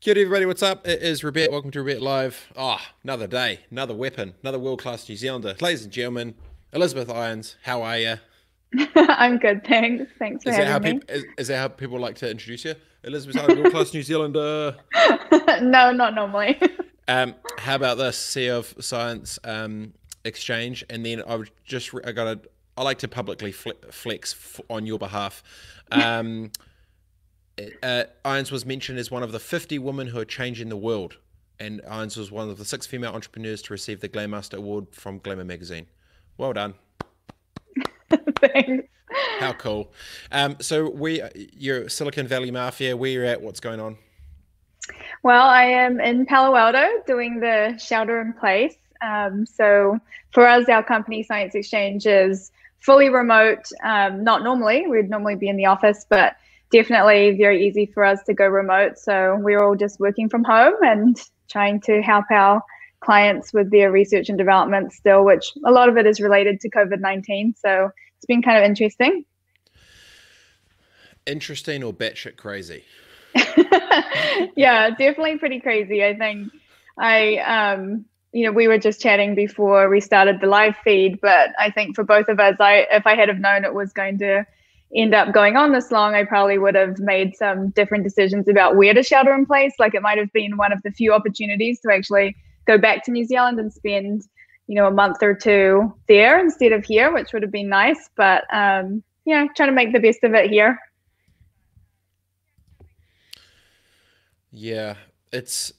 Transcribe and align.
Kia 0.00 0.14
ora, 0.14 0.22
everybody. 0.22 0.46
What's 0.46 0.62
up? 0.62 0.88
It 0.88 1.02
is 1.02 1.22
Robert. 1.22 1.50
Welcome 1.50 1.70
to 1.72 1.82
Robert 1.82 2.00
Live. 2.00 2.50
Ah, 2.56 2.80
oh, 2.80 2.94
another 3.04 3.26
day, 3.26 3.60
another 3.70 3.94
weapon, 3.94 4.32
another 4.40 4.58
world-class 4.58 5.06
New 5.06 5.14
Zealander. 5.14 5.54
Ladies 5.60 5.84
and 5.84 5.92
gentlemen, 5.92 6.36
Elizabeth 6.72 7.08
Iorns, 7.08 7.56
how 7.64 7.82
are 7.82 7.98
you? 7.98 8.14
I'm 8.96 9.36
good, 9.36 9.62
thanks. 9.66 10.10
Thanks 10.18 10.44
for 10.44 10.48
is 10.48 10.56
having 10.56 10.70
how 10.70 10.96
me. 10.96 11.02
Is, 11.06 11.24
is, 11.36 11.48
that 11.48 11.58
how 11.58 11.68
people 11.68 12.00
like 12.00 12.14
to 12.14 12.30
introduce 12.30 12.64
you? 12.64 12.76
Elizabeth 13.04 13.36
Iorns, 13.42 13.58
world-class 13.58 13.92
New 13.92 14.02
Zealander. 14.02 14.74
no, 15.60 15.92
not 15.92 16.14
normally. 16.14 16.58
um, 17.08 17.34
how 17.58 17.74
about 17.74 17.98
this? 17.98 18.16
CEO 18.16 18.56
of 18.56 18.82
Science 18.82 19.38
um, 19.44 19.92
Exchange, 20.24 20.82
and 20.88 21.04
then 21.04 21.22
I 21.28 21.34
would 21.34 21.50
just 21.66 21.90
I 22.06 22.12
got 22.12 22.24
to 22.24 22.48
I 22.78 22.84
like 22.84 23.00
to 23.00 23.08
publicly 23.08 23.52
flex 23.52 24.62
on 24.70 24.86
your 24.86 24.98
behalf. 24.98 25.42
Um, 25.92 26.52
uh, 27.82 28.04
Iorns 28.24 28.50
was 28.50 28.64
mentioned 28.64 28.98
as 28.98 29.10
one 29.10 29.22
of 29.22 29.32
the 29.32 29.40
50 29.40 29.78
women 29.78 30.08
who 30.08 30.18
are 30.18 30.24
changing 30.24 30.68
the 30.68 30.76
world. 30.76 31.16
And 31.58 31.82
Iorns 31.82 32.16
was 32.16 32.30
one 32.30 32.48
of 32.48 32.58
the 32.58 32.64
six 32.64 32.86
female 32.86 33.12
entrepreneurs 33.12 33.60
to 33.62 33.72
receive 33.72 34.00
the 34.00 34.08
Glamour 34.08 34.42
Award 34.52 34.86
from 34.92 35.18
Glamour 35.18 35.44
magazine. 35.44 35.86
Well 36.38 36.52
done. 36.52 36.74
Thanks. 38.40 38.88
How 39.38 39.52
cool. 39.52 39.92
Um, 40.32 40.56
so 40.60 40.88
we, 40.88 41.22
you're 41.34 41.88
Silicon 41.88 42.26
Valley 42.26 42.50
Mafia. 42.50 42.96
Where 42.96 43.10
you're 43.10 43.24
at? 43.24 43.42
What's 43.42 43.60
going 43.60 43.80
on? 43.80 43.98
Well, 45.22 45.46
I 45.46 45.64
am 45.64 46.00
in 46.00 46.24
Palo 46.26 46.56
Alto 46.56 46.86
doing 47.06 47.40
the 47.40 47.76
shelter 47.78 48.20
in 48.20 48.32
place. 48.32 48.76
Um, 49.02 49.44
so 49.46 49.98
for 50.32 50.46
us, 50.46 50.68
our 50.68 50.82
company 50.82 51.22
Science 51.22 51.54
Exchange 51.54 52.06
is 52.06 52.50
fully 52.80 53.08
remote. 53.08 53.70
Um, 53.84 54.24
not 54.24 54.42
normally, 54.42 54.86
we'd 54.86 55.10
normally 55.10 55.36
be 55.36 55.48
in 55.48 55.56
the 55.56 55.66
office, 55.66 56.06
but 56.08 56.36
definitely 56.70 57.36
very 57.36 57.66
easy 57.66 57.86
for 57.86 58.04
us 58.04 58.22
to 58.24 58.34
go 58.34 58.46
remote. 58.46 58.98
So 58.98 59.36
we're 59.40 59.62
all 59.62 59.74
just 59.74 60.00
working 60.00 60.28
from 60.28 60.44
home 60.44 60.74
and 60.82 61.20
trying 61.48 61.80
to 61.82 62.00
help 62.00 62.26
our 62.30 62.62
clients 63.00 63.52
with 63.52 63.70
their 63.70 63.90
research 63.90 64.28
and 64.28 64.38
development 64.38 64.92
still, 64.92 65.24
which 65.24 65.52
a 65.64 65.72
lot 65.72 65.88
of 65.88 65.96
it 65.96 66.06
is 66.06 66.20
related 66.20 66.60
to 66.60 66.70
COVID 66.70 67.00
19. 67.00 67.54
So 67.56 67.90
it's 68.16 68.26
been 68.26 68.42
kind 68.42 68.58
of 68.58 68.64
interesting. 68.64 69.24
Interesting 71.26 71.82
or 71.82 71.92
batshit 71.92 72.36
crazy? 72.36 72.84
yeah, 74.56 74.90
definitely 74.90 75.38
pretty 75.38 75.60
crazy. 75.60 76.04
I 76.04 76.16
think 76.16 76.50
I, 76.98 77.38
um, 77.38 78.04
you 78.32 78.46
know, 78.46 78.52
we 78.52 78.68
were 78.68 78.78
just 78.78 79.00
chatting 79.00 79.34
before 79.34 79.88
we 79.88 80.00
started 80.00 80.40
the 80.40 80.46
live 80.46 80.76
feed, 80.84 81.20
but 81.20 81.50
I 81.58 81.70
think 81.70 81.96
for 81.96 82.04
both 82.04 82.28
of 82.28 82.38
us, 82.38 82.56
I, 82.60 82.86
if 82.90 83.06
I 83.06 83.16
had 83.16 83.28
have 83.28 83.38
known 83.38 83.64
it 83.64 83.74
was 83.74 83.92
going 83.92 84.18
to 84.18 84.46
end 84.94 85.14
up 85.14 85.32
going 85.32 85.56
on 85.56 85.72
this 85.72 85.90
long, 85.90 86.14
I 86.14 86.24
probably 86.24 86.58
would 86.58 86.74
have 86.74 86.98
made 86.98 87.36
some 87.36 87.70
different 87.70 88.04
decisions 88.04 88.48
about 88.48 88.76
where 88.76 88.92
to 88.92 89.02
shelter 89.02 89.32
in 89.34 89.46
place. 89.46 89.72
Like 89.78 89.94
it 89.94 90.02
might 90.02 90.18
have 90.18 90.32
been 90.32 90.56
one 90.56 90.72
of 90.72 90.82
the 90.82 90.90
few 90.90 91.12
opportunities 91.12 91.80
to 91.80 91.92
actually 91.92 92.36
go 92.66 92.78
back 92.78 93.04
to 93.04 93.10
New 93.10 93.24
Zealand 93.24 93.60
and 93.60 93.72
spend, 93.72 94.22
you 94.66 94.74
know, 94.74 94.86
a 94.86 94.90
month 94.90 95.22
or 95.22 95.34
two 95.34 95.94
there 96.08 96.38
instead 96.40 96.72
of 96.72 96.84
here, 96.84 97.12
which 97.12 97.32
would 97.32 97.42
have 97.42 97.52
been 97.52 97.68
nice. 97.68 98.10
But 98.16 98.44
um, 98.52 99.02
yeah, 99.24 99.46
trying 99.56 99.68
to 99.68 99.74
make 99.74 99.92
the 99.92 100.00
best 100.00 100.24
of 100.24 100.34
it 100.34 100.50
here. 100.50 100.78
Yeah, 104.50 104.94
it's 105.32 105.72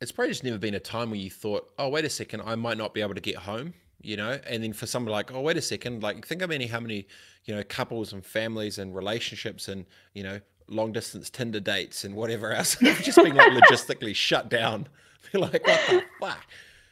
it's 0.00 0.12
probably 0.12 0.30
just 0.30 0.44
never 0.44 0.58
been 0.58 0.74
a 0.74 0.80
time 0.80 1.10
where 1.10 1.18
you 1.18 1.30
thought, 1.30 1.72
oh, 1.76 1.88
wait 1.88 2.04
a 2.04 2.10
second, 2.10 2.42
I 2.42 2.54
might 2.54 2.78
not 2.78 2.94
be 2.94 3.00
able 3.00 3.14
to 3.14 3.20
get 3.20 3.34
home 3.34 3.74
you 4.00 4.16
know 4.16 4.38
and 4.46 4.62
then 4.62 4.72
for 4.72 4.86
someone 4.86 5.12
like 5.12 5.32
oh 5.34 5.40
wait 5.40 5.56
a 5.56 5.62
second 5.62 6.02
like 6.02 6.26
think 6.26 6.42
of 6.42 6.50
any 6.50 6.66
how 6.66 6.80
many 6.80 7.06
you 7.44 7.54
know 7.54 7.62
couples 7.64 8.12
and 8.12 8.24
families 8.24 8.78
and 8.78 8.94
relationships 8.94 9.68
and 9.68 9.86
you 10.14 10.22
know 10.22 10.40
long 10.68 10.92
distance 10.92 11.30
tinder 11.30 11.60
dates 11.60 12.04
and 12.04 12.14
whatever 12.14 12.52
else 12.52 12.76
just 13.02 13.16
being 13.16 13.34
like 13.34 13.52
logistically 13.52 14.14
shut 14.14 14.48
down 14.48 14.86
Be 15.32 15.38
like 15.38 15.66
what 15.66 15.80
the 15.88 16.02
fuck 16.20 16.46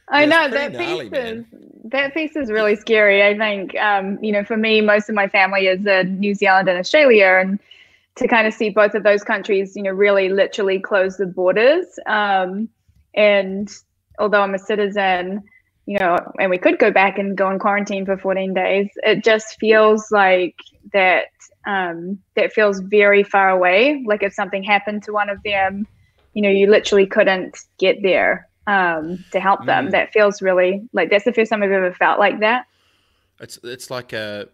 I 0.08 0.20
yeah, 0.20 0.26
know 0.26 0.50
that 0.50 0.72
gnarly, 0.72 1.10
piece 1.10 1.18
is 1.18 1.44
that 1.84 2.14
piece 2.14 2.36
is 2.36 2.50
really 2.50 2.76
scary. 2.76 3.24
I 3.24 3.36
think 3.36 3.74
um, 3.76 4.22
you 4.22 4.30
know, 4.30 4.44
for 4.44 4.56
me, 4.56 4.80
most 4.80 5.08
of 5.08 5.14
my 5.14 5.28
family 5.28 5.66
is 5.66 5.84
in 5.84 6.20
New 6.20 6.34
Zealand 6.34 6.68
and 6.68 6.78
Australia, 6.78 7.38
and 7.40 7.58
to 8.16 8.28
kind 8.28 8.46
of 8.46 8.54
see 8.54 8.70
both 8.70 8.94
of 8.94 9.02
those 9.02 9.22
countries, 9.22 9.74
you 9.76 9.82
know, 9.82 9.90
really 9.90 10.28
literally 10.28 10.80
close 10.80 11.16
the 11.16 11.26
borders. 11.26 11.86
Um, 12.06 12.68
and 13.14 13.72
although 14.18 14.42
I'm 14.42 14.54
a 14.54 14.58
citizen, 14.58 15.42
you 15.86 15.98
know, 15.98 16.18
and 16.40 16.50
we 16.50 16.58
could 16.58 16.78
go 16.78 16.90
back 16.90 17.16
and 17.16 17.36
go 17.36 17.48
in 17.48 17.60
quarantine 17.60 18.04
for 18.04 18.16
14 18.16 18.52
days. 18.52 18.88
It 19.04 19.22
just 19.22 19.56
feels 19.60 20.10
like 20.10 20.56
that 20.92 21.26
um, 21.64 22.18
that 22.34 22.52
feels 22.52 22.80
very 22.80 23.22
far 23.22 23.50
away. 23.50 24.02
Like 24.04 24.22
if 24.22 24.32
something 24.34 24.64
happened 24.64 25.04
to 25.04 25.12
one 25.12 25.30
of 25.30 25.42
them, 25.44 25.86
you 26.34 26.42
know, 26.42 26.50
you 26.50 26.68
literally 26.68 27.06
couldn't 27.06 27.58
get 27.78 28.02
there 28.02 28.48
um, 28.66 29.24
to 29.30 29.38
help 29.38 29.64
them. 29.64 29.88
Mm. 29.88 29.90
That 29.92 30.12
feels 30.12 30.42
really 30.42 30.88
like 30.92 31.10
that's 31.10 31.24
the 31.24 31.32
first 31.32 31.50
time 31.50 31.62
I've 31.62 31.70
ever 31.70 31.92
felt 31.92 32.18
like 32.18 32.40
that. 32.40 32.66
It's 33.40 33.58
it's 33.62 33.90
like 33.90 34.12
a 34.12 34.48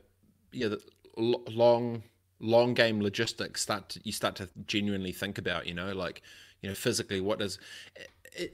yeah, 0.53 0.69
the 0.69 0.81
long 1.16 2.03
long 2.41 2.75
game 2.75 3.00
logistics 3.00 3.62
start 3.62 3.88
to, 3.91 4.00
you 4.04 4.12
start 4.12 4.34
to 4.37 4.48
genuinely 4.66 5.12
think 5.12 5.38
about. 5.38 5.66
You 5.66 5.75
know, 5.75 5.92
like 5.92 6.21
you 6.60 6.69
know, 6.69 6.75
physically, 6.75 7.22
what 7.22 7.38
does 7.38 7.59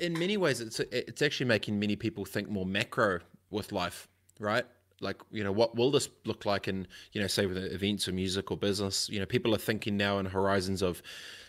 in 0.01 0.19
many 0.19 0.37
ways, 0.37 0.61
it's 0.61 0.81
it's 0.81 1.23
actually 1.23 1.47
making 1.47 1.79
many 1.79 1.97
people 1.97 2.25
think 2.25 2.49
more 2.49 2.67
macro 2.67 3.21
with 3.51 3.73
life, 3.73 4.09
right? 4.39 4.65
Like, 5.01 5.21
you 5.31 5.45
know, 5.45 5.53
what 5.53 5.77
will 5.77 5.91
this 5.91 6.09
look 6.25 6.45
like 6.45 6.67
in, 6.67 6.87
you 7.13 7.21
know, 7.21 7.29
say 7.29 7.47
with 7.47 7.57
events 7.57 8.09
or 8.09 8.13
music 8.13 8.51
or 8.51 8.57
business? 8.57 9.09
You 9.09 9.21
know, 9.21 9.27
people 9.27 9.55
are 9.55 9.59
thinking 9.59 9.97
now 9.97 10.19
in 10.19 10.27
horizons 10.27 10.83
of 10.83 11.03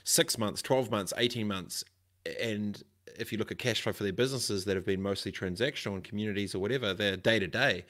six 0.03 0.38
months, 0.38 0.62
12 0.62 0.91
months, 0.91 1.13
18 1.18 1.47
months. 1.47 1.84
And 2.39 2.81
if 3.18 3.31
you 3.31 3.39
look 3.39 3.51
at 3.51 3.57
cash 3.57 3.81
flow 3.81 3.94
for 3.94 4.03
their 4.03 4.13
businesses 4.13 4.66
that 4.66 4.75
have 4.75 4.85
been 4.85 5.01
mostly 5.01 5.31
transactional 5.31 5.95
in 5.95 6.01
communities 6.01 6.53
or 6.53 6.59
whatever, 6.59 6.94
they're 6.94 7.18
day 7.18 7.39
to 7.39 7.47
day. 7.47 7.85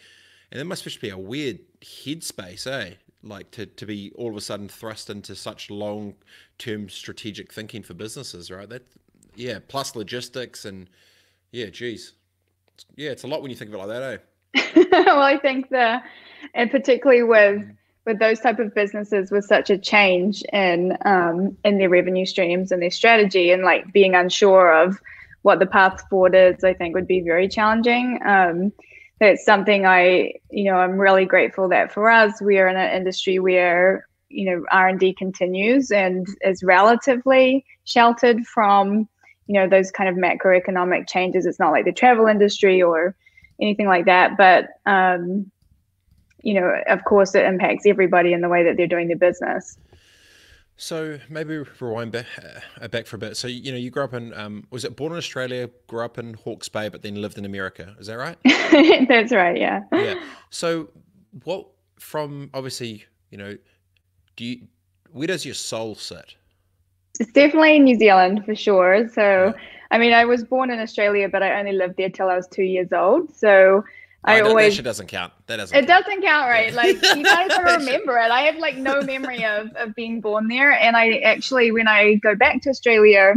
And 0.51 0.61
it 0.61 0.63
must 0.63 0.85
just 0.85 1.01
be 1.01 1.09
a 1.09 1.17
weird 1.17 1.59
headspace, 1.81 2.65
eh? 2.65 2.95
Like 3.21 3.51
to, 3.51 3.65
to 3.65 3.85
be 3.85 4.13
all 4.15 4.29
of 4.29 4.37
a 4.37 4.41
sudden 4.41 4.69
thrust 4.69 5.09
into 5.09 5.35
such 5.35 5.69
long 5.69 6.15
term 6.57 6.87
strategic 6.87 7.51
thinking 7.51 7.83
for 7.83 7.93
businesses, 7.93 8.49
right? 8.49 8.69
That 8.69 8.83
yeah, 9.39 9.59
plus 9.67 9.95
logistics 9.95 10.65
and 10.65 10.89
yeah, 11.51 11.67
geez, 11.67 12.13
yeah, 12.95 13.11
it's 13.11 13.23
a 13.23 13.27
lot 13.27 13.41
when 13.41 13.49
you 13.49 13.55
think 13.55 13.69
of 13.69 13.75
it 13.75 13.77
like 13.77 13.87
that, 13.87 14.21
eh? 14.55 14.85
well, 15.05 15.21
I 15.21 15.37
think 15.37 15.69
the, 15.69 16.01
and 16.53 16.69
particularly 16.69 17.23
with 17.23 17.63
with 18.05 18.19
those 18.19 18.39
type 18.39 18.59
of 18.59 18.73
businesses 18.73 19.29
with 19.29 19.45
such 19.45 19.69
a 19.69 19.77
change 19.77 20.43
in 20.51 20.97
um, 21.05 21.57
in 21.63 21.77
their 21.77 21.89
revenue 21.89 22.25
streams 22.25 22.71
and 22.71 22.81
their 22.81 22.91
strategy, 22.91 23.51
and 23.51 23.63
like 23.63 23.93
being 23.93 24.13
unsure 24.13 24.73
of 24.73 24.99
what 25.43 25.59
the 25.59 25.65
path 25.65 26.03
forward 26.09 26.35
is, 26.35 26.63
I 26.63 26.73
think 26.73 26.93
would 26.93 27.07
be 27.07 27.21
very 27.21 27.47
challenging. 27.47 28.19
Um, 28.25 28.73
that's 29.21 29.45
something 29.45 29.85
I, 29.85 30.33
you 30.49 30.65
know, 30.65 30.77
I'm 30.77 30.97
really 30.97 31.25
grateful 31.25 31.69
that 31.69 31.93
for 31.93 32.09
us, 32.09 32.41
we 32.41 32.57
are 32.59 32.67
in 32.67 32.77
an 32.77 32.93
industry 32.93 33.39
where 33.39 34.05
you 34.27 34.45
know 34.45 34.65
R&D 34.71 35.13
continues 35.13 35.91
and 35.91 36.27
is 36.41 36.61
relatively 36.61 37.65
sheltered 37.85 38.45
from 38.45 39.07
you 39.49 39.55
know 39.55 39.67
those 39.67 39.89
kind 39.89 40.07
of 40.07 40.15
macroeconomic 40.15 41.09
changes. 41.09 41.47
It's 41.47 41.59
not 41.59 41.71
like 41.71 41.83
the 41.83 41.91
travel 41.91 42.27
industry 42.27 42.83
or 42.83 43.15
anything 43.59 43.87
like 43.87 44.05
that, 44.05 44.37
but 44.37 44.69
um, 44.85 45.51
you 46.43 46.53
know, 46.53 46.71
of 46.87 47.03
course, 47.03 47.33
it 47.33 47.43
impacts 47.45 47.87
everybody 47.87 48.31
in 48.31 48.41
the 48.41 48.47
way 48.47 48.63
that 48.63 48.77
they're 48.77 48.85
doing 48.85 49.07
their 49.07 49.17
business. 49.17 49.75
So 50.77 51.19
maybe 51.29 51.57
rewind 51.79 52.11
back, 52.11 52.27
uh, 52.79 52.87
back 52.89 53.07
for 53.07 53.15
a 53.15 53.19
bit. 53.19 53.37
So 53.37 53.47
you 53.47 53.71
know, 53.71 53.77
you 53.79 53.89
grew 53.89 54.03
up 54.03 54.13
in 54.13 54.35
um, 54.35 54.67
was 54.69 54.85
it 54.85 54.95
born 54.95 55.13
in 55.13 55.17
Australia, 55.17 55.67
grew 55.87 56.05
up 56.05 56.19
in 56.19 56.35
Hawke's 56.35 56.69
Bay, 56.69 56.87
but 56.87 57.01
then 57.01 57.15
lived 57.19 57.39
in 57.39 57.43
America. 57.43 57.95
Is 57.99 58.05
that 58.05 58.17
right? 58.19 58.37
That's 59.09 59.31
right. 59.31 59.57
Yeah. 59.57 59.81
Yeah. 59.91 60.23
So 60.51 60.91
what 61.43 61.67
from 61.97 62.51
obviously 62.53 63.03
you 63.31 63.39
know, 63.39 63.57
do 64.35 64.45
you 64.45 64.67
where 65.11 65.25
does 65.25 65.43
your 65.43 65.55
soul 65.55 65.95
sit? 65.95 66.35
It's 67.19 67.31
definitely 67.33 67.79
New 67.79 67.97
Zealand 67.97 68.45
for 68.45 68.55
sure. 68.55 69.09
So, 69.09 69.53
I 69.91 69.97
mean, 69.97 70.13
I 70.13 70.23
was 70.23 70.43
born 70.43 70.71
in 70.71 70.79
Australia, 70.79 71.27
but 71.27 71.43
I 71.43 71.59
only 71.59 71.73
lived 71.73 71.97
there 71.97 72.09
till 72.09 72.29
I 72.29 72.35
was 72.35 72.47
two 72.47 72.63
years 72.63 72.93
old. 72.93 73.35
So, 73.35 73.83
oh, 73.83 73.83
I 74.23 74.39
oh, 74.39 74.47
always 74.47 74.77
that 74.77 74.83
doesn't 74.83 75.07
count. 75.07 75.33
That 75.47 75.57
doesn't. 75.57 75.77
It 75.77 75.85
count. 75.85 76.05
doesn't 76.05 76.21
count, 76.21 76.49
right? 76.49 76.73
Like 76.73 76.95
you 76.95 77.23
guys 77.23 77.49
don't 77.49 77.63
remember 77.79 78.17
it. 78.17 78.31
I 78.31 78.41
have 78.43 78.55
like 78.55 78.77
no 78.77 79.01
memory 79.01 79.43
of 79.43 79.67
of 79.75 79.93
being 79.95 80.21
born 80.21 80.47
there, 80.47 80.71
and 80.71 80.95
I 80.95 81.17
actually, 81.17 81.71
when 81.71 81.89
I 81.89 82.15
go 82.15 82.35
back 82.35 82.61
to 82.61 82.69
Australia, 82.69 83.33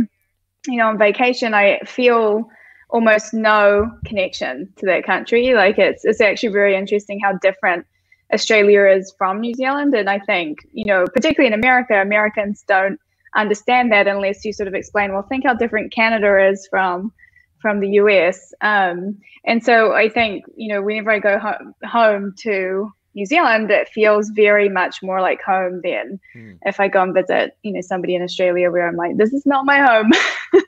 you 0.68 0.76
know, 0.76 0.86
on 0.86 0.98
vacation, 0.98 1.52
I 1.52 1.80
feel 1.84 2.48
almost 2.90 3.34
no 3.34 3.90
connection 4.04 4.72
to 4.76 4.86
that 4.86 5.04
country. 5.04 5.54
Like 5.54 5.78
it's 5.78 6.04
it's 6.04 6.20
actually 6.20 6.50
very 6.50 6.76
interesting 6.76 7.18
how 7.18 7.32
different 7.38 7.84
Australia 8.32 8.86
is 8.86 9.12
from 9.18 9.40
New 9.40 9.54
Zealand, 9.54 9.92
and 9.94 10.08
I 10.08 10.20
think 10.20 10.60
you 10.72 10.84
know, 10.84 11.04
particularly 11.12 11.52
in 11.52 11.58
America, 11.58 12.00
Americans 12.00 12.62
don't 12.68 13.00
understand 13.34 13.92
that 13.92 14.06
unless 14.06 14.44
you 14.44 14.52
sort 14.52 14.68
of 14.68 14.74
explain, 14.74 15.12
well, 15.12 15.22
think 15.22 15.44
how 15.44 15.54
different 15.54 15.92
Canada 15.92 16.48
is 16.48 16.66
from 16.70 17.12
from 17.60 17.80
the 17.80 17.88
US. 17.90 18.52
Um, 18.60 19.18
and 19.46 19.64
so 19.64 19.92
I 19.92 20.08
think, 20.08 20.44
you 20.56 20.68
know, 20.68 20.82
whenever 20.82 21.12
I 21.12 21.20
go 21.20 21.38
ho- 21.38 21.72
home 21.84 22.34
to 22.40 22.92
New 23.14 23.24
Zealand, 23.24 23.70
it 23.70 23.88
feels 23.88 24.30
very 24.30 24.68
much 24.68 25.02
more 25.02 25.20
like 25.20 25.40
home 25.42 25.80
than 25.84 26.18
hmm. 26.32 26.52
if 26.62 26.80
I 26.80 26.88
go 26.88 27.02
and 27.02 27.14
visit, 27.14 27.56
you 27.62 27.72
know, 27.72 27.80
somebody 27.80 28.14
in 28.14 28.22
Australia 28.22 28.70
where 28.70 28.88
I'm 28.88 28.96
like, 28.96 29.16
this 29.16 29.32
is 29.32 29.46
not 29.46 29.64
my 29.64 29.78
home. 29.78 30.10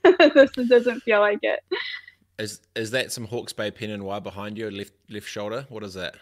this 0.35 0.51
doesn't 0.69 1.01
feel 1.01 1.21
like 1.21 1.41
it. 1.43 1.61
Is 2.39 2.61
is 2.75 2.91
that 2.91 3.13
some 3.13 3.27
Hawke's 3.27 3.53
Bay 3.53 3.71
Pinot 3.71 4.01
Noir 4.01 4.21
behind 4.21 4.59
your 4.59 4.71
left 4.71 4.93
left 5.09 5.29
shoulder? 5.29 5.67
What 5.69 5.85
is 5.85 5.95
that? 5.95 6.17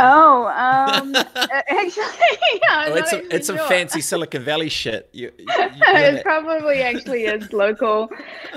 Oh, 0.00 0.46
um, 0.46 1.14
actually, 1.36 2.04
yeah. 2.62 2.86
Oh, 2.88 2.94
it's 2.94 3.12
a, 3.12 3.34
it's 3.34 3.46
some 3.48 3.58
fancy 3.58 4.00
Silicon 4.00 4.42
Valley 4.42 4.68
shit. 4.68 5.08
You, 5.12 5.32
you, 5.38 5.46
you 5.48 5.82
it 5.84 6.22
probably 6.22 6.82
actually 6.82 7.24
is 7.24 7.52
local, 7.52 8.08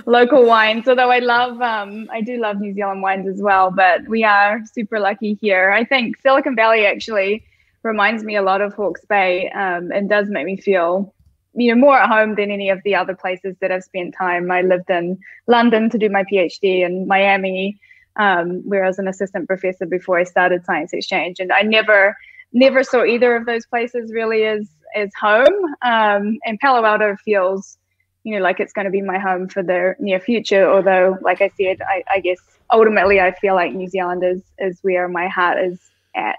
local 0.06 0.46
wines. 0.46 0.88
Although 0.88 1.10
I 1.10 1.20
love, 1.20 1.60
um, 1.62 2.08
I 2.12 2.22
do 2.22 2.40
love 2.40 2.60
New 2.60 2.74
Zealand 2.74 3.02
wines 3.02 3.28
as 3.28 3.42
well. 3.42 3.72
But 3.72 4.08
we 4.08 4.24
are 4.24 4.62
super 4.72 5.00
lucky 5.00 5.34
here. 5.42 5.72
I 5.72 5.84
think 5.84 6.22
Silicon 6.22 6.56
Valley 6.56 6.86
actually 6.86 7.44
reminds 7.84 8.24
me 8.24 8.36
a 8.36 8.44
lot 8.44 8.62
of 8.62 8.74
Hawke's 8.74 9.06
Bay, 9.06 9.50
um, 9.50 9.92
and 9.92 10.08
does 10.08 10.30
make 10.30 10.46
me 10.46 10.58
feel, 10.58 11.12
you 11.56 11.74
know, 11.74 11.80
more 11.80 11.98
at 11.98 12.08
home 12.08 12.36
than 12.36 12.52
any 12.52 12.70
of 12.70 12.80
the 12.84 12.94
other 12.94 13.16
places 13.16 13.56
that 13.62 13.72
I've 13.72 13.84
spent 13.84 14.14
time. 14.16 14.52
I 14.52 14.62
lived 14.62 14.92
in 14.92 15.18
London 15.48 15.90
to 15.90 15.98
do 15.98 16.08
my 16.08 16.24
PhD 16.32 16.86
and 16.86 17.08
Miami 17.08 17.80
um, 18.18 18.62
where 18.68 18.84
I 18.84 18.88
was 18.88 19.00
an 19.00 19.08
assistant 19.08 19.48
professor 19.48 19.86
before 19.86 20.20
I 20.20 20.24
started 20.24 20.66
Science 20.66 20.94
Exchange, 20.94 21.40
and 21.40 21.52
I 21.52 21.62
never 21.62 22.16
never 22.54 22.84
saw 22.84 23.06
either 23.06 23.36
of 23.36 23.46
those 23.46 23.66
places 23.66 24.12
really 24.14 24.44
as 24.46 24.70
as 24.96 25.10
home. 25.20 25.76
Um, 25.82 26.38
and 26.46 26.60
Palo 26.60 26.86
Alto 26.86 27.16
feels, 27.24 27.78
you 28.24 28.36
know, 28.36 28.44
like 28.44 28.60
it's 28.60 28.74
going 28.74 28.86
to 28.86 28.92
be 28.92 29.02
my 29.02 29.18
home 29.18 29.48
for 29.48 29.64
the 29.64 29.96
near 30.00 30.20
future. 30.20 30.70
Although, 30.70 31.18
like 31.22 31.42
I 31.42 31.50
said, 31.58 31.78
I, 31.82 32.04
I 32.10 32.20
guess 32.20 32.40
ultimately 32.72 33.20
I 33.20 33.32
feel 33.32 33.56
like 33.56 33.74
New 33.74 33.88
Zealand 33.88 34.24
is 34.24 34.42
is 34.60 34.80
where 34.82 35.08
my 35.08 35.28
heart 35.28 35.60
is 35.60 35.80
at. 36.16 36.38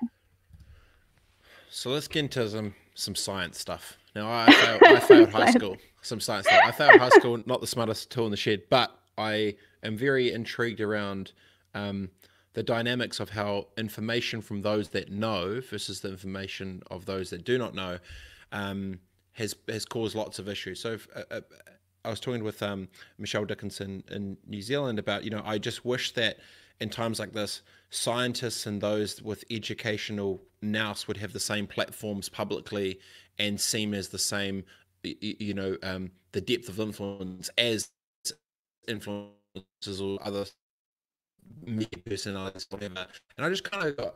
So 1.70 1.90
let's 1.90 2.08
get 2.08 2.20
into 2.20 2.48
some 2.48 2.74
some 2.94 3.14
science 3.14 3.58
stuff. 3.58 3.96
Now 4.14 4.30
I 4.30 4.52
failed, 4.52 4.82
I 4.84 5.00
failed 5.00 5.30
high 5.30 5.50
school. 5.50 5.76
Some 6.02 6.20
science 6.20 6.46
stuff. 6.46 6.60
I 6.64 6.72
failed 6.72 7.00
high 7.00 7.08
school, 7.10 7.42
not 7.46 7.60
the 7.60 7.66
smartest 7.66 8.10
tool 8.10 8.26
in 8.26 8.30
the 8.30 8.36
shed, 8.36 8.62
but 8.68 8.94
I 9.16 9.56
am 9.82 9.96
very 9.96 10.32
intrigued 10.32 10.80
around 10.80 11.32
um, 11.74 12.10
the 12.54 12.62
dynamics 12.62 13.20
of 13.20 13.30
how 13.30 13.68
information 13.76 14.42
from 14.42 14.62
those 14.62 14.88
that 14.90 15.10
know 15.10 15.60
versus 15.60 16.00
the 16.00 16.10
information 16.10 16.82
of 16.90 17.06
those 17.06 17.30
that 17.30 17.44
do 17.44 17.58
not 17.58 17.74
know 17.74 17.98
um, 18.52 18.98
has 19.32 19.54
has 19.68 19.84
caused 19.84 20.14
lots 20.14 20.38
of 20.38 20.48
issues. 20.48 20.80
So 20.80 20.92
if, 20.92 21.08
uh, 21.14 21.22
uh, 21.30 21.40
I 22.04 22.10
was 22.10 22.20
talking 22.20 22.44
with 22.44 22.62
um, 22.62 22.88
Michelle 23.18 23.44
Dickinson 23.44 24.02
in 24.10 24.36
New 24.46 24.62
Zealand 24.62 24.98
about 24.98 25.24
you 25.24 25.30
know 25.30 25.42
I 25.44 25.58
just 25.58 25.84
wish 25.84 26.12
that 26.12 26.38
in 26.80 26.90
times 26.90 27.18
like 27.18 27.32
this 27.32 27.62
scientists 27.90 28.66
and 28.66 28.80
those 28.80 29.22
with 29.22 29.44
educational 29.50 30.40
nous 30.62 31.06
would 31.06 31.16
have 31.16 31.32
the 31.32 31.40
same 31.40 31.66
platforms 31.66 32.28
publicly 32.28 32.98
and 33.38 33.60
seem 33.60 33.94
as 33.94 34.08
the 34.08 34.18
same 34.18 34.64
you 35.02 35.54
know 35.54 35.76
um, 35.82 36.10
the 36.32 36.40
depth 36.40 36.68
of 36.68 36.80
influence 36.80 37.50
as 37.58 37.90
influencers 38.88 40.00
or 40.00 40.18
other 40.22 40.44
media 41.64 41.98
personalities, 42.04 42.66
whatever. 42.70 43.06
And 43.36 43.46
I 43.46 43.48
just 43.48 43.64
kind 43.64 43.86
of 43.86 43.96
got, 43.96 44.14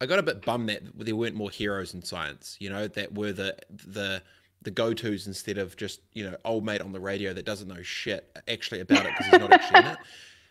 I 0.00 0.06
got 0.06 0.18
a 0.18 0.22
bit 0.22 0.44
bummed 0.44 0.68
that 0.68 0.82
there 0.94 1.16
weren't 1.16 1.34
more 1.34 1.50
heroes 1.50 1.94
in 1.94 2.02
science. 2.02 2.56
You 2.60 2.70
know, 2.70 2.88
that 2.88 3.14
were 3.14 3.32
the 3.32 3.56
the 3.70 4.22
the 4.62 4.70
go 4.70 4.94
tos 4.94 5.26
instead 5.26 5.58
of 5.58 5.76
just 5.76 6.00
you 6.12 6.28
know 6.28 6.36
old 6.44 6.64
mate 6.64 6.80
on 6.80 6.92
the 6.92 7.00
radio 7.00 7.32
that 7.32 7.44
doesn't 7.44 7.68
know 7.68 7.82
shit 7.82 8.36
actually 8.48 8.80
about 8.80 9.06
it 9.06 9.12
because 9.16 9.26
he's 9.26 9.40
not 9.40 9.52
actually 9.52 9.80
in 9.80 9.86
it. 9.86 9.98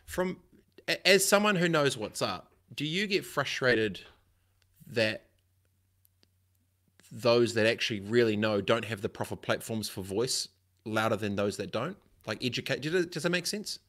From 0.05 0.37
as 1.05 1.25
someone 1.25 1.55
who 1.55 1.69
knows 1.69 1.97
what's 1.97 2.21
up, 2.21 2.51
do 2.75 2.85
you 2.85 3.07
get 3.07 3.25
frustrated 3.25 4.01
that 4.87 5.25
those 7.11 7.53
that 7.53 7.65
actually 7.65 7.99
really 7.99 8.35
know 8.35 8.61
don't 8.61 8.85
have 8.85 9.01
the 9.01 9.09
proper 9.09 9.35
platforms 9.35 9.89
for 9.89 10.01
voice 10.01 10.47
louder 10.85 11.15
than 11.15 11.35
those 11.35 11.57
that 11.57 11.71
don't? 11.71 11.97
Like 12.25 12.43
educate. 12.43 12.81
Does, 12.81 13.05
does 13.07 13.23
that 13.23 13.29
make 13.29 13.47
sense? 13.47 13.79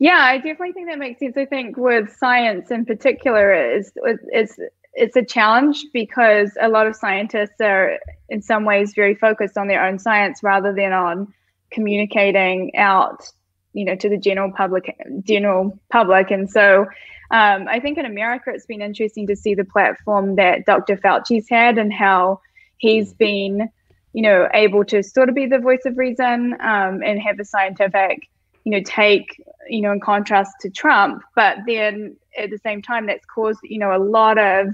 Yeah, 0.00 0.16
I 0.18 0.38
definitely 0.38 0.72
think 0.72 0.88
that 0.88 0.98
makes 0.98 1.20
sense. 1.20 1.36
I 1.36 1.44
think 1.44 1.76
with 1.76 2.16
science 2.16 2.70
in 2.70 2.86
particular, 2.86 3.52
is 3.52 3.92
it's 4.32 4.58
it's 4.94 5.14
a 5.14 5.22
challenge 5.22 5.84
because 5.92 6.56
a 6.58 6.70
lot 6.70 6.86
of 6.86 6.96
scientists 6.96 7.60
are 7.60 7.98
in 8.30 8.40
some 8.40 8.64
ways 8.64 8.94
very 8.94 9.14
focused 9.14 9.58
on 9.58 9.68
their 9.68 9.86
own 9.86 9.98
science 9.98 10.42
rather 10.42 10.74
than 10.74 10.94
on 10.94 11.32
communicating 11.70 12.74
out, 12.76 13.28
you 13.74 13.84
know, 13.84 13.94
to 13.94 14.08
the 14.08 14.16
general 14.16 14.50
public 14.56 14.96
general 15.22 15.78
public. 15.92 16.30
And 16.30 16.50
so, 16.50 16.86
um, 17.30 17.68
I 17.68 17.78
think 17.78 17.98
in 17.98 18.06
America, 18.06 18.52
it's 18.54 18.64
been 18.64 18.80
interesting 18.80 19.26
to 19.26 19.36
see 19.36 19.54
the 19.54 19.66
platform 19.66 20.36
that 20.36 20.64
Dr. 20.64 20.96
Fauci's 20.96 21.46
had 21.50 21.76
and 21.76 21.92
how 21.92 22.40
he's 22.78 23.12
been, 23.12 23.68
you 24.14 24.22
know, 24.22 24.48
able 24.54 24.82
to 24.86 25.02
sort 25.02 25.28
of 25.28 25.34
be 25.34 25.44
the 25.44 25.58
voice 25.58 25.84
of 25.84 25.98
reason 25.98 26.54
um, 26.54 27.02
and 27.04 27.20
have 27.20 27.38
a 27.38 27.44
scientific 27.44 28.30
you 28.70 28.78
know, 28.78 28.84
take, 28.84 29.42
you 29.68 29.80
know, 29.80 29.90
in 29.90 29.98
contrast 29.98 30.52
to 30.60 30.70
Trump. 30.70 31.24
But 31.34 31.58
then 31.66 32.16
at 32.38 32.50
the 32.50 32.58
same 32.58 32.82
time, 32.82 33.06
that's 33.06 33.24
caused, 33.26 33.58
you 33.64 33.78
know, 33.78 33.94
a 33.94 33.98
lot 33.98 34.38
of 34.38 34.68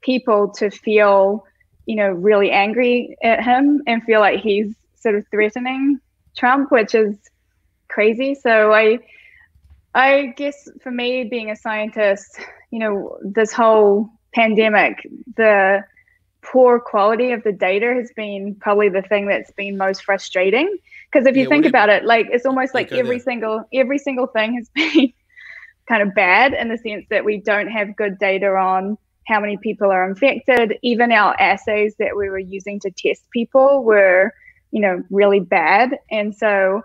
people 0.00 0.48
to 0.54 0.68
feel, 0.68 1.46
you 1.86 1.94
know, 1.94 2.08
really 2.08 2.50
angry 2.50 3.16
at 3.22 3.44
him 3.44 3.82
and 3.86 4.02
feel 4.02 4.18
like 4.18 4.40
he's 4.40 4.74
sort 4.96 5.14
of 5.14 5.24
threatening 5.28 6.00
Trump, 6.36 6.72
which 6.72 6.96
is 6.96 7.16
crazy. 7.88 8.34
So 8.34 8.72
I, 8.72 8.98
I 9.94 10.34
guess 10.36 10.68
for 10.82 10.90
me, 10.90 11.22
being 11.22 11.52
a 11.52 11.56
scientist, 11.56 12.40
you 12.72 12.80
know, 12.80 13.18
this 13.22 13.52
whole 13.52 14.10
pandemic, 14.34 15.08
the 15.36 15.84
poor 16.42 16.80
quality 16.80 17.30
of 17.30 17.44
the 17.44 17.52
data 17.52 17.94
has 17.94 18.10
been 18.16 18.56
probably 18.56 18.88
the 18.88 19.02
thing 19.02 19.28
that's 19.28 19.52
been 19.52 19.76
most 19.76 20.02
frustrating 20.02 20.78
because 21.16 21.26
if 21.26 21.34
you 21.34 21.44
yeah, 21.44 21.48
think 21.48 21.64
about 21.64 21.88
it, 21.88 22.04
like 22.04 22.26
it's 22.30 22.44
almost 22.44 22.74
like 22.74 22.92
every 22.92 23.16
there. 23.16 23.24
single 23.24 23.64
every 23.72 23.96
single 23.98 24.26
thing 24.26 24.54
has 24.54 24.68
been 24.74 25.12
kind 25.88 26.02
of 26.02 26.14
bad 26.14 26.52
in 26.52 26.68
the 26.68 26.76
sense 26.76 27.06
that 27.08 27.24
we 27.24 27.40
don't 27.40 27.68
have 27.68 27.96
good 27.96 28.18
data 28.18 28.48
on 28.48 28.98
how 29.26 29.40
many 29.40 29.56
people 29.56 29.90
are 29.90 30.08
infected. 30.08 30.78
Even 30.82 31.12
our 31.12 31.34
assays 31.40 31.94
that 31.98 32.16
we 32.16 32.28
were 32.28 32.38
using 32.38 32.78
to 32.80 32.90
test 32.90 33.22
people 33.32 33.82
were, 33.82 34.30
you 34.72 34.80
know, 34.80 35.02
really 35.10 35.40
bad. 35.40 35.98
And 36.10 36.36
so 36.36 36.82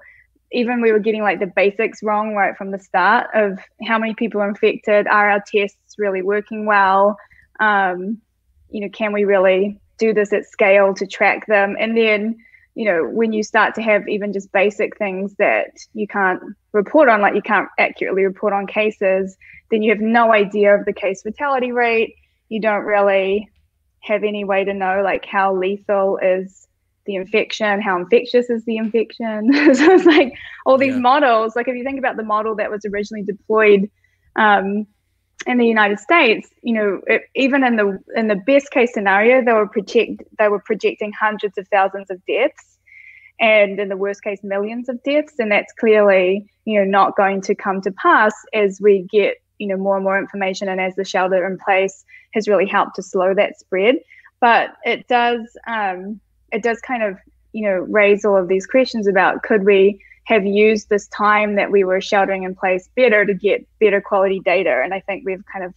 even 0.53 0.81
we 0.81 0.93
were 0.93 0.99
getting 0.99 1.23
like 1.23 1.39
the 1.39 1.51
basics 1.53 2.01
wrong 2.01 2.33
right 2.33 2.55
from 2.55 2.71
the 2.71 2.79
start 2.79 3.27
of 3.33 3.59
how 3.85 3.99
many 3.99 4.15
people 4.15 4.39
are 4.39 4.49
infected. 4.49 5.07
Are 5.07 5.29
our 5.29 5.43
tests 5.45 5.95
really 5.97 6.21
working 6.21 6.65
well? 6.65 7.17
Um, 7.59 8.21
you 8.69 8.79
know, 8.79 8.89
can 8.89 9.11
we 9.11 9.25
really 9.25 9.77
do 9.97 10.13
this 10.13 10.31
at 10.31 10.45
scale 10.45 10.93
to 10.93 11.05
track 11.05 11.47
them? 11.47 11.75
And 11.77 11.97
then 11.97 12.37
you 12.75 12.85
know, 12.85 13.05
when 13.05 13.33
you 13.33 13.43
start 13.43 13.75
to 13.75 13.81
have 13.81 14.07
even 14.07 14.31
just 14.31 14.51
basic 14.51 14.97
things 14.97 15.35
that 15.35 15.77
you 15.93 16.07
can't 16.07 16.41
report 16.71 17.09
on, 17.09 17.21
like 17.21 17.35
you 17.35 17.41
can't 17.41 17.67
accurately 17.77 18.23
report 18.23 18.53
on 18.53 18.65
cases, 18.65 19.37
then 19.69 19.81
you 19.81 19.91
have 19.91 19.99
no 19.99 20.31
idea 20.31 20.75
of 20.75 20.85
the 20.85 20.93
case 20.93 21.21
fatality 21.21 21.71
rate. 21.71 22.15
You 22.49 22.61
don't 22.61 22.83
really 22.83 23.49
have 24.01 24.23
any 24.23 24.43
way 24.43 24.63
to 24.63 24.73
know 24.73 25.01
like 25.03 25.25
how 25.25 25.55
lethal 25.55 26.17
is 26.21 26.67
the 27.05 27.15
infection, 27.15 27.81
how 27.81 27.97
infectious 27.97 28.49
is 28.49 28.63
the 28.65 28.77
infection. 28.77 29.51
so 29.73 29.91
it's 29.93 30.05
like 30.05 30.33
all 30.65 30.77
these 30.77 30.93
yeah. 30.93 30.99
models. 30.99 31.55
Like 31.55 31.67
if 31.67 31.75
you 31.75 31.83
think 31.83 31.99
about 31.99 32.15
the 32.15 32.23
model 32.23 32.55
that 32.55 32.71
was 32.71 32.85
originally 32.85 33.23
deployed 33.23 33.89
um, 34.35 34.87
in 35.47 35.57
the 35.57 35.65
United 35.65 35.99
States, 35.99 36.49
you 36.61 36.73
know, 36.73 37.01
it, 37.07 37.23
even 37.35 37.63
in 37.63 37.75
the 37.75 37.99
in 38.15 38.27
the 38.27 38.35
best 38.35 38.71
case 38.71 38.93
scenario, 38.93 39.43
they 39.43 39.53
were 39.53 39.67
project 39.67 40.23
they 40.37 40.47
were 40.47 40.59
projecting 40.59 41.11
hundreds 41.13 41.57
of 41.57 41.67
thousands 41.69 42.09
of 42.09 42.23
deaths, 42.25 42.77
and 43.39 43.79
in 43.79 43.89
the 43.89 43.97
worst 43.97 44.23
case, 44.23 44.39
millions 44.43 44.87
of 44.89 45.01
deaths. 45.03 45.33
And 45.39 45.51
that's 45.51 45.73
clearly, 45.73 46.45
you 46.65 46.79
know, 46.79 46.85
not 46.85 47.15
going 47.15 47.41
to 47.41 47.55
come 47.55 47.81
to 47.81 47.91
pass 47.91 48.33
as 48.53 48.79
we 48.81 49.07
get, 49.11 49.37
you 49.57 49.67
know, 49.67 49.77
more 49.77 49.95
and 49.95 50.03
more 50.03 50.19
information, 50.19 50.69
and 50.69 50.79
as 50.79 50.95
the 50.95 51.05
shelter 51.05 51.45
in 51.45 51.57
place 51.57 52.05
has 52.33 52.47
really 52.47 52.67
helped 52.67 52.95
to 52.95 53.03
slow 53.03 53.33
that 53.33 53.59
spread. 53.59 53.95
But 54.39 54.75
it 54.85 55.07
does, 55.07 55.57
um, 55.67 56.19
it 56.51 56.63
does 56.63 56.79
kind 56.81 57.03
of, 57.03 57.17
you 57.53 57.63
know, 57.63 57.77
raise 57.89 58.25
all 58.25 58.37
of 58.37 58.47
these 58.47 58.65
questions 58.65 59.07
about 59.07 59.43
could 59.43 59.63
we 59.65 59.99
have 60.23 60.45
used 60.45 60.89
this 60.89 61.07
time 61.07 61.55
that 61.55 61.71
we 61.71 61.83
were 61.83 61.99
sheltering 61.99 62.43
in 62.43 62.55
place 62.55 62.89
better 62.95 63.25
to 63.25 63.33
get 63.33 63.67
better 63.79 64.01
quality 64.01 64.39
data. 64.39 64.81
And 64.83 64.93
I 64.93 64.99
think 65.01 65.23
we've 65.25 65.43
kind 65.51 65.65
of, 65.65 65.73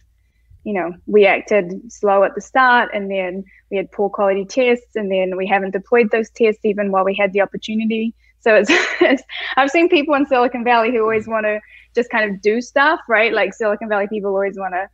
you 0.63 0.73
know, 0.73 0.93
we 1.07 1.25
acted 1.25 1.91
slow 1.91 2.23
at 2.23 2.35
the 2.35 2.41
start 2.41 2.91
and 2.93 3.09
then 3.09 3.43
we 3.71 3.77
had 3.77 3.91
poor 3.91 4.09
quality 4.09 4.45
tests 4.45 4.95
and 4.95 5.11
then 5.11 5.35
we 5.35 5.47
haven't 5.47 5.71
deployed 5.71 6.11
those 6.11 6.29
tests 6.29 6.63
even 6.63 6.91
while 6.91 7.03
we 7.03 7.15
had 7.15 7.33
the 7.33 7.41
opportunity. 7.41 8.13
So 8.39 8.55
it's, 8.55 8.69
it's 9.01 9.23
I've 9.57 9.71
seen 9.71 9.89
people 9.89 10.13
in 10.15 10.25
Silicon 10.25 10.63
Valley 10.63 10.91
who 10.91 11.01
always 11.01 11.27
want 11.27 11.45
to 11.45 11.59
just 11.95 12.09
kind 12.09 12.29
of 12.29 12.41
do 12.41 12.61
stuff, 12.61 13.01
right? 13.09 13.33
Like 13.33 13.53
Silicon 13.53 13.89
Valley 13.89 14.07
people 14.07 14.29
always 14.31 14.57
want 14.57 14.73
to 14.73 14.87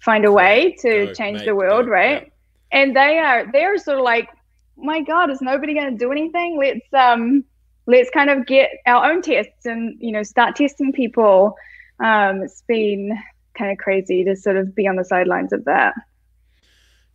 find 0.00 0.24
a 0.24 0.32
way 0.32 0.76
to 0.80 1.06
go, 1.06 1.14
change 1.14 1.40
mate, 1.40 1.46
the 1.46 1.54
world, 1.54 1.86
go, 1.86 1.92
right? 1.92 2.22
Yeah. 2.22 2.80
And 2.80 2.96
they 2.96 3.18
are 3.18 3.50
they're 3.52 3.76
sort 3.78 3.98
of 3.98 4.04
like, 4.04 4.28
my 4.76 5.02
God, 5.02 5.30
is 5.30 5.40
nobody 5.42 5.74
going 5.74 5.92
to 5.92 5.98
do 5.98 6.10
anything? 6.10 6.58
Let's 6.58 6.92
um 6.92 7.44
let's 7.86 8.10
kind 8.10 8.30
of 8.30 8.46
get 8.46 8.70
our 8.86 9.10
own 9.10 9.22
tests 9.22 9.66
and 9.66 9.96
you 10.00 10.12
know 10.12 10.22
start 10.22 10.56
testing 10.56 10.92
people 10.92 11.54
um, 12.00 12.42
it's 12.42 12.62
been 12.66 13.16
kind 13.56 13.70
of 13.70 13.78
crazy 13.78 14.24
to 14.24 14.34
sort 14.34 14.56
of 14.56 14.74
be 14.74 14.86
on 14.86 14.96
the 14.96 15.04
sidelines 15.04 15.52
of 15.52 15.64
that 15.64 15.94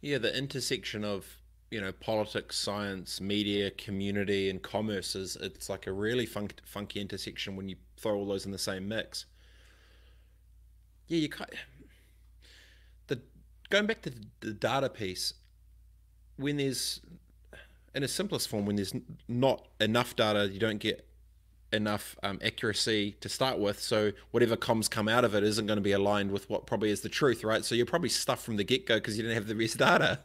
Yeah, 0.01 0.17
the 0.17 0.35
intersection 0.38 1.03
of 1.03 1.38
you 1.71 1.81
know 1.81 1.91
politics, 1.91 2.57
science, 2.57 3.21
media, 3.21 3.71
community, 3.71 4.49
and 4.49 4.61
commerce 4.61 5.15
is 5.15 5.35
it's 5.38 5.69
like 5.69 5.88
a 5.88 5.91
really 5.91 6.25
funk, 6.25 6.53
funky 6.65 7.01
intersection 7.01 7.55
when 7.55 7.69
you 7.69 7.75
throw 7.97 8.15
all 8.15 8.25
those 8.25 8.45
in 8.45 8.51
the 8.51 8.57
same 8.57 8.88
mix. 8.88 9.25
Yeah, 11.07 11.19
you 11.19 11.29
can't. 11.29 11.49
The 13.07 13.21
going 13.69 13.88
back 13.88 14.01
to 14.03 14.13
the 14.39 14.53
data 14.53 14.89
piece, 14.89 15.33
when 16.38 16.57
there's 16.57 17.01
in 17.96 18.03
its 18.03 18.13
simplest 18.13 18.48
form, 18.48 18.65
when 18.65 18.75
there's 18.75 18.93
not 19.27 19.67
enough 19.79 20.15
data, 20.15 20.50
you 20.51 20.60
don't 20.60 20.79
get 20.79 21.05
enough 21.72 22.15
um, 22.24 22.39
accuracy 22.43 23.15
to 23.22 23.29
start 23.29 23.60
with. 23.60 23.79
So 23.79 24.12
whatever 24.31 24.55
comms 24.55 24.89
come 24.89 25.08
out 25.08 25.24
of 25.24 25.36
it 25.36 25.43
isn't 25.43 25.67
going 25.67 25.77
to 25.77 25.81
be 25.81 25.91
aligned 25.91 26.31
with 26.31 26.50
what 26.50 26.65
probably 26.65 26.89
is 26.89 27.01
the 27.01 27.10
truth, 27.10 27.43
right? 27.43 27.63
So 27.63 27.75
you're 27.75 27.86
probably 27.86 28.10
stuffed 28.10 28.43
from 28.43 28.58
the 28.58 28.63
get 28.63 28.86
go 28.86 28.96
because 28.96 29.17
you 29.17 29.24
didn't 29.24 29.36
have 29.36 29.48
the 29.48 29.55
best 29.55 29.77
data. 29.77 30.19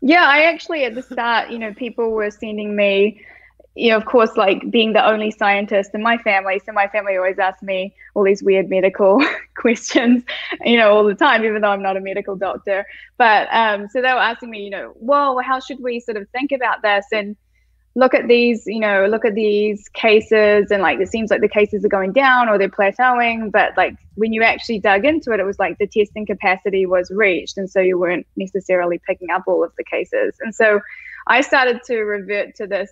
yeah, 0.00 0.26
I 0.26 0.42
actually 0.42 0.84
at 0.84 0.94
the 0.94 1.02
start, 1.02 1.50
you 1.50 1.58
know, 1.58 1.72
people 1.74 2.10
were 2.10 2.30
sending 2.30 2.76
me, 2.76 3.24
you 3.74 3.90
know, 3.90 3.96
of 3.96 4.04
course, 4.04 4.36
like 4.36 4.70
being 4.70 4.92
the 4.92 5.04
only 5.04 5.30
scientist 5.30 5.90
in 5.94 6.02
my 6.02 6.16
family. 6.18 6.60
So 6.64 6.72
my 6.72 6.86
family 6.88 7.16
always 7.16 7.38
asked 7.38 7.62
me 7.62 7.94
all 8.14 8.22
these 8.22 8.42
weird 8.42 8.70
medical 8.70 9.20
questions, 9.56 10.22
you 10.64 10.76
know, 10.76 10.92
all 10.92 11.04
the 11.04 11.14
time, 11.14 11.44
even 11.44 11.60
though 11.60 11.70
I'm 11.70 11.82
not 11.82 11.96
a 11.96 12.00
medical 12.00 12.36
doctor. 12.36 12.86
But 13.18 13.48
um, 13.50 13.88
so 13.88 14.00
they 14.00 14.08
were 14.08 14.20
asking 14.20 14.50
me, 14.50 14.62
you 14.62 14.70
know, 14.70 14.92
well, 14.96 15.40
how 15.40 15.58
should 15.58 15.80
we 15.80 15.98
sort 15.98 16.16
of 16.16 16.28
think 16.30 16.52
about 16.52 16.82
this? 16.82 17.06
And 17.12 17.36
look 17.96 18.14
at 18.14 18.28
these, 18.28 18.64
you 18.66 18.80
know, 18.80 19.06
look 19.06 19.24
at 19.24 19.34
these 19.34 19.88
cases 19.88 20.70
and 20.70 20.82
like 20.82 20.98
it 20.98 21.08
seems 21.08 21.30
like 21.30 21.40
the 21.40 21.48
cases 21.48 21.84
are 21.84 21.88
going 21.88 22.12
down 22.12 22.48
or 22.48 22.58
they're 22.58 22.68
plateauing. 22.68 23.50
But 23.50 23.76
like 23.76 23.96
when 24.14 24.32
you 24.32 24.42
actually 24.42 24.80
dug 24.80 25.04
into 25.04 25.32
it, 25.32 25.40
it 25.40 25.44
was 25.44 25.58
like 25.58 25.78
the 25.78 25.86
testing 25.86 26.26
capacity 26.26 26.86
was 26.86 27.10
reached. 27.10 27.56
And 27.56 27.68
so 27.68 27.80
you 27.80 27.98
weren't 27.98 28.26
necessarily 28.36 29.00
picking 29.06 29.30
up 29.30 29.44
all 29.46 29.64
of 29.64 29.72
the 29.76 29.84
cases. 29.84 30.36
And 30.40 30.54
so 30.54 30.80
I 31.26 31.40
started 31.40 31.82
to 31.86 32.02
revert 32.02 32.56
to 32.56 32.66
this 32.66 32.90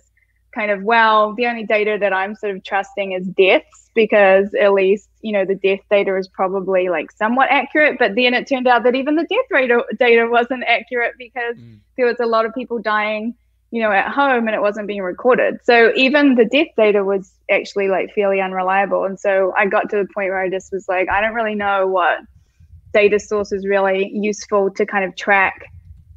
kind 0.53 0.71
of, 0.71 0.83
well, 0.83 1.33
the 1.33 1.47
only 1.47 1.65
data 1.65 1.97
that 1.99 2.13
I'm 2.13 2.35
sort 2.35 2.55
of 2.55 2.63
trusting 2.63 3.11
is 3.13 3.25
deaths 3.27 3.89
because 3.95 4.53
at 4.55 4.73
least, 4.73 5.09
you 5.21 5.31
know, 5.31 5.45
the 5.45 5.55
death 5.55 5.79
data 5.89 6.17
is 6.17 6.27
probably 6.27 6.89
like 6.89 7.11
somewhat 7.11 7.49
accurate. 7.51 7.97
But 7.99 8.15
then 8.15 8.33
it 8.33 8.47
turned 8.47 8.67
out 8.67 8.83
that 8.83 8.95
even 8.95 9.15
the 9.15 9.25
death 9.25 9.45
rate 9.51 9.71
data 9.97 10.27
wasn't 10.29 10.63
accurate 10.65 11.13
because 11.17 11.57
mm. 11.57 11.79
there 11.97 12.05
was 12.05 12.19
a 12.19 12.25
lot 12.25 12.45
of 12.45 12.53
people 12.53 12.79
dying 12.79 13.35
you 13.73 13.81
know, 13.81 13.91
at 13.91 14.07
home 14.07 14.47
and 14.47 14.53
it 14.53 14.61
wasn't 14.61 14.85
being 14.85 15.01
recorded. 15.01 15.57
So 15.63 15.91
even 15.95 16.35
the 16.35 16.45
death 16.45 16.67
data 16.77 17.03
was 17.03 17.33
actually 17.49 17.87
like 17.87 18.13
fairly 18.13 18.39
unreliable. 18.39 19.03
And 19.03 19.19
so 19.19 19.51
I 19.57 19.65
got 19.65 19.89
to 19.89 19.95
the 19.95 20.07
point 20.13 20.29
where 20.29 20.39
I 20.39 20.47
just 20.47 20.71
was 20.71 20.87
like, 20.87 21.09
I 21.09 21.21
don't 21.21 21.33
really 21.33 21.55
know 21.55 21.87
what 21.87 22.19
data 22.93 23.19
source 23.19 23.51
is 23.51 23.65
really 23.65 24.11
useful 24.13 24.69
to 24.75 24.85
kind 24.85 25.03
of 25.03 25.15
track 25.15 25.65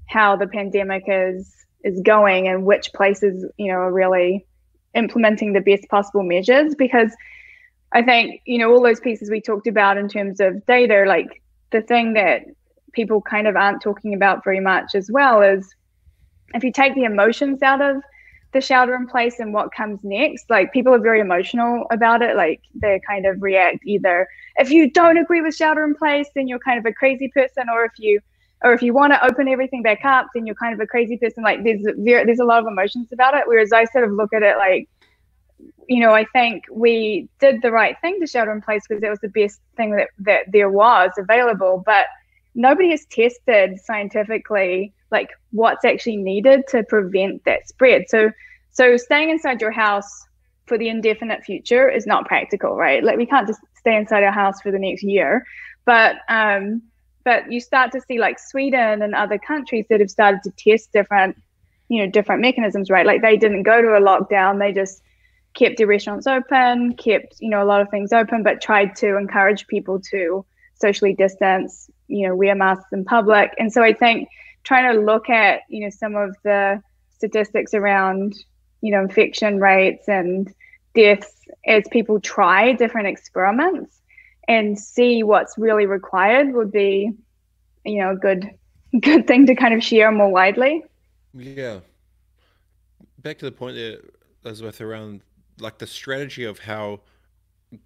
how 0.07 0.37
the 0.37 0.47
pandemic 0.47 1.05
is 1.07 1.56
is 1.87 2.01
going 2.01 2.49
and 2.49 2.65
which 2.65 2.93
places, 2.93 3.45
you 3.57 3.73
know, 3.73 3.79
are 3.79 3.93
really 3.93 4.47
implementing 4.95 5.53
the 5.53 5.61
best 5.61 5.89
possible 5.89 6.23
measures 6.23 6.75
because 6.75 7.15
I 7.93 8.03
think, 8.03 8.43
you 8.45 8.59
know, 8.59 8.71
all 8.73 8.83
those 8.83 9.01
pieces 9.01 9.31
we 9.31 9.41
talked 9.41 9.67
about 9.67 9.97
in 9.97 10.09
terms 10.09 10.41
of 10.41 10.65
data, 10.67 11.05
like 11.07 11.43
the 11.71 11.83
thing 11.83 12.15
that 12.15 12.43
people 12.93 13.21
kind 13.21 13.47
of 13.47 13.57
aren't 13.57 13.83
talking 13.83 14.15
about 14.15 14.45
very 14.45 14.61
much 14.61 14.95
as 14.95 15.11
well 15.11 15.43
is 15.43 15.75
if 16.55 16.65
you 16.65 16.73
take 16.73 16.95
the 16.95 17.05
emotions 17.05 17.63
out 17.63 17.81
of 17.81 18.03
the 18.53 18.61
shelter 18.61 18.95
in 18.95 19.07
place 19.07 19.39
and 19.39 19.53
what 19.53 19.73
comes 19.73 20.01
next, 20.03 20.49
like 20.49 20.73
people 20.73 20.95
are 20.95 20.99
very 20.99 21.21
emotional 21.21 21.87
about 21.91 22.23
it. 22.23 22.37
Like 22.37 22.61
they 22.75 23.01
kind 23.07 23.27
of 23.27 23.43
react 23.43 23.85
either 23.85 24.27
if 24.57 24.71
you 24.71 24.91
don't 24.91 25.19
agree 25.19 25.43
with 25.43 25.55
shelter 25.55 25.85
in 25.85 25.95
place, 25.95 26.29
then 26.35 26.49
you're 26.49 26.59
kind 26.59 26.79
of 26.79 26.87
a 26.87 26.93
crazy 26.93 27.29
person, 27.29 27.69
or 27.71 27.85
if 27.85 27.93
you 27.99 28.21
or 28.63 28.73
if 28.73 28.83
you 28.83 28.95
want 28.95 29.13
to 29.13 29.25
open 29.25 29.49
everything 29.49 29.83
back 29.83 30.05
up, 30.05 30.29
then 30.35 30.47
you're 30.47 30.55
kind 30.55 30.75
of 30.75 30.81
a 30.81 30.87
crazy 30.87 31.17
person. 31.17 31.43
Like 31.43 31.63
there's 31.63 31.85
there's 31.97 32.39
a 32.39 32.45
lot 32.45 32.61
of 32.61 32.67
emotions 32.67 33.13
about 33.13 33.35
it. 33.35 33.45
Whereas 33.47 33.73
I 33.73 33.85
sort 33.85 34.05
of 34.05 34.13
look 34.13 34.33
at 34.33 34.43
it 34.43 34.57
like, 34.57 34.89
you 35.89 36.01
know, 36.01 36.13
I 36.13 36.25
think 36.33 36.65
we 36.71 37.29
did 37.39 37.63
the 37.63 37.71
right 37.71 37.97
thing 38.01 38.19
to 38.21 38.27
shelter 38.27 38.53
in 38.53 38.63
place 38.63 38.85
because 38.89 39.03
it 39.03 39.11
was 39.11 39.21
the 39.21 39.29
best 39.29 39.61
thing 39.77 39.91
that 39.93 40.09
that 40.21 40.51
there 40.51 40.71
was 40.71 41.11
available. 41.19 41.83
But 41.85 42.07
nobody 42.55 42.91
has 42.91 43.05
tested 43.07 43.79
scientifically 43.81 44.93
like 45.11 45.29
what's 45.53 45.85
actually 45.85 46.17
needed 46.17 46.67
to 46.69 46.83
prevent 46.85 47.45
that 47.45 47.69
spread. 47.69 48.05
So 48.09 48.31
so 48.73 48.97
staying 48.97 49.31
inside 49.31 49.61
your 49.61 49.71
house 49.71 50.27
for 50.67 50.77
the 50.77 50.89
indefinite 50.89 51.45
future 51.45 51.89
is 51.89 52.07
not 52.07 52.27
practical, 52.27 52.75
right? 52.75 53.05
Like 53.05 53.19
we 53.19 53.27
can't 53.27 53.47
just 53.47 53.61
stay 53.79 53.97
inside 53.97 54.25
our 54.25 54.33
house 54.33 54.61
for 54.61 54.73
the 54.73 54.79
next 54.79 55.03
year. 55.03 55.47
But 55.85 56.17
um 56.29 56.83
but 57.27 57.51
you 57.51 57.59
start 57.61 57.91
to 57.93 58.01
see 58.01 58.19
like 58.19 58.39
Sweden 58.39 59.03
and 59.03 59.13
other 59.15 59.37
countries 59.37 59.85
that 59.91 59.99
have 59.99 60.11
started 60.11 60.41
to 60.45 60.53
test 60.53 60.93
different, 60.93 61.37
you 61.89 62.01
know, 62.01 62.09
different 62.11 62.41
mechanisms, 62.41 62.89
right? 62.89 63.05
Like 63.05 63.21
they 63.21 63.37
didn't 63.37 63.65
go 63.65 63.83
to 63.83 63.89
a 63.89 64.01
lockdown, 64.01 64.61
they 64.61 64.73
just 64.73 65.03
kept 65.55 65.77
their 65.77 65.89
restaurants 65.89 66.29
open, 66.29 66.95
kept, 66.95 67.35
you 67.41 67.51
know, 67.51 67.61
a 67.63 67.67
lot 67.67 67.81
of 67.81 67.91
things 67.91 68.13
open, 68.13 68.45
but 68.45 68.63
tried 68.63 68.95
to 68.97 69.17
encourage 69.17 69.67
people 69.67 70.01
to 70.13 70.47
socially 70.75 71.15
distance, 71.15 71.91
you 72.07 72.29
know, 72.29 72.37
wear 72.37 72.55
masks 72.55 72.93
in 72.93 73.05
public. 73.05 73.51
And 73.59 73.73
so 73.73 73.83
I 73.83 73.93
think 73.93 74.29
trying 74.63 74.93
to 74.95 75.01
look 75.01 75.31
at 75.31 75.63
you 75.69 75.81
know 75.81 75.91
some 75.91 76.17
of 76.17 76.37
the 76.43 76.83
statistics 77.17 77.73
around 77.73 78.35
you 78.83 78.91
know 78.91 79.01
infection 79.01 79.59
rates 79.59 80.09
and 80.09 80.53
deaths 80.95 81.33
as 81.67 81.85
people 81.91 82.21
try 82.21 82.73
different 82.73 83.07
experiments 83.07 84.03
and 84.49 84.79
see 84.79 85.23
what's 85.23 85.57
really 85.59 85.87
required 85.87 86.53
would 86.53 86.73
be 86.73 87.13
you 87.85 87.99
know 88.01 88.11
a 88.11 88.17
good 88.17 88.51
good 89.01 89.27
thing 89.27 89.47
to 89.47 89.55
kind 89.55 89.75
of 89.75 89.83
share 89.83 90.11
more 90.11 90.31
widely 90.31 90.85
yeah 91.35 91.81
back 93.19 93.39
to 93.39 93.45
the 93.45 93.53
point 93.53 93.77
there 93.77 93.99
elizabeth 94.45 94.81
around 94.81 95.21
like 95.59 95.79
the 95.79 95.87
strategy 95.87 96.45
of 96.45 96.61
how 96.61 97.01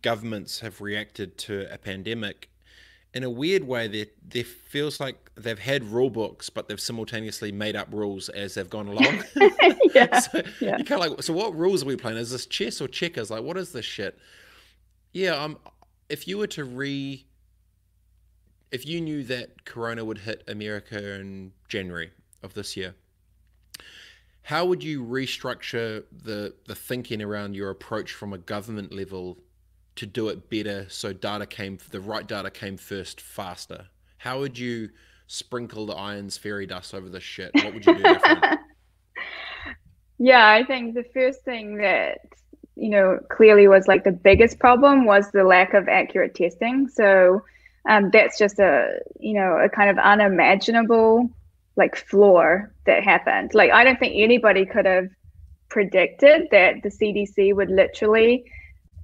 governments 0.02 0.60
have 0.60 0.80
reacted 0.80 1.38
to 1.38 1.66
a 1.72 1.78
pandemic 1.78 2.50
in 3.12 3.24
a 3.24 3.30
weird 3.30 3.64
way, 3.64 3.88
there 3.88 4.06
there 4.28 4.44
feels 4.44 5.00
like 5.00 5.30
they've 5.34 5.58
had 5.58 5.82
rule 5.84 6.10
books, 6.10 6.48
but 6.48 6.68
they've 6.68 6.80
simultaneously 6.80 7.50
made 7.50 7.74
up 7.74 7.88
rules 7.90 8.28
as 8.28 8.54
they've 8.54 8.70
gone 8.70 8.86
along. 8.86 9.24
yeah, 9.94 10.18
so 10.20 10.42
yeah. 10.60 10.78
You 10.78 10.84
kind 10.84 11.02
of 11.02 11.10
like, 11.10 11.22
so 11.22 11.32
what 11.32 11.56
rules 11.56 11.82
are 11.82 11.86
we 11.86 11.96
playing? 11.96 12.18
Is 12.18 12.30
this 12.30 12.46
chess 12.46 12.80
or 12.80 12.88
checkers? 12.88 13.30
Like, 13.30 13.42
what 13.42 13.56
is 13.56 13.72
this 13.72 13.84
shit? 13.84 14.18
Yeah, 15.12 15.32
um, 15.32 15.58
if 16.10 16.28
you 16.28 16.36
were 16.36 16.48
to 16.48 16.64
re, 16.64 17.24
if 18.70 18.84
you 18.84 19.00
knew 19.00 19.22
that 19.24 19.64
Corona 19.64 20.04
would 20.04 20.18
hit 20.18 20.44
America 20.48 21.14
in 21.14 21.52
January 21.68 22.10
of 22.42 22.54
this 22.54 22.76
year, 22.76 22.94
how 24.42 24.66
would 24.66 24.82
you 24.82 25.02
restructure 25.04 26.04
the 26.10 26.54
the 26.66 26.74
thinking 26.74 27.22
around 27.22 27.54
your 27.54 27.70
approach 27.70 28.12
from 28.12 28.32
a 28.32 28.38
government 28.38 28.92
level 28.92 29.38
to 29.96 30.06
do 30.06 30.28
it 30.28 30.50
better 30.50 30.86
so 30.88 31.12
data 31.12 31.46
came 31.46 31.78
the 31.90 32.00
right 32.00 32.26
data 32.26 32.50
came 32.50 32.76
first 32.76 33.20
faster? 33.20 33.86
How 34.18 34.40
would 34.40 34.58
you 34.58 34.90
sprinkle 35.28 35.86
the 35.86 35.94
Iorns 35.94 36.38
fairy 36.38 36.66
dust 36.66 36.92
over 36.92 37.08
this 37.08 37.22
shit? 37.22 37.52
What 37.54 37.72
would 37.72 37.86
you 37.86 37.94
do 37.96 38.02
yeah 40.20 40.48
i 40.48 40.62
think 40.62 40.94
the 40.94 41.04
first 41.14 41.42
thing 41.44 41.76
that 41.76 42.18
you 42.76 42.88
know 42.88 43.18
clearly 43.28 43.68
was 43.68 43.86
like 43.88 44.04
the 44.04 44.12
biggest 44.12 44.58
problem 44.58 45.04
was 45.04 45.30
the 45.30 45.44
lack 45.44 45.74
of 45.74 45.88
accurate 45.88 46.34
testing 46.34 46.88
so 46.88 47.42
um, 47.88 48.10
that's 48.12 48.38
just 48.38 48.58
a 48.58 49.00
you 49.18 49.34
know 49.34 49.56
a 49.56 49.68
kind 49.68 49.90
of 49.90 49.98
unimaginable 49.98 51.30
like 51.76 51.96
floor 51.96 52.72
that 52.86 53.02
happened 53.02 53.52
like 53.54 53.70
i 53.70 53.84
don't 53.84 53.98
think 53.98 54.14
anybody 54.16 54.64
could 54.64 54.86
have 54.86 55.08
predicted 55.68 56.48
that 56.50 56.82
the 56.82 56.88
cdc 56.88 57.54
would 57.54 57.70
literally 57.70 58.44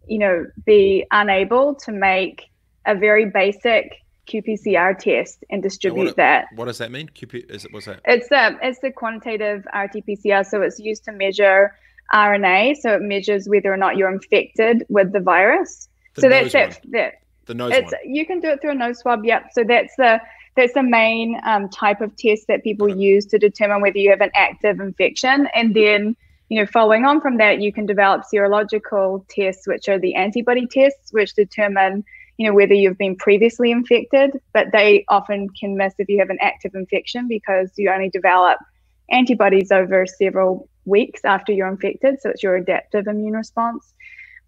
you 0.06 0.18
know, 0.18 0.46
be 0.64 1.04
unable 1.10 1.74
to 1.74 1.92
make 1.92 2.50
a 2.86 2.94
very 2.94 3.26
basic 3.26 4.02
qPCR 4.28 4.98
test 4.98 5.44
and 5.50 5.62
distribute 5.62 6.06
what, 6.06 6.16
that. 6.16 6.46
What 6.54 6.66
does 6.66 6.78
that 6.78 6.90
mean? 6.90 7.08
QP 7.08 7.50
is 7.50 7.64
it 7.64 7.72
what's 7.72 7.86
that? 7.86 8.00
It's 8.04 8.28
the 8.28 8.58
it's 8.62 8.80
the 8.80 8.90
quantitative 8.90 9.66
RT-PCR, 9.66 10.46
so 10.46 10.62
it's 10.62 10.78
used 10.78 11.04
to 11.04 11.12
measure 11.12 11.76
RNA, 12.12 12.76
so 12.76 12.94
it 12.94 13.02
measures 13.02 13.48
whether 13.48 13.72
or 13.72 13.76
not 13.76 13.96
you're 13.96 14.12
infected 14.12 14.84
with 14.88 15.12
the 15.12 15.20
virus. 15.20 15.88
The 16.14 16.22
so 16.22 16.28
that's 16.28 16.52
that, 16.52 16.80
that 16.90 17.14
the 17.46 17.54
nose 17.54 17.72
it's, 17.74 17.92
one. 17.92 18.14
You 18.14 18.26
can 18.26 18.40
do 18.40 18.48
it 18.48 18.60
through 18.60 18.72
a 18.72 18.74
nose 18.74 19.00
swab. 19.00 19.24
Yep. 19.24 19.48
So 19.52 19.64
that's 19.64 19.94
the 19.96 20.20
that's 20.56 20.72
the 20.72 20.82
main 20.82 21.40
um, 21.44 21.68
type 21.68 22.00
of 22.00 22.16
test 22.16 22.46
that 22.48 22.64
people 22.64 22.88
use 22.88 23.26
to 23.26 23.38
determine 23.38 23.82
whether 23.82 23.98
you 23.98 24.10
have 24.10 24.22
an 24.22 24.30
active 24.34 24.80
infection, 24.80 25.48
and 25.54 25.74
then 25.74 26.16
you 26.48 26.60
know, 26.60 26.66
following 26.66 27.04
on 27.04 27.20
from 27.20 27.38
that, 27.38 27.60
you 27.60 27.72
can 27.72 27.86
develop 27.86 28.22
serological 28.32 29.24
tests, 29.28 29.66
which 29.66 29.88
are 29.88 29.98
the 29.98 30.14
antibody 30.14 30.66
tests, 30.66 31.12
which 31.12 31.34
determine, 31.34 32.04
you 32.36 32.46
know, 32.46 32.54
whether 32.54 32.74
you've 32.74 32.98
been 32.98 33.16
previously 33.16 33.72
infected. 33.72 34.30
But 34.52 34.68
they 34.72 35.04
often 35.08 35.48
can 35.50 35.76
miss 35.76 35.94
if 35.98 36.08
you 36.08 36.18
have 36.20 36.30
an 36.30 36.38
active 36.40 36.74
infection 36.74 37.26
because 37.26 37.72
you 37.76 37.90
only 37.90 38.10
develop 38.10 38.58
antibodies 39.10 39.72
over 39.72 40.06
several 40.06 40.68
weeks 40.86 41.22
after 41.24 41.52
you're 41.52 41.68
infected. 41.68 42.20
So 42.20 42.30
it's 42.30 42.42
your 42.42 42.56
adaptive 42.56 43.06
immune 43.08 43.34
response. 43.34 43.92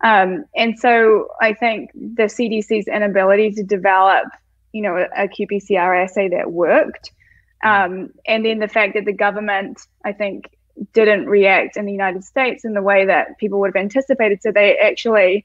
Um, 0.03 0.45
and 0.57 0.79
so 0.79 1.29
I 1.41 1.55
think 1.55 1.91
the 1.95 2.25
CDC's 2.25 2.89
inability 2.89 3.53
to 3.53 3.65
develop, 3.65 4.27
you 4.73 4.83
know, 4.83 4.97
a, 4.97 5.25
a 5.25 5.29
qPCR 5.29 6.05
assay 6.05 6.29
that 6.31 6.53
worked 6.53 7.11
Um, 7.65 8.11
and 8.27 8.45
then 8.45 8.61
the 8.61 8.69
fact 8.69 8.95
that 8.95 9.05
the 9.05 9.13
government, 9.13 9.81
I 10.05 10.13
think, 10.13 10.51
didn't 10.95 11.27
react 11.27 11.77
in 11.77 11.87
the 11.87 11.93
United 11.93 12.25
States 12.25 12.65
in 12.65 12.75
the 12.75 12.83
way 12.83 13.07
that 13.07 13.39
people 13.39 13.61
would 13.61 13.75
have 13.75 13.83
anticipated. 13.83 14.43
So 14.43 14.53
they 14.53 14.79
actually, 14.79 15.45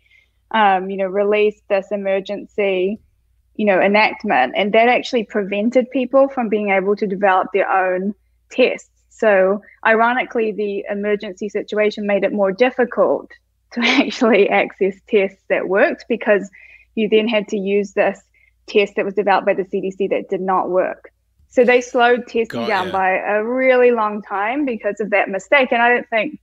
um, 0.52 0.90
you 0.92 0.98
know, 0.98 1.08
released 1.08 1.64
this 1.70 1.88
emergency, 1.92 3.00
you 3.56 3.66
know, 3.66 3.82
enactment, 3.82 4.54
and 4.56 4.74
that 4.74 4.90
actually 4.90 5.26
prevented 5.26 5.90
people 5.92 6.30
from 6.30 6.50
being 6.50 6.70
able 6.70 6.96
to 6.98 7.08
develop 7.08 7.48
their 7.54 7.70
own 7.70 8.14
tests. 8.52 8.90
So 9.18 9.62
ironically, 9.86 10.52
the 10.52 10.86
emergency 10.90 11.50
situation 11.50 12.08
made 12.08 12.24
it 12.24 12.34
more 12.34 12.52
difficult 12.52 13.32
to 13.74 13.82
actually 13.84 14.50
access 14.50 14.96
tests 15.08 15.44
that 15.50 15.68
worked 15.68 16.06
because 16.10 16.50
you 16.96 17.10
then 17.10 17.28
had 17.28 17.48
to 17.50 17.58
use 17.58 17.94
this 17.94 18.22
test 18.68 18.96
that 18.96 19.06
was 19.06 19.14
developed 19.14 19.46
by 19.46 19.54
the 19.54 19.64
CDC 19.64 20.10
that 20.10 20.30
did 20.30 20.42
not 20.42 20.70
work. 20.70 21.12
So 21.50 21.64
they 21.64 21.82
slowed 21.82 22.28
testing 22.28 22.62
Got 22.62 22.68
down 22.68 22.92
by 22.92 23.12
a 23.12 23.44
really 23.44 23.92
long 23.92 24.24
time 24.24 24.66
because 24.66 25.00
of 25.00 25.12
that 25.12 25.30
mistake. 25.30 25.72
And 25.72 25.82
I 25.82 25.90
don't 25.90 26.10
think 26.10 26.40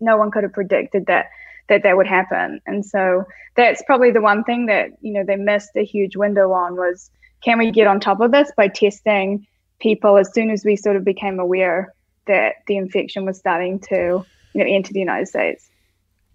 no 0.00 0.16
one 0.16 0.30
could 0.30 0.42
have 0.42 0.52
predicted 0.52 1.06
that 1.06 1.26
that 1.68 1.82
that 1.84 1.96
would 1.96 2.06
happen. 2.06 2.60
And 2.66 2.84
so 2.84 3.24
that's 3.56 3.82
probably 3.84 4.10
the 4.10 4.20
one 4.20 4.44
thing 4.44 4.66
that 4.66 4.90
you 5.00 5.12
know 5.12 5.24
they 5.24 5.36
missed 5.36 5.70
a 5.76 5.84
huge 5.84 6.16
window 6.16 6.52
on 6.52 6.76
was 6.76 7.10
can 7.44 7.58
we 7.58 7.70
get 7.70 7.86
on 7.86 8.00
top 8.00 8.20
of 8.20 8.32
this 8.32 8.50
by 8.56 8.68
testing 8.68 9.46
people 9.82 10.16
as 10.16 10.32
soon 10.32 10.50
as 10.50 10.64
we 10.64 10.76
sort 10.76 10.96
of 10.96 11.04
became 11.04 11.40
aware 11.40 11.92
that 12.26 12.56
the 12.68 12.76
infection 12.76 13.26
was 13.26 13.36
starting 13.36 13.80
to 13.80 14.24
you 14.54 14.64
know 14.64 14.66
enter 14.66 14.92
the 14.92 15.00
United 15.00 15.26
States. 15.26 15.68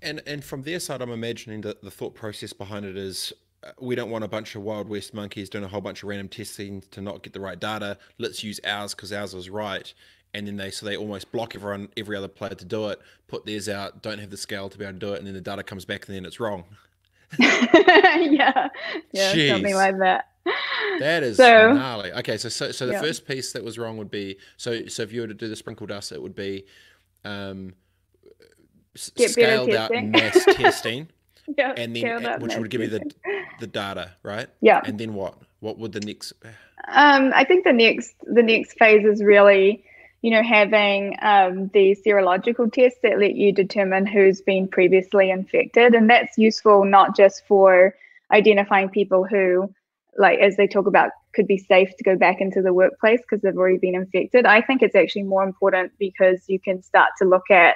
And 0.01 0.21
and 0.27 0.43
from 0.43 0.63
their 0.63 0.79
side, 0.79 1.01
I'm 1.01 1.11
imagining 1.11 1.61
that 1.61 1.81
the 1.81 1.89
thought 1.89 2.13
process 2.13 2.53
behind 2.53 2.85
it 2.85 2.97
is 2.97 3.33
uh, 3.63 3.71
we 3.79 3.95
don't 3.95 4.11
want 4.11 4.23
a 4.23 4.27
bunch 4.27 4.55
of 4.55 4.61
wild 4.61 4.89
west 4.89 5.13
monkeys 5.13 5.49
doing 5.49 5.63
a 5.63 5.67
whole 5.67 5.81
bunch 5.81 6.03
of 6.03 6.09
random 6.09 6.27
testing 6.27 6.83
to 6.91 7.01
not 7.01 7.23
get 7.23 7.33
the 7.33 7.39
right 7.39 7.59
data. 7.59 7.97
Let's 8.19 8.43
use 8.43 8.59
ours 8.63 8.93
because 8.93 9.11
ours 9.11 9.33
is 9.33 9.49
right. 9.49 9.91
And 10.33 10.45
then 10.45 10.57
they 10.57 10.69
so 10.69 10.85
they 10.85 10.97
almost 10.97 11.31
block 11.31 11.55
everyone, 11.55 11.89
every 11.95 12.15
other 12.15 12.27
player 12.27 12.53
to 12.53 12.65
do 12.65 12.89
it. 12.89 12.99
Put 13.27 13.45
theirs 13.45 13.69
out, 13.69 14.03
don't 14.03 14.19
have 14.19 14.29
the 14.29 14.37
scale 14.37 14.69
to 14.69 14.77
be 14.77 14.83
able 14.83 14.99
to 14.99 14.99
do 14.99 15.13
it, 15.13 15.19
and 15.19 15.25
then 15.25 15.33
the 15.33 15.41
data 15.41 15.63
comes 15.63 15.85
back, 15.85 16.05
and 16.07 16.15
then 16.15 16.25
it's 16.25 16.39
wrong. 16.39 16.65
yeah, 17.39 18.69
yeah, 19.11 19.33
Jeez. 19.33 19.49
something 19.49 19.75
like 19.75 19.97
that. 19.99 20.29
That 20.99 21.23
is 21.23 21.37
so, 21.37 21.73
gnarly. 21.73 22.11
Okay, 22.13 22.37
so 22.37 22.49
so, 22.49 22.71
so 22.71 22.87
the 22.87 22.93
yeah. 22.93 23.01
first 23.01 23.27
piece 23.27 23.53
that 23.53 23.63
was 23.63 23.77
wrong 23.77 23.97
would 23.97 24.11
be 24.11 24.37
so 24.57 24.87
so 24.87 25.03
if 25.03 25.11
you 25.11 25.21
were 25.21 25.27
to 25.27 25.33
do 25.33 25.47
the 25.47 25.55
sprinkle 25.55 25.87
dust, 25.87 26.11
it 26.11 26.21
would 26.21 26.35
be 26.35 26.65
um, 27.23 27.73
scaled 28.95 29.71
out 29.71 29.91
mass 29.91 30.43
testing 30.55 31.07
yeah, 31.55 31.73
and 31.77 31.95
then 31.95 32.41
which 32.41 32.55
would 32.55 32.69
give 32.69 32.81
you 32.81 32.87
the 32.87 33.11
the 33.59 33.67
data, 33.67 34.11
right? 34.23 34.47
Yeah. 34.61 34.81
And 34.83 34.99
then 34.99 35.13
what? 35.13 35.37
What 35.59 35.77
would 35.79 35.93
the 35.93 35.99
next? 35.99 36.33
Um, 36.87 37.31
I 37.33 37.43
think 37.43 37.63
the 37.63 37.73
next 37.73 38.15
the 38.23 38.43
next 38.43 38.77
phase 38.77 39.05
is 39.05 39.23
really, 39.23 39.83
you 40.21 40.31
know, 40.31 40.43
having 40.43 41.15
um, 41.21 41.69
the 41.69 41.97
serological 42.05 42.71
tests 42.71 42.99
that 43.03 43.19
let 43.19 43.35
you 43.35 43.51
determine 43.51 44.05
who's 44.05 44.41
been 44.41 44.67
previously 44.67 45.29
infected, 45.29 45.95
and 45.95 46.09
that's 46.09 46.37
useful 46.37 46.85
not 46.85 47.15
just 47.15 47.45
for 47.47 47.95
identifying 48.31 48.89
people 48.89 49.23
who, 49.23 49.73
like 50.17 50.39
as 50.39 50.55
they 50.57 50.67
talk 50.67 50.87
about, 50.87 51.11
could 51.33 51.47
be 51.47 51.57
safe 51.57 51.95
to 51.97 52.03
go 52.03 52.15
back 52.15 52.41
into 52.41 52.61
the 52.61 52.73
workplace 52.73 53.21
because 53.21 53.41
they've 53.41 53.57
already 53.57 53.77
been 53.77 53.95
infected. 53.95 54.45
I 54.45 54.61
think 54.61 54.81
it's 54.81 54.95
actually 54.95 55.23
more 55.23 55.43
important 55.43 55.91
because 55.99 56.43
you 56.47 56.59
can 56.59 56.81
start 56.81 57.11
to 57.19 57.25
look 57.25 57.49
at 57.51 57.75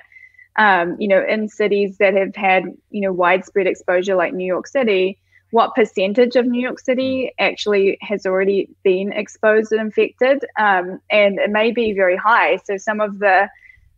um, 0.58 0.96
you 1.00 1.08
know, 1.08 1.24
in 1.26 1.48
cities 1.48 1.98
that 2.00 2.14
have 2.14 2.36
had, 2.36 2.66
you 2.90 3.02
know, 3.02 3.14
widespread 3.14 3.68
exposure 3.68 4.16
like 4.16 4.34
New 4.34 4.46
York 4.46 4.68
City, 4.68 5.18
what 5.52 5.76
percentage 5.76 6.36
of 6.36 6.46
New 6.46 6.62
York 6.62 6.80
City 6.80 7.34
actually 7.40 7.98
has 8.02 8.26
already 8.26 8.70
been 8.84 9.12
exposed 9.12 9.72
and 9.72 9.82
infected? 9.82 10.44
Um, 10.58 11.00
and 11.10 11.40
it 11.40 11.50
may 11.50 11.72
be 11.72 11.94
very 11.94 12.18
high. 12.18 12.58
So 12.66 12.78
some 12.78 13.02
of 13.02 13.20
the 13.20 13.50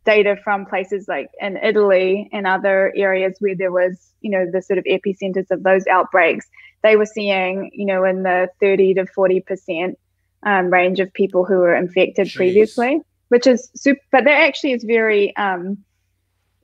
data 0.06 0.36
from 0.44 0.66
places 0.66 1.08
like 1.08 1.30
in 1.40 1.58
Italy 1.58 2.30
and 2.34 2.46
other 2.46 2.92
areas 2.96 3.36
where 3.40 3.56
there 3.56 3.72
was, 3.72 4.12
you 4.22 4.30
know, 4.30 4.50
the 4.52 4.62
sort 4.62 4.78
of 4.78 4.86
epicenters 4.86 5.50
of 5.50 5.64
those 5.64 5.88
outbreaks, 5.88 6.48
they 6.84 6.96
were 6.96 7.06
seeing, 7.06 7.72
you 7.74 7.86
know, 7.86 8.04
in 8.04 8.24
the 8.24 8.50
30 8.60 8.96
to 8.96 9.06
40 9.06 9.40
percent 9.42 10.00
um, 10.44 10.72
range 10.72 11.00
of 11.00 11.12
people 11.14 11.46
who 11.46 11.56
were 11.56 11.76
infected 11.76 12.28
Jeez. 12.28 12.36
previously, 12.36 13.02
which 13.30 13.48
is 13.48 13.70
super. 13.76 14.02
But 14.12 14.26
that 14.26 14.44
actually 14.44 14.74
is 14.74 14.84
very 14.84 15.36
um, 15.38 15.84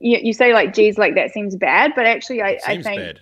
you, 0.00 0.18
you 0.22 0.32
say 0.32 0.52
like 0.52 0.74
geez 0.74 0.98
like 0.98 1.14
that 1.14 1.30
seems 1.30 1.54
bad 1.54 1.92
but 1.94 2.06
actually 2.06 2.42
i, 2.42 2.58
I 2.66 2.82
think 2.82 3.00
bad. 3.00 3.20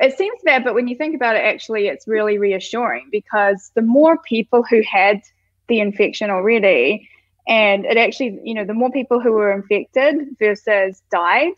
it 0.00 0.18
seems 0.18 0.38
bad 0.44 0.64
but 0.64 0.74
when 0.74 0.88
you 0.88 0.96
think 0.96 1.14
about 1.14 1.36
it 1.36 1.44
actually 1.44 1.86
it's 1.86 2.06
really 2.06 2.36
reassuring 2.36 3.08
because 3.10 3.70
the 3.74 3.82
more 3.82 4.18
people 4.18 4.62
who 4.62 4.82
had 4.82 5.22
the 5.68 5.80
infection 5.80 6.30
already 6.30 7.08
and 7.46 7.86
it 7.86 7.96
actually 7.96 8.38
you 8.42 8.52
know 8.52 8.64
the 8.64 8.74
more 8.74 8.90
people 8.90 9.20
who 9.20 9.32
were 9.32 9.52
infected 9.52 10.36
versus 10.38 11.00
died 11.10 11.52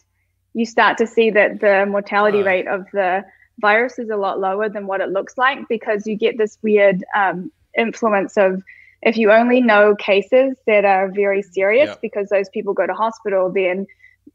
you 0.53 0.67
start 0.67 0.99
to 0.99 1.07
see 1.07 1.31
that 1.31 1.61
the 1.61 1.87
mortality 1.89 2.43
rate 2.43 2.69
of 2.69 2.85
the 2.93 3.25
virus 3.61 3.99
is 3.99 4.11
a 4.11 4.17
lot 4.17 4.41
lower 4.41 4.69
than 4.69 4.87
what 4.87 5.01
it 5.01 5.11
looks 5.11 5.37
like 5.37 5.69
because 5.69 6.07
you 6.07 6.17
get 6.17 6.39
this 6.39 6.59
weird 6.63 7.05
um, 7.15 7.51
influence 7.77 8.37
of 8.37 8.63
if 9.03 9.17
you 9.17 9.33
only 9.33 9.61
know 9.61 9.95
cases 9.97 10.57
that 10.67 10.85
are 10.85 11.11
very 11.11 11.43
serious 11.43 11.89
yep. 11.89 12.01
because 12.01 12.29
those 12.29 12.49
people 12.51 12.75
go 12.75 12.87
to 12.87 12.95
hospital 12.95 13.51
then 13.51 13.87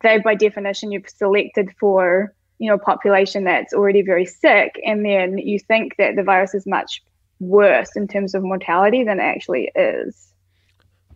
they 0.01 0.19
by 0.19 0.35
definition 0.35 0.91
you've 0.91 1.09
selected 1.09 1.69
for 1.79 2.33
you 2.59 2.69
know 2.69 2.75
a 2.75 2.79
population 2.79 3.43
that's 3.43 3.73
already 3.73 4.01
very 4.01 4.25
sick 4.25 4.79
and 4.85 5.05
then 5.05 5.37
you 5.37 5.59
think 5.59 5.95
that 5.97 6.15
the 6.15 6.23
virus 6.23 6.53
is 6.53 6.65
much 6.65 7.03
worse 7.39 7.95
in 7.95 8.07
terms 8.07 8.33
of 8.33 8.43
mortality 8.43 9.03
than 9.03 9.19
it 9.19 9.23
actually 9.23 9.71
is 9.75 10.33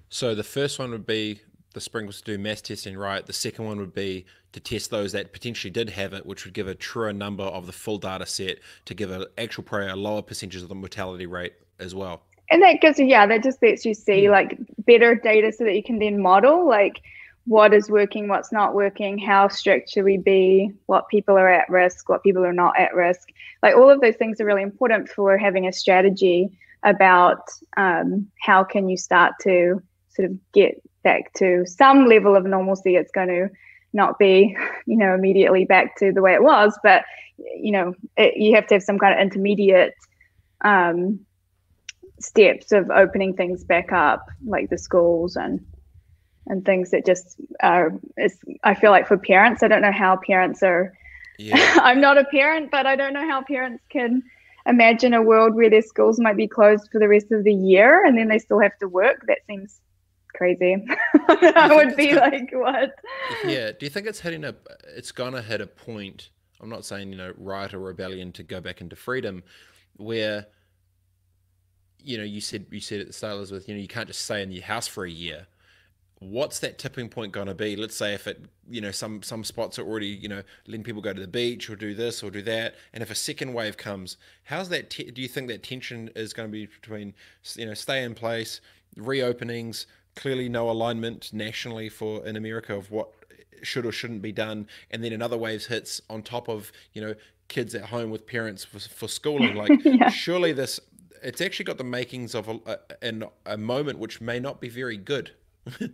so 0.09 0.35
the 0.35 0.43
first 0.43 0.79
one 0.79 0.91
would 0.91 1.05
be 1.05 1.39
the 1.73 1.81
sprinkles 1.81 2.21
to 2.21 2.23
do 2.23 2.37
mass 2.37 2.61
testing 2.61 2.97
right 2.97 3.25
the 3.25 3.33
second 3.33 3.65
one 3.65 3.77
would 3.77 3.93
be 3.93 4.25
to 4.51 4.59
test 4.59 4.89
those 4.89 5.11
that 5.11 5.31
potentially 5.31 5.71
did 5.71 5.89
have 5.89 6.13
it 6.13 6.25
which 6.25 6.45
would 6.45 6.53
give 6.53 6.67
a 6.67 6.75
truer 6.75 7.13
number 7.13 7.43
of 7.43 7.65
the 7.65 7.71
full 7.71 7.97
data 7.97 8.25
set 8.25 8.57
to 8.85 8.93
give 8.93 9.11
an 9.11 9.25
actual 9.37 9.63
probably 9.63 9.87
a 9.87 9.95
lower 9.95 10.21
percentage 10.21 10.61
of 10.61 10.69
the 10.69 10.75
mortality 10.75 11.25
rate 11.25 11.53
as 11.79 11.93
well 11.93 12.23
and 12.49 12.61
that 12.61 12.81
gives 12.81 12.97
you 12.97 13.05
yeah 13.05 13.25
that 13.25 13.43
just 13.43 13.61
lets 13.61 13.85
you 13.85 13.93
see 13.93 14.25
hmm. 14.25 14.31
like 14.31 14.57
better 14.79 15.15
data 15.15 15.51
so 15.51 15.63
that 15.63 15.75
you 15.75 15.83
can 15.83 15.99
then 15.99 16.21
model 16.21 16.67
like 16.67 17.01
what 17.49 17.73
is 17.73 17.89
working, 17.89 18.27
what's 18.27 18.51
not 18.51 18.75
working, 18.75 19.17
how 19.17 19.47
strict 19.47 19.89
should 19.89 20.05
we 20.05 20.17
be, 20.17 20.71
what 20.85 21.07
people 21.07 21.35
are 21.35 21.49
at 21.49 21.67
risk, 21.67 22.07
what 22.07 22.21
people 22.21 22.45
are 22.45 22.53
not 22.53 22.79
at 22.79 22.93
risk. 22.93 23.29
Like 23.63 23.75
all 23.75 23.89
of 23.89 24.01
those 24.01 24.15
things 24.17 24.39
are 24.39 24.45
really 24.45 24.61
important 24.61 25.09
for 25.09 25.35
having 25.35 25.65
a 25.65 25.73
strategy 25.73 26.51
about 26.83 27.49
um, 27.75 28.27
how 28.39 28.63
can 28.63 28.87
you 28.87 28.97
start 28.97 29.33
to 29.41 29.81
sort 30.19 30.31
of 30.31 30.37
get 30.51 30.81
back 31.03 31.33
to 31.33 31.65
some 31.65 32.07
level 32.07 32.35
of 32.35 32.45
normalcy. 32.45 32.95
It's 32.95 33.11
going 33.11 33.29
to 33.29 33.49
not 33.93 34.19
be, 34.19 34.55
you 34.85 34.97
know, 34.97 35.13
immediately 35.13 35.65
back 35.65 35.97
to 35.97 36.11
the 36.11 36.21
way 36.21 36.33
it 36.33 36.43
was, 36.43 36.77
but 36.83 37.03
you 37.37 37.71
know, 37.71 37.93
it, 38.17 38.35
you 38.35 38.55
have 38.55 38.67
to 38.67 38.75
have 38.75 38.83
some 38.83 38.99
kind 38.99 39.13
of 39.13 39.19
intermediate 39.21 39.93
um, 40.63 41.19
steps 42.19 42.73
of 42.73 42.89
opening 42.89 43.33
things 43.33 43.63
back 43.63 43.93
up, 43.93 44.25
like 44.45 44.69
the 44.69 44.77
schools 44.77 45.35
and 45.35 45.65
and 46.47 46.65
things 46.65 46.89
that 46.91 47.05
just 47.05 47.39
are 47.61 47.93
i 48.63 48.73
feel 48.73 48.89
like 48.89 49.07
for 49.07 49.17
parents 49.17 49.61
i 49.61 49.67
don't 49.67 49.83
know 49.83 49.91
how 49.91 50.17
parents 50.25 50.63
are 50.63 50.93
yeah. 51.37 51.77
i'm 51.83 52.01
not 52.01 52.17
a 52.17 52.23
parent 52.25 52.71
but 52.71 52.87
i 52.87 52.95
don't 52.95 53.13
know 53.13 53.27
how 53.27 53.43
parents 53.43 53.83
can 53.89 54.23
imagine 54.65 55.13
a 55.13 55.21
world 55.21 55.53
where 55.53 55.69
their 55.69 55.81
schools 55.81 56.19
might 56.19 56.35
be 56.35 56.47
closed 56.47 56.89
for 56.91 56.99
the 56.99 57.07
rest 57.07 57.31
of 57.31 57.43
the 57.43 57.53
year 57.53 58.03
and 58.03 58.17
then 58.17 58.27
they 58.27 58.39
still 58.39 58.59
have 58.59 58.75
to 58.79 58.87
work 58.87 59.25
that 59.27 59.37
seems 59.47 59.79
crazy. 60.35 60.85
I 61.29 61.75
would 61.75 61.95
be 61.95 62.07
gonna, 62.07 62.21
like 62.21 62.49
what? 62.51 62.95
Yeah 63.43 63.71
do 63.71 63.85
you 63.85 63.89
think 63.89 64.07
it's 64.07 64.19
hitting 64.19 64.43
a 64.43 64.55
it's 64.95 65.11
gonna 65.11 65.41
hit 65.41 65.61
a 65.61 65.67
point 65.67 66.29
i'm 66.61 66.69
not 66.69 66.85
saying 66.85 67.11
you 67.11 67.17
know 67.17 67.33
riot 67.37 67.73
or 67.73 67.79
rebellion 67.79 68.31
to 68.33 68.43
go 68.43 68.59
back 68.59 68.81
into 68.81 68.95
freedom 68.95 69.43
where 69.97 70.47
you 72.03 72.17
know 72.17 72.23
you 72.23 72.41
said 72.41 72.65
you 72.71 72.79
said 72.79 73.01
at 73.01 73.07
the 73.07 73.13
start 73.13 73.33
elizabeth 73.33 73.67
you 73.67 73.75
know 73.75 73.81
you 73.81 73.87
can't 73.87 74.07
just 74.07 74.23
stay 74.23 74.41
in 74.41 74.51
your 74.51 74.63
house 74.63 74.87
for 74.87 75.05
a 75.05 75.11
year. 75.11 75.47
What's 76.21 76.59
that 76.59 76.77
tipping 76.77 77.07
point 77.07 77.31
going 77.31 77.47
to 77.47 77.53
be? 77.53 77.77
Let's 77.77 77.95
say 77.95 78.13
if 78.13 78.27
it 78.27 78.43
you 78.69 78.81
know 78.81 78.91
some 78.91 79.21
some 79.23 79.43
spots 79.43 79.79
are 79.79 79.85
already 79.85 80.07
you 80.07 80.27
know 80.27 80.43
letting 80.67 80.83
people 80.83 81.01
go 81.01 81.13
to 81.13 81.21
the 81.21 81.27
beach 81.27 81.69
or 81.69 81.75
do 81.75 81.93
this 81.93 82.21
or 82.23 82.29
do 82.29 82.41
that 82.43 82.75
and 82.93 83.01
if 83.01 83.09
a 83.09 83.15
second 83.15 83.53
wave 83.53 83.77
comes 83.77 84.17
how's 84.43 84.69
that 84.69 84.89
do 84.89 85.21
you 85.21 85.27
think 85.27 85.47
that 85.47 85.63
tension 85.63 86.09
is 86.15 86.33
going 86.33 86.47
to 86.47 86.51
be 86.51 86.65
between 86.65 87.13
you 87.55 87.65
know 87.65 87.73
stay 87.73 88.03
in 88.03 88.13
place 88.13 88.61
reopenings 88.97 89.85
clearly 90.15 90.49
no 90.49 90.69
alignment 90.69 91.31
nationally 91.33 91.89
for 91.89 92.25
in 92.25 92.35
america 92.35 92.75
of 92.75 92.91
what 92.91 93.09
should 93.61 93.85
or 93.85 93.91
shouldn't 93.91 94.21
be 94.21 94.31
done 94.31 94.67
and 94.91 95.03
then 95.03 95.11
another 95.11 95.37
waves 95.37 95.65
hits 95.65 96.01
on 96.09 96.21
top 96.21 96.47
of 96.47 96.71
you 96.93 97.01
know 97.01 97.13
kids 97.47 97.73
at 97.75 97.85
home 97.85 98.09
with 98.09 98.25
parents 98.27 98.63
for, 98.63 98.79
for 98.79 99.07
schooling 99.07 99.55
like 99.55 99.71
yeah. 99.83 100.09
surely 100.09 100.51
this 100.53 100.79
it's 101.21 101.41
actually 101.41 101.65
got 101.65 101.77
the 101.77 101.83
makings 101.83 102.33
of 102.33 102.47
a, 102.47 102.79
a, 103.01 103.13
a 103.45 103.57
moment 103.57 103.99
which 103.99 104.21
may 104.21 104.39
not 104.39 104.61
be 104.61 104.69
very 104.69 104.97
good 104.97 105.31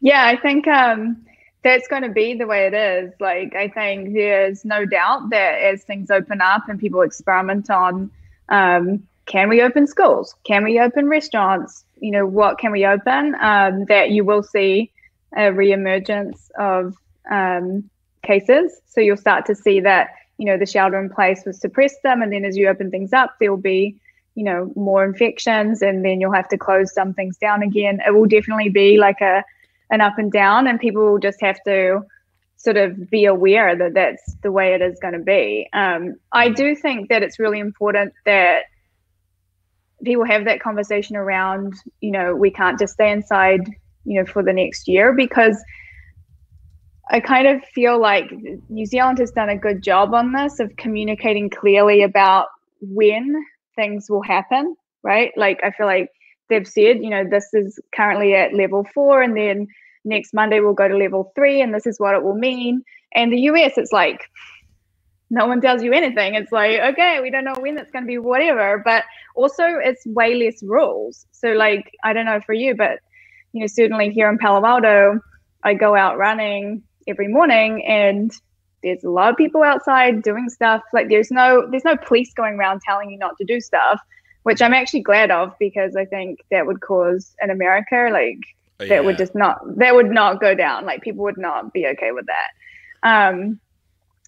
yeah, 0.00 0.26
I 0.26 0.36
think 0.36 0.66
um, 0.68 1.24
that's 1.62 1.88
going 1.88 2.02
to 2.02 2.08
be 2.08 2.34
the 2.34 2.46
way 2.46 2.66
it 2.66 2.74
is. 2.74 3.12
Like, 3.20 3.54
I 3.54 3.68
think 3.68 4.14
there's 4.14 4.64
no 4.64 4.84
doubt 4.84 5.30
that 5.30 5.60
as 5.60 5.82
things 5.82 6.10
open 6.10 6.40
up 6.40 6.68
and 6.68 6.78
people 6.78 7.02
experiment 7.02 7.70
on, 7.70 8.10
um, 8.48 9.02
can 9.26 9.48
we 9.48 9.62
open 9.62 9.86
schools? 9.86 10.34
Can 10.44 10.64
we 10.64 10.78
open 10.78 11.08
restaurants? 11.08 11.84
You 11.98 12.10
know, 12.10 12.26
what 12.26 12.58
can 12.58 12.72
we 12.72 12.84
open? 12.86 13.34
Um, 13.40 13.84
that 13.86 14.10
you 14.10 14.24
will 14.24 14.42
see 14.42 14.92
a 15.34 15.50
reemergence 15.50 16.50
of 16.58 16.94
um, 17.30 17.88
cases. 18.22 18.80
So 18.86 19.00
you'll 19.00 19.16
start 19.16 19.46
to 19.46 19.54
see 19.54 19.80
that, 19.80 20.10
you 20.38 20.46
know, 20.46 20.58
the 20.58 20.66
shelter 20.66 20.98
in 20.98 21.10
place 21.10 21.42
will 21.44 21.52
suppress 21.52 21.94
them. 22.02 22.22
And 22.22 22.32
then 22.32 22.44
as 22.44 22.56
you 22.56 22.68
open 22.68 22.90
things 22.90 23.12
up, 23.12 23.36
there 23.40 23.50
will 23.50 23.58
be, 23.58 23.96
you 24.34 24.44
know, 24.44 24.72
more 24.76 25.04
infections 25.04 25.82
and 25.82 26.04
then 26.04 26.20
you'll 26.20 26.32
have 26.32 26.48
to 26.48 26.58
close 26.58 26.92
some 26.92 27.14
things 27.14 27.36
down 27.38 27.62
again. 27.62 28.00
It 28.06 28.14
will 28.14 28.26
definitely 28.26 28.68
be 28.68 28.98
like 28.98 29.20
a, 29.20 29.44
an 29.90 30.00
up 30.00 30.18
and 30.18 30.30
down 30.30 30.66
and 30.66 30.78
people 30.78 31.04
will 31.04 31.18
just 31.18 31.40
have 31.40 31.62
to 31.64 32.04
sort 32.56 32.76
of 32.76 33.10
be 33.10 33.26
aware 33.26 33.76
that 33.76 33.94
that's 33.94 34.34
the 34.42 34.50
way 34.50 34.74
it 34.74 34.82
is 34.82 34.98
going 34.98 35.12
to 35.12 35.20
be. 35.20 35.68
Um, 35.72 36.16
I 36.32 36.48
do 36.48 36.74
think 36.74 37.08
that 37.10 37.22
it's 37.22 37.38
really 37.38 37.60
important 37.60 38.12
that 38.24 38.64
people 40.06 40.24
have 40.24 40.44
that 40.44 40.60
conversation 40.60 41.16
around, 41.16 41.74
you 42.00 42.10
know, 42.10 42.34
we 42.34 42.50
can't 42.50 42.78
just 42.78 42.94
stay 42.94 43.10
inside, 43.10 43.68
you 44.04 44.18
know, 44.18 44.26
for 44.26 44.42
the 44.42 44.52
next 44.52 44.88
year 44.88 45.12
because 45.12 45.62
I 47.10 47.20
kind 47.20 47.46
of 47.46 47.62
feel 47.74 48.00
like 48.00 48.32
New 48.68 48.86
Zealand 48.86 49.18
has 49.18 49.30
done 49.30 49.48
a 49.48 49.56
good 49.56 49.82
job 49.82 50.12
on 50.14 50.32
this 50.32 50.58
of 50.58 50.74
communicating 50.76 51.50
clearly 51.50 52.02
about 52.02 52.48
when 52.80 53.44
things 53.76 54.10
will 54.10 54.22
happen, 54.22 54.74
right? 55.02 55.32
Like 55.36 55.60
I 55.62 55.70
feel 55.70 55.86
like 55.86 56.10
they've 56.48 56.66
said, 56.66 57.02
you 57.02 57.10
know, 57.10 57.24
this 57.28 57.52
is 57.52 57.78
currently 57.94 58.34
at 58.34 58.54
level 58.54 58.86
four, 58.92 59.22
and 59.22 59.36
then 59.36 59.68
next 60.04 60.34
Monday 60.34 60.60
we'll 60.60 60.72
go 60.72 60.88
to 60.88 60.96
level 60.96 61.32
three, 61.36 61.60
and 61.60 61.72
this 61.72 61.86
is 61.86 62.00
what 62.00 62.14
it 62.14 62.24
will 62.24 62.36
mean. 62.36 62.82
And 63.14 63.32
the 63.32 63.40
US, 63.42 63.72
it's 63.76 63.92
like 63.92 64.28
no 65.30 65.46
one 65.46 65.60
tells 65.60 65.82
you 65.82 65.92
anything. 65.92 66.34
It's 66.34 66.52
like, 66.52 66.78
okay, 66.92 67.20
we 67.20 67.30
don't 67.30 67.44
know 67.44 67.56
when 67.58 67.78
it's 67.78 67.90
going 67.90 68.04
to 68.04 68.06
be, 68.06 68.18
whatever. 68.18 68.80
But 68.84 69.04
also, 69.34 69.64
it's 69.64 70.06
way 70.06 70.34
less 70.34 70.62
rules. 70.62 71.26
So, 71.32 71.48
like, 71.48 71.90
I 72.04 72.12
don't 72.12 72.26
know 72.26 72.40
for 72.40 72.52
you, 72.52 72.74
but 72.76 73.00
you 73.52 73.60
know, 73.60 73.66
certainly 73.66 74.10
here 74.10 74.28
in 74.28 74.38
Palo 74.38 74.64
Alto, 74.66 75.20
I 75.64 75.74
go 75.74 75.96
out 75.96 76.18
running 76.18 76.82
every 77.06 77.28
morning 77.28 77.84
and 77.86 78.32
there's 78.82 79.04
a 79.04 79.10
lot 79.10 79.30
of 79.30 79.36
people 79.36 79.62
outside 79.62 80.22
doing 80.22 80.48
stuff 80.48 80.82
like 80.92 81.08
there's 81.08 81.30
no 81.30 81.66
there's 81.70 81.84
no 81.84 81.96
police 81.96 82.32
going 82.34 82.54
around 82.54 82.80
telling 82.80 83.10
you 83.10 83.18
not 83.18 83.36
to 83.38 83.44
do 83.44 83.60
stuff 83.60 84.00
which 84.42 84.60
i'm 84.60 84.74
actually 84.74 85.00
glad 85.00 85.30
of 85.30 85.52
because 85.58 85.96
i 85.96 86.04
think 86.04 86.40
that 86.50 86.66
would 86.66 86.80
cause 86.80 87.34
in 87.42 87.50
america 87.50 88.08
like 88.12 88.38
oh, 88.80 88.86
that 88.86 89.04
would 89.04 89.16
just 89.16 89.34
not 89.34 89.58
that 89.76 89.94
would 89.94 90.10
not 90.10 90.40
go 90.40 90.54
down 90.54 90.84
like 90.84 91.02
people 91.02 91.24
would 91.24 91.38
not 91.38 91.72
be 91.72 91.86
okay 91.86 92.12
with 92.12 92.26
that 92.26 93.08
um 93.08 93.58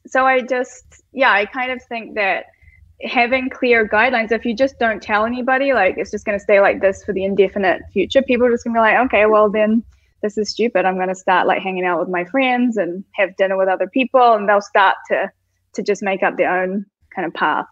so 0.08 0.26
i 0.26 0.40
just 0.40 1.02
yeah 1.12 1.30
i 1.30 1.44
kind 1.44 1.70
of 1.70 1.82
think 1.84 2.14
that 2.14 2.46
having 3.02 3.48
clear 3.48 3.88
guidelines 3.88 4.32
if 4.32 4.44
you 4.44 4.54
just 4.54 4.78
don't 4.78 5.02
tell 5.02 5.24
anybody 5.24 5.72
like 5.72 5.96
it's 5.96 6.10
just 6.10 6.24
going 6.24 6.36
to 6.36 6.42
stay 6.42 6.60
like 6.60 6.80
this 6.80 7.04
for 7.04 7.12
the 7.12 7.24
indefinite 7.24 7.82
future 7.92 8.22
people 8.22 8.46
are 8.46 8.50
just 8.50 8.64
going 8.64 8.74
to 8.74 8.78
be 8.78 8.80
like 8.80 8.96
okay 9.06 9.26
well 9.26 9.50
then 9.50 9.82
this 10.22 10.36
is 10.36 10.50
stupid. 10.50 10.84
I'm 10.84 10.96
going 10.96 11.08
to 11.08 11.14
start 11.14 11.46
like 11.46 11.62
hanging 11.62 11.84
out 11.84 12.00
with 12.00 12.08
my 12.08 12.24
friends 12.24 12.76
and 12.76 13.04
have 13.14 13.36
dinner 13.36 13.56
with 13.56 13.68
other 13.68 13.86
people, 13.86 14.32
and 14.34 14.48
they'll 14.48 14.60
start 14.60 14.96
to 15.08 15.30
to 15.74 15.82
just 15.82 16.02
make 16.02 16.22
up 16.22 16.36
their 16.36 16.62
own 16.62 16.86
kind 17.14 17.26
of 17.26 17.34
path. 17.34 17.66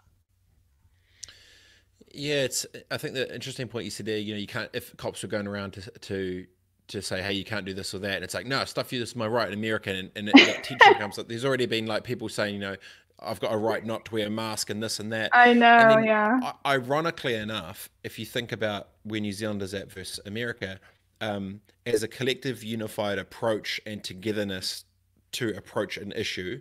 Yeah, 2.12 2.44
it's. 2.44 2.64
I 2.90 2.96
think 2.98 3.14
the 3.14 3.32
interesting 3.34 3.68
point 3.68 3.84
you 3.84 3.90
said 3.90 4.06
there. 4.06 4.18
You 4.18 4.34
know, 4.34 4.40
you 4.40 4.46
can't 4.46 4.70
if 4.72 4.96
cops 4.96 5.22
were 5.22 5.28
going 5.28 5.46
around 5.46 5.72
to 5.72 5.80
to 5.80 6.46
to 6.88 7.02
say, 7.02 7.22
hey, 7.22 7.32
you 7.32 7.44
can't 7.44 7.66
do 7.66 7.74
this 7.74 7.94
or 7.94 7.98
that, 7.98 8.16
and 8.16 8.24
it's 8.24 8.34
like, 8.34 8.46
no, 8.46 8.64
stuff 8.64 8.92
you. 8.92 8.98
This 8.98 9.10
is 9.10 9.16
my 9.16 9.26
right 9.26 9.48
in 9.48 9.54
America, 9.54 9.90
and, 9.90 10.10
and 10.16 10.28
that 10.28 10.64
teaching 10.64 10.94
comes 10.94 11.18
up. 11.18 11.28
There's 11.28 11.44
already 11.44 11.66
been 11.66 11.86
like 11.86 12.04
people 12.04 12.28
saying, 12.28 12.54
you 12.54 12.60
know, 12.60 12.76
I've 13.18 13.40
got 13.40 13.52
a 13.52 13.56
right 13.56 13.84
not 13.84 14.04
to 14.06 14.14
wear 14.14 14.26
a 14.26 14.30
mask 14.30 14.70
and 14.70 14.82
this 14.82 15.00
and 15.00 15.12
that. 15.12 15.30
I 15.32 15.52
know, 15.54 15.94
then, 15.94 16.04
yeah. 16.04 16.52
Ironically 16.66 17.34
enough, 17.34 17.88
if 18.04 18.18
you 18.18 18.26
think 18.26 18.52
about 18.52 18.88
where 19.04 19.20
New 19.20 19.32
Zealand 19.32 19.62
is 19.62 19.74
at 19.74 19.90
versus 19.90 20.20
America, 20.26 20.78
um, 21.20 21.60
as 21.86 22.02
a 22.02 22.08
collective, 22.08 22.62
unified 22.62 23.18
approach 23.18 23.80
and 23.86 24.04
togetherness 24.04 24.84
to 25.32 25.56
approach 25.56 25.96
an 25.96 26.12
issue, 26.12 26.60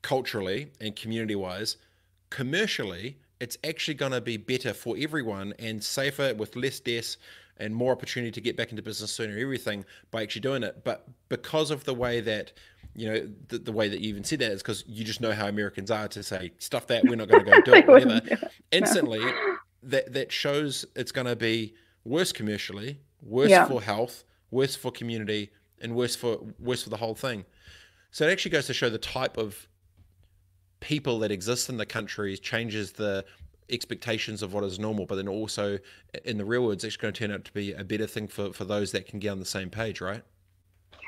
culturally 0.00 0.68
and 0.80 0.96
community 0.96 1.34
wise, 1.34 1.76
commercially, 2.30 3.18
it's 3.40 3.58
actually 3.64 3.94
going 3.94 4.12
to 4.12 4.20
be 4.20 4.36
better 4.36 4.72
for 4.72 4.96
everyone 4.98 5.52
and 5.58 5.82
safer 5.82 6.34
with 6.34 6.56
less 6.56 6.80
deaths 6.80 7.16
and 7.62 7.74
more 7.74 7.92
opportunity 7.92 8.32
to 8.32 8.40
get 8.40 8.56
back 8.56 8.70
into 8.70 8.82
business 8.82 9.12
sooner, 9.12 9.38
everything 9.38 9.84
by 10.10 10.22
actually 10.22 10.40
doing 10.40 10.62
it. 10.62 10.82
But 10.84 11.06
because 11.28 11.70
of 11.70 11.84
the 11.84 11.94
way 11.94 12.20
that, 12.20 12.52
you 12.94 13.08
know, 13.08 13.28
the, 13.48 13.58
the 13.58 13.72
way 13.72 13.88
that 13.88 14.00
you 14.00 14.08
even 14.08 14.24
said 14.24 14.40
that 14.40 14.50
is 14.50 14.62
because 14.62 14.84
you 14.86 15.04
just 15.04 15.20
know 15.20 15.32
how 15.32 15.46
Americans 15.46 15.90
are 15.90 16.08
to 16.08 16.22
say, 16.22 16.52
stuff 16.58 16.88
that, 16.88 17.04
we're 17.04 17.16
not 17.16 17.28
going 17.28 17.44
to 17.44 17.50
go 17.50 17.60
do 17.64 17.74
it, 17.74 17.86
whatever. 17.86 18.20
Instantly, 18.72 19.22
that, 19.82 20.12
that 20.12 20.32
shows 20.32 20.84
it's 20.96 21.12
going 21.12 21.26
to 21.26 21.36
be 21.36 21.74
worse 22.04 22.32
commercially, 22.32 23.00
worse 23.22 23.50
yeah. 23.50 23.66
for 23.66 23.80
health, 23.80 24.24
worse 24.50 24.74
for 24.74 24.90
community, 24.90 25.50
and 25.80 25.94
worse 25.94 26.16
for 26.16 26.38
worse 26.58 26.82
for 26.82 26.90
the 26.90 26.96
whole 26.96 27.14
thing. 27.14 27.44
So 28.10 28.26
it 28.26 28.32
actually 28.32 28.50
goes 28.50 28.66
to 28.66 28.74
show 28.74 28.90
the 28.90 28.98
type 28.98 29.36
of 29.36 29.68
people 30.80 31.20
that 31.20 31.30
exist 31.30 31.68
in 31.68 31.76
the 31.76 31.86
country 31.86 32.36
changes 32.36 32.92
the 32.92 33.24
expectations 33.70 34.42
of 34.42 34.52
what 34.52 34.64
is 34.64 34.78
normal, 34.78 35.06
but 35.06 35.16
then 35.16 35.28
also 35.28 35.78
in 36.24 36.38
the 36.38 36.44
real 36.44 36.62
world, 36.62 36.74
it's 36.74 36.84
actually 36.84 37.02
going 37.02 37.14
to 37.14 37.18
turn 37.18 37.32
out 37.32 37.44
to 37.44 37.52
be 37.52 37.72
a 37.72 37.84
better 37.84 38.06
thing 38.06 38.28
for, 38.28 38.52
for 38.52 38.64
those 38.64 38.92
that 38.92 39.06
can 39.06 39.18
get 39.18 39.30
on 39.30 39.38
the 39.38 39.44
same 39.44 39.70
page, 39.70 40.00
right? 40.00 40.22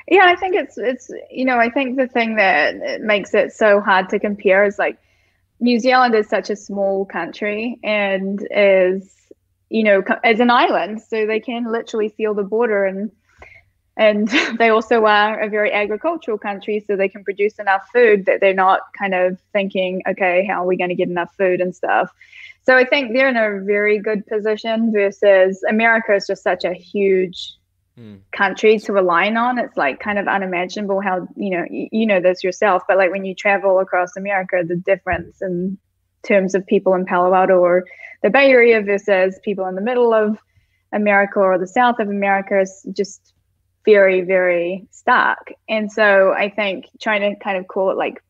Yeah, 0.09 0.25
I 0.25 0.35
think 0.35 0.55
it's 0.55 0.77
it's 0.77 1.09
you 1.31 1.45
know 1.45 1.57
I 1.57 1.69
think 1.69 1.97
the 1.97 2.07
thing 2.07 2.35
that 2.35 3.01
makes 3.01 3.33
it 3.33 3.51
so 3.51 3.81
hard 3.81 4.07
to 4.09 4.19
compare 4.19 4.63
is 4.63 4.77
like 4.77 4.99
New 5.59 5.79
Zealand 5.79 6.13
is 6.13 6.29
such 6.29 6.51
a 6.51 6.55
small 6.55 7.05
country 7.05 7.79
and 7.83 8.47
is 8.51 9.15
you 9.69 9.83
know, 9.83 10.03
as 10.23 10.39
an 10.39 10.49
island, 10.49 11.01
so 11.01 11.25
they 11.25 11.39
can 11.39 11.71
literally 11.71 12.09
seal 12.09 12.33
the 12.33 12.43
border 12.43 12.85
and 12.85 13.11
and 13.97 14.27
they 14.59 14.69
also 14.69 15.05
are 15.05 15.39
a 15.39 15.49
very 15.49 15.71
agricultural 15.71 16.37
country, 16.37 16.83
so 16.85 16.95
they 16.95 17.09
can 17.09 17.23
produce 17.23 17.59
enough 17.59 17.87
food 17.93 18.25
that 18.25 18.41
they're 18.41 18.53
not 18.53 18.81
kind 18.97 19.13
of 19.13 19.39
thinking, 19.53 20.01
okay, 20.07 20.45
how 20.45 20.63
are 20.63 20.67
we 20.67 20.77
going 20.77 20.89
to 20.89 20.95
get 20.95 21.09
enough 21.09 21.33
food 21.37 21.61
and 21.61 21.75
stuff. 21.75 22.11
So 22.65 22.75
I 22.75 22.83
think 22.83 23.13
they're 23.13 23.29
in 23.29 23.37
a 23.37 23.63
very 23.63 23.99
good 23.99 24.25
position 24.25 24.91
versus 24.91 25.63
America 25.69 26.15
is 26.15 26.25
just 26.25 26.41
such 26.41 26.63
a 26.63 26.73
huge 26.73 27.53
hmm. 27.95 28.15
country 28.31 28.79
to 28.79 28.91
rely 28.91 29.29
on. 29.29 29.59
It's 29.59 29.77
like 29.77 29.99
kind 29.99 30.17
of 30.17 30.27
unimaginable 30.27 30.99
how 30.99 31.27
you 31.35 31.51
know 31.51 31.65
you, 31.69 31.87
you 31.91 32.05
know 32.07 32.19
this 32.19 32.43
yourself, 32.43 32.83
but 32.87 32.97
like 32.97 33.11
when 33.11 33.23
you 33.23 33.35
travel 33.35 33.79
across 33.79 34.17
America, 34.17 34.63
the 34.67 34.75
difference 34.75 35.41
in 35.41 35.77
terms 36.23 36.55
of 36.55 36.65
people 36.65 36.95
in 36.95 37.05
Palo 37.05 37.35
Alto 37.35 37.59
or 37.59 37.85
the 38.23 38.31
Bay 38.31 38.49
Area 38.49 38.81
versus 38.81 39.39
people 39.43 39.67
in 39.67 39.75
the 39.75 39.81
middle 39.81 40.11
of 40.11 40.39
America 40.91 41.39
or 41.39 41.59
the 41.59 41.67
south 41.67 41.99
of 41.99 42.09
America 42.09 42.59
is 42.59 42.83
just 42.93 43.34
very, 43.85 44.21
very 44.21 44.87
stark. 44.91 45.53
And 45.69 45.91
so 45.91 46.33
I 46.33 46.49
think 46.49 46.89
trying 47.01 47.21
to 47.21 47.39
kind 47.39 47.57
of 47.57 47.67
call 47.67 47.91
it 47.91 47.97
like 47.97 48.21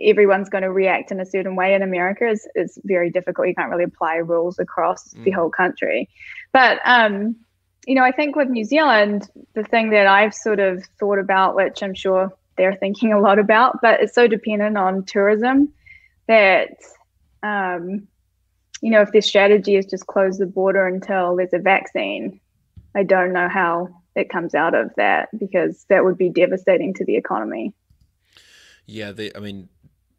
everyone's 0.00 0.48
going 0.48 0.62
to 0.62 0.70
react 0.72 1.10
in 1.10 1.20
a 1.20 1.26
certain 1.26 1.56
way 1.56 1.74
in 1.74 1.82
America 1.82 2.28
is, 2.28 2.48
is 2.54 2.78
very 2.84 3.10
difficult. 3.10 3.48
You 3.48 3.54
can't 3.54 3.70
really 3.70 3.84
apply 3.84 4.16
rules 4.16 4.58
across 4.58 5.14
mm. 5.14 5.24
the 5.24 5.30
whole 5.30 5.50
country. 5.50 6.08
But, 6.52 6.80
um, 6.84 7.36
you 7.86 7.94
know, 7.94 8.04
I 8.04 8.12
think 8.12 8.36
with 8.36 8.48
New 8.48 8.64
Zealand, 8.64 9.28
the 9.54 9.64
thing 9.64 9.90
that 9.90 10.06
I've 10.06 10.34
sort 10.34 10.60
of 10.60 10.84
thought 10.98 11.18
about, 11.18 11.56
which 11.56 11.82
I'm 11.82 11.94
sure 11.94 12.32
they're 12.56 12.76
thinking 12.76 13.12
a 13.12 13.20
lot 13.20 13.38
about, 13.38 13.80
but 13.80 14.00
it's 14.00 14.14
so 14.14 14.26
dependent 14.26 14.76
on 14.76 15.04
tourism 15.04 15.72
that 16.26 16.76
um, 17.42 18.06
you 18.80 18.90
know, 18.90 19.02
if 19.02 19.12
their 19.12 19.22
strategy 19.22 19.76
is 19.76 19.86
just 19.86 20.06
close 20.06 20.38
the 20.38 20.46
border 20.46 20.86
until 20.86 21.36
there's 21.36 21.52
a 21.52 21.58
vaccine, 21.58 22.40
I 22.94 23.02
don't 23.02 23.32
know 23.32 23.48
how 23.48 23.88
it 24.20 24.28
comes 24.28 24.54
out 24.54 24.74
of 24.74 24.90
that 24.96 25.28
because 25.38 25.84
that 25.88 26.04
would 26.04 26.18
be 26.18 26.28
devastating 26.28 26.94
to 26.94 27.04
the 27.04 27.16
economy. 27.16 27.72
Yeah, 28.86 29.12
the, 29.12 29.36
I 29.36 29.40
mean, 29.40 29.68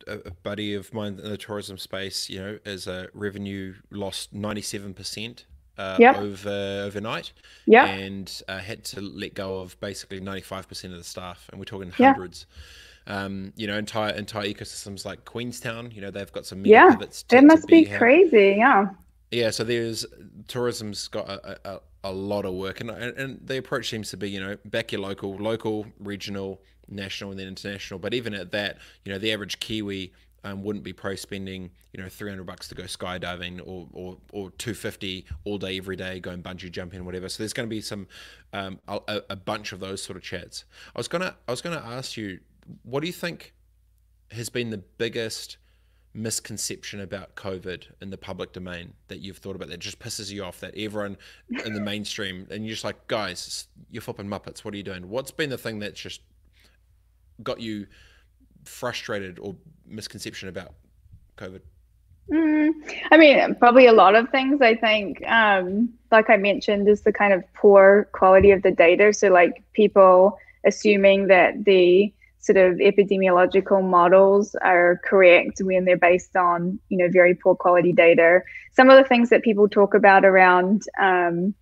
a, 0.07 0.17
a 0.19 0.31
buddy 0.31 0.73
of 0.73 0.93
mine 0.93 1.19
in 1.23 1.29
the 1.29 1.37
tourism 1.37 1.77
space, 1.77 2.29
you 2.29 2.39
know, 2.39 2.59
as 2.65 2.87
a 2.87 3.07
revenue 3.13 3.75
lost 3.89 4.33
97% 4.33 5.45
uh, 5.77 5.97
yep. 5.99 6.17
over 6.17 6.83
overnight. 6.85 7.31
Yeah. 7.65 7.85
And 7.85 8.41
uh, 8.47 8.59
had 8.59 8.83
to 8.85 9.01
let 9.01 9.33
go 9.33 9.59
of 9.59 9.79
basically 9.79 10.19
95% 10.19 10.85
of 10.85 10.91
the 10.91 11.03
staff. 11.03 11.47
And 11.51 11.59
we're 11.59 11.65
talking 11.65 11.91
hundreds. 11.91 12.45
Yeah 12.49 12.57
um, 13.07 13.53
you 13.55 13.67
know, 13.67 13.77
entire 13.77 14.13
entire 14.13 14.47
ecosystems 14.47 15.05
like 15.05 15.25
Queenstown. 15.25 15.91
You 15.91 16.01
know, 16.01 16.11
they've 16.11 16.31
got 16.31 16.45
some 16.45 16.65
yeah. 16.65 16.95
It 16.99 17.43
must 17.43 17.67
be, 17.67 17.85
be 17.85 17.89
crazy. 17.89 18.55
Yeah. 18.57 18.89
Yeah. 19.31 19.49
So 19.49 19.63
there's 19.63 20.05
tourism's 20.47 21.07
got 21.07 21.27
a, 21.29 21.57
a, 21.65 21.79
a 22.03 22.11
lot 22.11 22.45
of 22.45 22.53
work, 22.53 22.81
and, 22.81 22.89
and 22.89 23.39
the 23.45 23.57
approach 23.57 23.89
seems 23.89 24.09
to 24.09 24.17
be, 24.17 24.29
you 24.29 24.39
know, 24.39 24.57
back 24.65 24.91
your 24.91 25.01
local, 25.01 25.35
local, 25.35 25.85
regional, 25.99 26.61
national, 26.87 27.31
and 27.31 27.39
then 27.39 27.47
international. 27.47 27.99
But 27.99 28.13
even 28.13 28.33
at 28.33 28.51
that, 28.51 28.77
you 29.05 29.11
know, 29.11 29.19
the 29.19 29.31
average 29.31 29.59
Kiwi 29.59 30.11
um, 30.43 30.63
wouldn't 30.63 30.83
be 30.83 30.93
pro 30.93 31.15
spending 31.15 31.71
you 31.93 32.01
know 32.01 32.09
300 32.09 32.43
bucks 32.45 32.67
to 32.69 32.75
go 32.75 32.83
skydiving 32.83 33.59
or 33.65 33.87
or, 33.93 34.17
or 34.31 34.51
250 34.51 35.25
all 35.43 35.57
day 35.57 35.77
every 35.77 35.95
day 35.95 36.19
going 36.19 36.41
bungee 36.41 36.71
jumping 36.71 37.05
whatever. 37.05 37.29
So 37.29 37.43
there's 37.43 37.53
going 37.53 37.67
to 37.67 37.69
be 37.69 37.81
some 37.81 38.07
um, 38.53 38.79
a, 38.87 39.21
a, 39.29 39.35
bunch 39.35 39.71
of 39.71 39.79
those 39.79 40.01
sort 40.01 40.17
of 40.17 40.23
chats. 40.23 40.65
I 40.95 40.99
was 40.99 41.07
gonna 41.07 41.35
i 41.47 41.51
was 41.51 41.61
gonna 41.61 41.83
ask 41.85 42.17
you 42.17 42.39
what 42.83 43.01
do 43.01 43.07
you 43.07 43.13
think 43.13 43.53
has 44.31 44.49
been 44.49 44.69
the 44.69 44.77
biggest 44.77 45.57
misconception 46.13 46.99
about 46.99 47.35
COVID 47.35 47.85
in 48.01 48.09
the 48.09 48.17
public 48.17 48.51
domain 48.51 48.93
that 49.07 49.19
you've 49.19 49.37
thought 49.37 49.55
about 49.55 49.69
that 49.69 49.79
just 49.79 49.99
pisses 49.99 50.29
you 50.29 50.43
off 50.43 50.59
that 50.59 50.73
everyone 50.77 51.17
in 51.65 51.73
the 51.73 51.79
mainstream 51.81 52.47
and 52.51 52.65
you're 52.65 52.73
just 52.73 52.83
like, 52.83 53.07
guys, 53.07 53.67
you're 53.89 54.01
flipping 54.01 54.27
muppets. 54.27 54.59
What 54.59 54.73
are 54.73 54.77
you 54.77 54.83
doing? 54.83 55.09
What's 55.09 55.31
been 55.31 55.49
the 55.49 55.57
thing 55.57 55.79
that's 55.79 55.99
just 55.99 56.21
got 57.43 57.59
you 57.61 57.87
frustrated 58.65 59.39
or 59.39 59.55
misconception 59.87 60.49
about 60.49 60.73
COVID? 61.37 61.61
Mm, 62.29 62.71
I 63.11 63.17
mean, 63.17 63.55
probably 63.55 63.87
a 63.87 63.93
lot 63.93 64.15
of 64.15 64.29
things. 64.29 64.61
I 64.61 64.75
think, 64.75 65.25
um, 65.27 65.89
like 66.11 66.29
I 66.29 66.37
mentioned, 66.37 66.87
is 66.87 67.01
the 67.01 67.11
kind 67.11 67.33
of 67.33 67.43
poor 67.53 68.07
quality 68.13 68.51
of 68.51 68.61
the 68.61 68.71
data. 68.71 69.11
So, 69.13 69.29
like 69.29 69.63
people 69.73 70.37
assuming 70.63 71.27
that 71.27 71.65
the 71.65 72.13
sort 72.41 72.57
of 72.57 72.77
epidemiological 72.77 73.83
models 73.83 74.55
are 74.55 74.99
correct 75.05 75.61
when 75.61 75.85
they're 75.85 75.97
based 75.97 76.35
on 76.35 76.79
you 76.89 76.97
know 76.97 77.07
very 77.09 77.35
poor 77.35 77.55
quality 77.55 77.93
data. 77.93 78.41
Some 78.73 78.89
of 78.89 78.97
the 78.97 79.07
things 79.07 79.29
that 79.29 79.43
people 79.43 79.69
talk 79.69 79.93
about 79.93 80.25
around 80.25 80.81
um, 80.99 81.53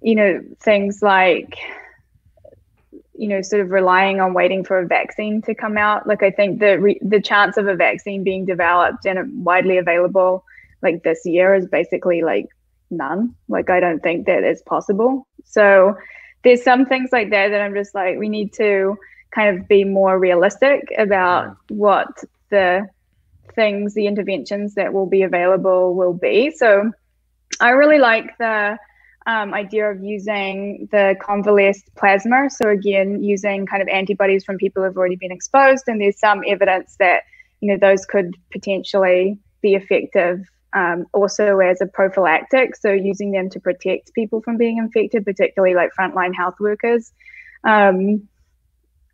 you 0.00 0.14
know 0.14 0.42
things 0.60 1.02
like 1.02 1.54
you 3.14 3.28
know 3.28 3.42
sort 3.42 3.62
of 3.62 3.70
relying 3.70 4.20
on 4.20 4.34
waiting 4.34 4.64
for 4.64 4.78
a 4.78 4.86
vaccine 4.86 5.42
to 5.42 5.54
come 5.54 5.76
out. 5.76 6.06
Like 6.06 6.22
i 6.22 6.30
think 6.30 6.58
the 6.58 6.78
re- 6.80 7.00
the 7.02 7.20
chance 7.20 7.56
of 7.58 7.68
a 7.68 7.76
vaccine 7.76 8.24
being 8.24 8.46
developed 8.46 9.06
and 9.06 9.44
widely 9.44 9.78
available 9.78 10.44
like 10.82 11.02
this 11.02 11.24
year 11.24 11.54
is 11.54 11.66
basically 11.66 12.22
like 12.22 12.46
none. 12.90 13.34
Like 13.48 13.68
i 13.68 13.80
don't 13.80 14.02
think 14.02 14.26
that 14.26 14.44
is 14.44 14.62
possible. 14.62 15.26
So 15.44 15.96
there's 16.42 16.62
some 16.62 16.86
things 16.86 17.10
like 17.10 17.30
that 17.30 17.48
that 17.48 17.60
i'm 17.60 17.74
just 17.74 17.92
like 17.92 18.18
we 18.18 18.28
need 18.28 18.52
to 18.52 18.96
kind 19.34 19.58
of 19.58 19.68
be 19.68 19.84
more 19.84 20.18
realistic 20.18 20.92
about 20.98 21.48
mm. 21.48 21.56
what 21.68 22.08
the 22.50 22.88
things, 23.54 23.94
the 23.94 24.06
interventions 24.06 24.74
that 24.74 24.92
will 24.92 25.06
be 25.06 25.22
available 25.22 25.94
will 25.94 26.12
be. 26.12 26.50
So 26.50 26.92
I 27.60 27.70
really 27.70 27.98
like 27.98 28.36
the 28.38 28.78
um, 29.26 29.54
idea 29.54 29.90
of 29.90 30.02
using 30.02 30.88
the 30.92 31.16
convalescent 31.20 31.92
plasma. 31.96 32.48
So 32.50 32.68
again, 32.68 33.22
using 33.22 33.66
kind 33.66 33.82
of 33.82 33.88
antibodies 33.88 34.44
from 34.44 34.56
people 34.56 34.84
who've 34.84 34.96
already 34.96 35.16
been 35.16 35.32
exposed, 35.32 35.84
and 35.88 36.00
there's 36.00 36.18
some 36.18 36.42
evidence 36.46 36.96
that 37.00 37.24
you 37.60 37.68
know 37.68 37.78
those 37.78 38.04
could 38.04 38.34
potentially 38.52 39.38
be 39.62 39.74
effective 39.74 40.46
um, 40.74 41.06
also 41.12 41.58
as 41.58 41.80
a 41.80 41.86
prophylactic. 41.86 42.76
So 42.76 42.92
using 42.92 43.32
them 43.32 43.50
to 43.50 43.58
protect 43.58 44.14
people 44.14 44.42
from 44.42 44.58
being 44.58 44.78
infected, 44.78 45.24
particularly 45.24 45.74
like 45.74 45.90
frontline 45.98 46.34
health 46.34 46.56
workers. 46.60 47.12
Um, 47.64 48.28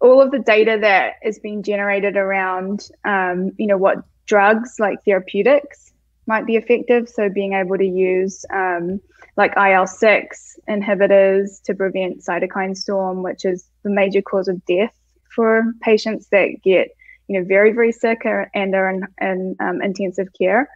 all 0.03 0.21
of 0.21 0.33
the 0.33 0.41
data 0.41 0.77
that 0.81 1.15
is 1.25 1.39
being 1.39 1.63
generated 1.63 2.17
around, 2.17 2.89
um, 3.05 3.53
you 3.57 3.69
know, 3.69 3.79
what 3.79 3.99
drugs 4.27 4.77
like 4.81 4.99
therapeutics 5.05 5.93
might 6.27 6.45
be 6.45 6.57
effective. 6.57 7.09
So 7.09 7.29
being 7.29 7.53
able 7.53 7.79
to 7.79 7.87
use 7.87 8.45
um, 8.53 9.01
like 9.37 9.57
IL 9.57 9.87
six 9.87 10.59
inhibitors 10.69 11.63
to 11.63 11.75
prevent 11.75 12.25
cytokine 12.25 12.77
storm, 12.77 13.23
which 13.23 13.45
is 13.45 13.65
the 13.85 13.91
major 13.91 14.23
cause 14.23 14.49
of 14.49 14.65
death 14.67 14.93
for 15.35 15.73
patients 15.81 16.29
that 16.31 16.61
get 16.63 16.89
you 17.29 17.39
know 17.39 17.47
very 17.47 17.73
very 17.73 17.93
sick 17.93 18.27
and 18.27 18.75
are 18.75 18.91
in, 18.91 19.07
in 19.21 19.57
um, 19.61 19.81
intensive 19.81 20.29
care. 20.39 20.69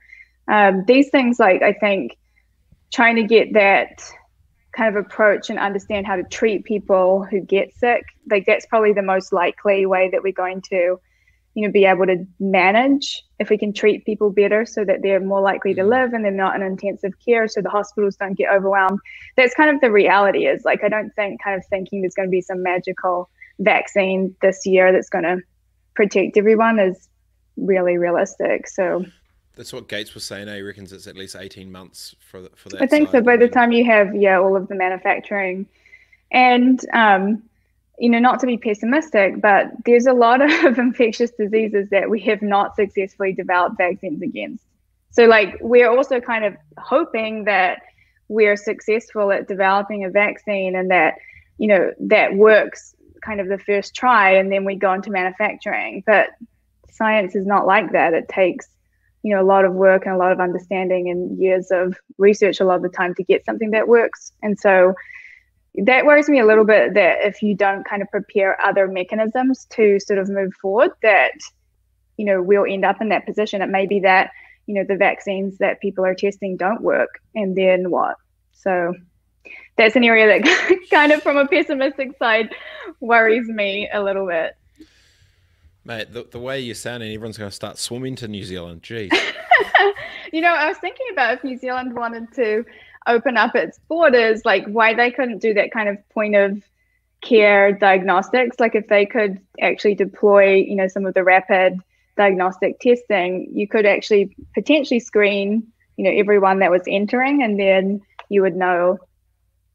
Um, 0.48 0.84
these 0.86 1.10
things, 1.10 1.40
like 1.40 1.62
I 1.62 1.72
think, 1.72 2.16
trying 2.92 3.16
to 3.16 3.24
get 3.24 3.54
that 3.54 4.02
kind 4.76 4.94
of 4.94 5.04
approach 5.04 5.48
and 5.48 5.58
understand 5.58 6.06
how 6.06 6.16
to 6.16 6.22
treat 6.24 6.64
people 6.64 7.24
who 7.24 7.40
get 7.40 7.74
sick 7.74 8.04
like 8.30 8.44
that's 8.46 8.66
probably 8.66 8.92
the 8.92 9.02
most 9.02 9.32
likely 9.32 9.86
way 9.86 10.10
that 10.10 10.22
we're 10.22 10.32
going 10.32 10.60
to 10.60 11.00
you 11.54 11.66
know 11.66 11.72
be 11.72 11.86
able 11.86 12.04
to 12.04 12.26
manage 12.38 13.24
if 13.40 13.48
we 13.48 13.56
can 13.56 13.72
treat 13.72 14.04
people 14.04 14.30
better 14.30 14.66
so 14.66 14.84
that 14.84 15.00
they're 15.02 15.20
more 15.20 15.40
likely 15.40 15.72
to 15.72 15.80
mm-hmm. 15.80 15.90
live 15.90 16.12
and 16.12 16.24
they're 16.24 16.30
not 16.30 16.54
in 16.54 16.62
intensive 16.62 17.12
care 17.24 17.48
so 17.48 17.62
the 17.62 17.70
hospitals 17.70 18.16
don't 18.16 18.34
get 18.34 18.52
overwhelmed 18.52 19.00
that's 19.36 19.54
kind 19.54 19.74
of 19.74 19.80
the 19.80 19.90
reality 19.90 20.46
is 20.46 20.64
like 20.64 20.84
i 20.84 20.88
don't 20.88 21.10
think 21.14 21.42
kind 21.42 21.56
of 21.56 21.64
thinking 21.66 22.02
there's 22.02 22.14
going 22.14 22.28
to 22.28 22.30
be 22.30 22.42
some 22.42 22.62
magical 22.62 23.30
vaccine 23.58 24.36
this 24.42 24.66
year 24.66 24.92
that's 24.92 25.08
going 25.08 25.24
to 25.24 25.38
protect 25.94 26.36
everyone 26.36 26.78
is 26.78 27.08
really 27.56 27.96
realistic 27.96 28.68
so 28.68 29.02
that's 29.56 29.72
what 29.72 29.88
Gates 29.88 30.14
was 30.14 30.24
saying. 30.24 30.48
Eh? 30.48 30.56
He 30.56 30.62
reckons 30.62 30.92
it's 30.92 31.06
at 31.06 31.16
least 31.16 31.34
eighteen 31.34 31.72
months 31.72 32.14
for 32.20 32.42
the, 32.42 32.50
for 32.54 32.68
that. 32.68 32.82
I 32.82 32.86
think 32.86 33.10
so. 33.10 33.20
By 33.20 33.36
the 33.36 33.48
time 33.48 33.72
you 33.72 33.84
have 33.86 34.14
yeah 34.14 34.38
all 34.38 34.54
of 34.54 34.68
the 34.68 34.74
manufacturing, 34.74 35.66
and 36.30 36.78
um, 36.92 37.42
you 37.98 38.10
know 38.10 38.18
not 38.18 38.38
to 38.40 38.46
be 38.46 38.58
pessimistic, 38.58 39.40
but 39.40 39.72
there's 39.84 40.06
a 40.06 40.12
lot 40.12 40.42
of 40.64 40.78
infectious 40.78 41.30
diseases 41.32 41.88
that 41.90 42.08
we 42.10 42.20
have 42.20 42.42
not 42.42 42.76
successfully 42.76 43.32
developed 43.32 43.78
vaccines 43.78 44.22
against. 44.22 44.62
So 45.10 45.24
like 45.24 45.56
we're 45.62 45.90
also 45.90 46.20
kind 46.20 46.44
of 46.44 46.54
hoping 46.76 47.44
that 47.44 47.80
we're 48.28 48.56
successful 48.56 49.32
at 49.32 49.48
developing 49.48 50.04
a 50.04 50.10
vaccine 50.10 50.76
and 50.76 50.90
that 50.90 51.14
you 51.56 51.68
know 51.68 51.92
that 52.00 52.34
works 52.34 52.94
kind 53.22 53.40
of 53.40 53.48
the 53.48 53.58
first 53.58 53.94
try 53.94 54.32
and 54.32 54.52
then 54.52 54.66
we 54.66 54.76
go 54.76 54.92
into 54.92 55.10
manufacturing. 55.10 56.02
But 56.06 56.28
science 56.90 57.34
is 57.34 57.46
not 57.46 57.66
like 57.66 57.92
that. 57.92 58.12
It 58.12 58.28
takes 58.28 58.68
you 59.26 59.34
know 59.34 59.42
a 59.42 59.50
lot 59.54 59.64
of 59.64 59.74
work 59.74 60.06
and 60.06 60.14
a 60.14 60.18
lot 60.18 60.30
of 60.30 60.38
understanding 60.38 61.10
and 61.10 61.36
years 61.36 61.72
of 61.72 61.98
research 62.16 62.60
a 62.60 62.64
lot 62.64 62.76
of 62.76 62.82
the 62.82 62.88
time 62.88 63.12
to 63.12 63.24
get 63.24 63.44
something 63.44 63.72
that 63.72 63.88
works. 63.88 64.30
And 64.40 64.56
so 64.56 64.94
that 65.82 66.06
worries 66.06 66.28
me 66.28 66.38
a 66.38 66.46
little 66.46 66.64
bit 66.64 66.94
that 66.94 67.18
if 67.22 67.42
you 67.42 67.56
don't 67.56 67.84
kind 67.84 68.02
of 68.02 68.10
prepare 68.12 68.56
other 68.64 68.86
mechanisms 68.86 69.66
to 69.72 69.98
sort 69.98 70.20
of 70.20 70.28
move 70.28 70.52
forward 70.62 70.92
that 71.02 71.32
you 72.16 72.24
know 72.24 72.40
we'll 72.40 72.72
end 72.72 72.84
up 72.84 73.00
in 73.00 73.08
that 73.08 73.26
position. 73.26 73.62
It 73.62 73.68
may 73.68 73.84
be 73.84 73.98
that 73.98 74.30
you 74.66 74.76
know 74.76 74.84
the 74.84 74.94
vaccines 74.94 75.58
that 75.58 75.80
people 75.80 76.04
are 76.04 76.14
testing 76.14 76.56
don't 76.56 76.80
work 76.80 77.18
and 77.34 77.56
then 77.56 77.90
what? 77.90 78.14
So 78.52 78.94
that's 79.76 79.96
an 79.96 80.04
area 80.04 80.38
that 80.38 80.86
kind 80.92 81.10
of 81.10 81.20
from 81.20 81.36
a 81.36 81.48
pessimistic 81.48 82.16
side 82.16 82.54
worries 83.00 83.48
me 83.48 83.90
a 83.92 84.00
little 84.00 84.28
bit 84.28 84.54
Mate, 85.86 86.12
the, 86.12 86.26
the 86.28 86.40
way 86.40 86.58
you're 86.58 86.74
sounding, 86.74 87.14
everyone's 87.14 87.38
going 87.38 87.48
to 87.48 87.54
start 87.54 87.78
swimming 87.78 88.16
to 88.16 88.26
New 88.26 88.42
Zealand. 88.42 88.82
Jeez. 88.82 89.12
you 90.32 90.40
know, 90.40 90.52
I 90.52 90.66
was 90.66 90.76
thinking 90.78 91.06
about 91.12 91.34
if 91.34 91.44
New 91.44 91.56
Zealand 91.56 91.94
wanted 91.94 92.32
to 92.34 92.64
open 93.06 93.36
up 93.36 93.54
its 93.54 93.78
borders, 93.86 94.44
like 94.44 94.66
why 94.66 94.94
they 94.94 95.12
couldn't 95.12 95.38
do 95.38 95.54
that 95.54 95.70
kind 95.70 95.88
of 95.88 95.96
point 96.08 96.34
of 96.34 96.60
care 97.20 97.70
diagnostics. 97.70 98.58
Like 98.58 98.74
if 98.74 98.88
they 98.88 99.06
could 99.06 99.40
actually 99.62 99.94
deploy, 99.94 100.54
you 100.54 100.74
know, 100.74 100.88
some 100.88 101.06
of 101.06 101.14
the 101.14 101.22
rapid 101.22 101.78
diagnostic 102.16 102.80
testing, 102.80 103.48
you 103.52 103.68
could 103.68 103.86
actually 103.86 104.34
potentially 104.54 104.98
screen, 104.98 105.68
you 105.96 106.02
know, 106.02 106.10
everyone 106.10 106.58
that 106.58 106.72
was 106.72 106.82
entering, 106.88 107.44
and 107.44 107.60
then 107.60 108.02
you 108.28 108.42
would 108.42 108.56
know 108.56 108.98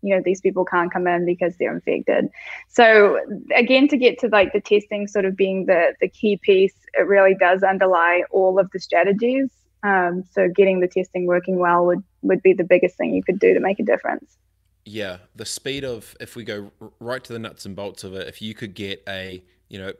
you 0.01 0.15
know 0.15 0.21
these 0.23 0.41
people 0.41 0.65
can't 0.65 0.91
come 0.91 1.07
in 1.07 1.25
because 1.25 1.55
they're 1.57 1.73
infected 1.73 2.29
so 2.67 3.19
again 3.55 3.87
to 3.87 3.97
get 3.97 4.19
to 4.19 4.27
like 4.27 4.53
the 4.53 4.61
testing 4.61 5.07
sort 5.07 5.25
of 5.25 5.35
being 5.35 5.65
the 5.65 5.93
the 6.01 6.07
key 6.07 6.37
piece 6.37 6.73
it 6.93 7.07
really 7.07 7.35
does 7.35 7.63
underlie 7.63 8.23
all 8.31 8.59
of 8.59 8.69
the 8.71 8.79
strategies 8.79 9.49
um, 9.83 10.23
so 10.31 10.47
getting 10.47 10.79
the 10.79 10.87
testing 10.87 11.25
working 11.25 11.57
well 11.57 11.85
would 11.85 12.03
would 12.21 12.43
be 12.43 12.53
the 12.53 12.63
biggest 12.63 12.97
thing 12.97 13.13
you 13.13 13.23
could 13.23 13.39
do 13.39 13.53
to 13.53 13.59
make 13.59 13.79
a 13.79 13.83
difference 13.83 14.37
yeah 14.85 15.17
the 15.35 15.45
speed 15.45 15.83
of 15.83 16.15
if 16.19 16.35
we 16.35 16.43
go 16.43 16.71
right 16.99 17.23
to 17.23 17.33
the 17.33 17.39
nuts 17.39 17.65
and 17.65 17.75
bolts 17.75 18.03
of 18.03 18.13
it 18.13 18.27
if 18.27 18.41
you 18.41 18.53
could 18.53 18.73
get 18.73 19.03
a 19.07 19.43
you 19.69 19.79
know 19.79 19.93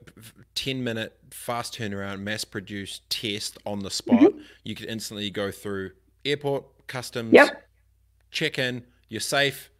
10 0.56 0.84
minute 0.84 1.18
fast 1.32 1.78
turnaround 1.78 2.20
mass 2.20 2.44
produced 2.44 3.10
test 3.10 3.58
on 3.66 3.80
the 3.80 3.90
spot 3.90 4.20
mm-hmm. 4.20 4.40
you 4.64 4.76
could 4.76 4.88
instantly 4.88 5.30
go 5.30 5.50
through 5.50 5.92
airport 6.26 6.66
customs 6.88 7.32
yep. 7.32 7.68
check 8.32 8.60
in 8.60 8.84
you're 9.08 9.22
safe 9.22 9.71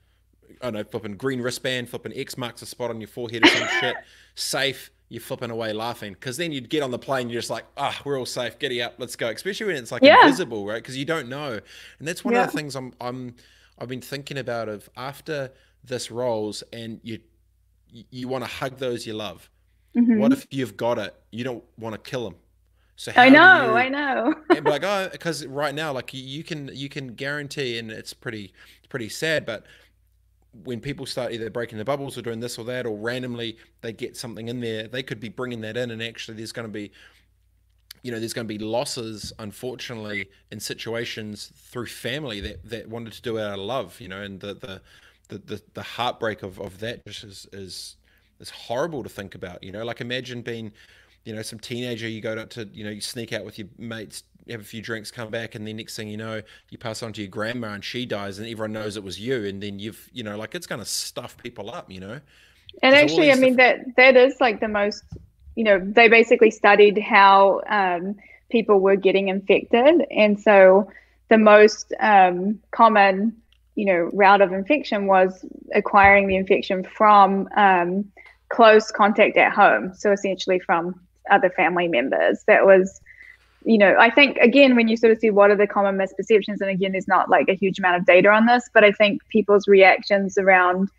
I 0.62 0.66
don't 0.66 0.74
know, 0.74 0.84
flipping 0.84 1.16
green 1.18 1.42
wristband, 1.42 1.90
flipping 1.90 2.14
X 2.16 2.38
marks 2.38 2.62
a 2.62 2.66
spot 2.66 2.90
on 2.90 3.02
your 3.02 3.08
forehead 3.08 3.46
or 3.46 3.48
some 3.48 3.68
shit, 3.80 3.96
safe, 4.36 4.92
you're 5.12 5.22
flipping 5.22 5.52
away 5.52 5.74
laughing. 5.74 6.14
Because 6.14 6.38
then 6.38 6.54
you'd 6.54 6.70
get 6.70 6.84
on 6.84 6.92
the 6.92 6.98
plane, 6.98 7.30
you're 7.30 7.42
just 7.42 7.50
like, 7.50 7.66
ah, 7.76 7.94
oh, 7.94 8.02
we're 8.06 8.18
all 8.18 8.26
safe, 8.26 8.58
giddy 8.60 8.82
up, 8.82 8.96
let's 8.98 9.18
go. 9.18 9.28
Especially 9.30 9.68
when 9.68 9.76
it's 9.76 9.92
like 9.92 10.02
yeah. 10.02 10.22
invisible, 10.22 10.66
right? 10.66 10.82
Because 10.82 10.96
you 10.96 11.04
don't 11.04 11.28
know. 11.28 11.60
And 12.00 12.08
that's 12.08 12.24
one 12.24 12.34
yeah. 12.34 12.46
of 12.46 12.52
the 12.52 12.58
things 12.58 12.76
I'm, 12.76 12.94
I'm, 13.02 13.36
I've 13.78 13.90
been 13.90 14.02
thinking 14.02 14.38
about 14.38 14.70
of 14.70 14.90
after 14.96 15.52
this 15.84 16.12
rolls 16.12 16.64
and 16.72 17.02
you, 17.04 17.20
you 17.90 18.30
want 18.30 18.46
to 18.46 18.50
hug 18.50 18.78
those 18.78 19.06
you 19.06 19.14
love. 19.14 19.50
Mm-hmm. 19.98 20.18
What 20.18 20.32
if 20.32 20.48
you've 20.50 20.78
got 20.78 20.98
it? 20.98 21.14
You 21.32 21.44
don't 21.44 21.64
want 21.78 21.94
to 21.94 22.10
kill 22.10 22.24
them. 22.24 22.36
So 22.96 23.12
I 23.16 23.30
know, 23.30 23.72
you, 23.72 23.78
I 23.78 23.90
know. 23.90 24.36
like, 24.64 24.84
oh, 24.86 25.10
because 25.12 25.46
right 25.46 25.76
now, 25.76 25.92
like 25.92 26.14
you, 26.14 26.24
you 26.24 26.44
can, 26.44 26.70
you 26.74 26.88
can 26.88 27.16
guarantee, 27.16 27.80
and 27.80 27.92
it's 27.92 28.14
pretty, 28.14 28.54
it's 28.78 28.88
pretty 28.88 29.10
sad, 29.10 29.46
but 29.46 29.66
when 30.64 30.82
people 30.82 31.06
start 31.06 31.32
either 31.32 31.50
breaking 31.50 31.78
the 31.78 31.86
bubbles 31.86 32.18
or 32.18 32.22
doing 32.22 32.40
this 32.40 32.58
or 32.58 32.66
that, 32.66 32.86
or 32.86 32.98
randomly 32.98 33.58
they 33.82 33.94
get 33.94 34.18
something 34.18 34.48
in 34.48 34.60
there, 34.60 34.88
they 34.88 35.04
could 35.04 35.20
be 35.20 35.30
bringing 35.30 35.62
that 35.62 35.78
in, 35.78 35.92
and 35.92 36.04
actually 36.04 36.36
there's 36.36 36.52
going 36.52 36.68
to 36.68 36.72
be, 36.72 36.92
you 38.04 38.12
know, 38.12 38.20
there's 38.20 38.34
going 38.34 38.48
to 38.48 38.54
be 38.54 38.64
losses, 38.64 39.32
unfortunately, 39.40 40.30
in 40.52 40.60
situations 40.60 41.52
through 41.56 41.86
family 41.86 42.42
that 42.42 42.70
that 42.70 42.90
wanted 42.90 43.14
to 43.14 43.22
do 43.22 43.38
it 43.38 43.44
out 43.44 43.60
of 43.60 43.66
love, 43.66 44.00
you 44.02 44.08
know, 44.08 44.22
and 44.22 44.40
the 44.40 44.54
the 44.56 44.82
the 45.30 45.38
the, 45.38 45.62
the 45.74 45.84
heartbreak 45.84 46.44
of 46.44 46.60
of 46.60 46.80
that 46.80 47.06
just 47.06 47.24
is 47.24 47.48
is 47.54 47.96
is 48.40 48.50
horrible 48.50 49.04
to 49.04 49.10
think 49.10 49.36
about, 49.36 49.64
you 49.64 49.72
know. 49.72 49.86
Like 49.86 50.02
imagine 50.02 50.42
being 50.42 50.74
you 51.26 51.34
know 51.36 51.42
some 51.42 51.60
teenager 51.60 52.08
you 52.08 52.22
go 52.22 52.36
to, 52.36 52.46
to 52.46 52.70
you 52.74 52.84
know 52.84 52.90
you 52.90 53.02
sneak 53.02 53.34
out 53.34 53.46
with 53.46 53.60
your 53.60 53.68
mates 53.78 54.24
have 54.50 54.62
a 54.62 54.64
few 54.64 54.82
drinks 54.82 55.12
come 55.12 55.30
back 55.30 55.56
and 55.56 55.68
then 55.68 55.78
next 55.78 55.96
thing 55.96 56.08
you 56.08 56.18
know 56.18 56.42
you 56.70 56.78
pass 56.78 57.04
on 57.04 57.14
to 57.14 57.22
your 57.22 57.30
grandma 57.30 57.74
and 57.74 57.84
she 57.84 58.06
dies 58.06 58.40
and 58.40 58.48
everyone 58.48 58.74
knows 58.74 58.98
it 58.98 59.04
was 59.04 59.20
you 59.20 59.46
and 59.46 59.62
then 59.62 59.80
you've 59.80 60.10
you 60.14 60.24
know 60.24 60.38
like 60.38 60.56
it's 60.56 60.68
going 60.68 60.80
to 60.80 60.86
stuff 60.86 61.38
people 61.38 61.70
up 61.70 61.92
you 61.92 62.00
know? 62.00 62.20
And 62.82 62.96
actually 62.96 63.32
i 63.32 63.36
mean 63.36 63.58
that 63.58 63.80
that 63.98 64.16
is 64.16 64.36
like 64.40 64.60
the 64.60 64.68
most 64.68 65.04
you 65.56 65.64
know 65.64 65.80
they 65.80 66.08
basically 66.08 66.52
studied 66.52 66.98
how 66.98 67.62
um, 67.70 68.16
people 68.50 68.80
were 68.80 68.96
getting 68.96 69.28
infected 69.28 70.06
and 70.10 70.40
so 70.40 70.90
the 71.30 71.38
most 71.38 71.94
um, 72.00 72.60
common 72.72 73.36
you 73.76 73.86
know 73.86 74.10
route 74.14 74.42
of 74.42 74.52
infection 74.54 75.08
was 75.08 75.46
acquiring 75.74 76.28
the 76.28 76.36
infection 76.36 76.84
from 76.84 77.48
um, 77.56 78.06
close 78.50 78.92
contact 78.92 79.38
at 79.38 79.54
home 79.54 79.94
so 79.94 80.12
essentially 80.12 80.60
from 80.60 81.00
other 81.30 81.50
family 81.50 81.88
members 81.88 82.44
that 82.48 82.66
was 82.66 83.02
you 83.64 83.78
know 83.78 83.96
i 84.00 84.10
think 84.10 84.38
again 84.38 84.76
when 84.76 84.88
you 84.88 84.98
sort 84.98 85.12
of 85.12 85.20
see 85.20 85.30
what 85.30 85.52
are 85.52 85.56
the 85.56 85.68
common 85.68 85.98
misperceptions 85.98 86.62
and 86.62 86.70
again 86.70 86.92
there's 86.92 87.08
not 87.08 87.30
like 87.30 87.48
a 87.48 87.54
huge 87.54 87.80
amount 87.80 87.98
of 87.98 88.06
data 88.06 88.30
on 88.30 88.46
this 88.46 88.70
but 88.74 88.84
i 88.84 88.92
think 88.92 89.22
people's 89.30 89.68
reactions 89.68 90.38
around 90.38 90.90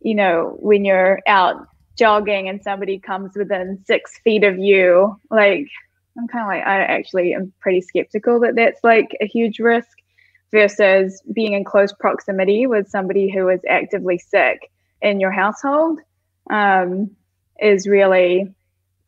you 0.00 0.14
know 0.14 0.56
when 0.60 0.84
you're 0.84 1.20
out 1.26 1.66
jogging 1.96 2.48
and 2.48 2.62
somebody 2.62 2.98
comes 2.98 3.36
within 3.36 3.82
six 3.86 4.18
feet 4.18 4.44
of 4.44 4.58
you 4.58 5.18
like 5.30 5.66
i'm 6.18 6.28
kind 6.28 6.42
of 6.42 6.48
like 6.48 6.66
i 6.66 6.82
actually 6.82 7.32
am 7.32 7.52
pretty 7.60 7.80
skeptical 7.80 8.40
that 8.40 8.54
that's 8.54 8.82
like 8.84 9.16
a 9.20 9.26
huge 9.26 9.58
risk 9.58 9.96
versus 10.52 11.22
being 11.32 11.54
in 11.54 11.64
close 11.64 11.92
proximity 11.92 12.66
with 12.66 12.88
somebody 12.88 13.30
who 13.30 13.48
is 13.48 13.60
actively 13.68 14.18
sick 14.18 14.70
in 15.02 15.20
your 15.20 15.32
household 15.32 16.00
um, 16.50 17.10
is 17.60 17.86
really, 17.86 18.52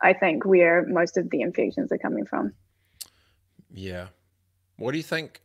I 0.02 0.12
think, 0.12 0.44
where 0.44 0.86
most 0.86 1.16
of 1.16 1.30
the 1.30 1.40
infections 1.40 1.90
are 1.92 1.98
coming 1.98 2.26
from. 2.26 2.52
Yeah. 3.72 4.08
What 4.76 4.92
do 4.92 4.98
you 4.98 5.04
think? 5.04 5.40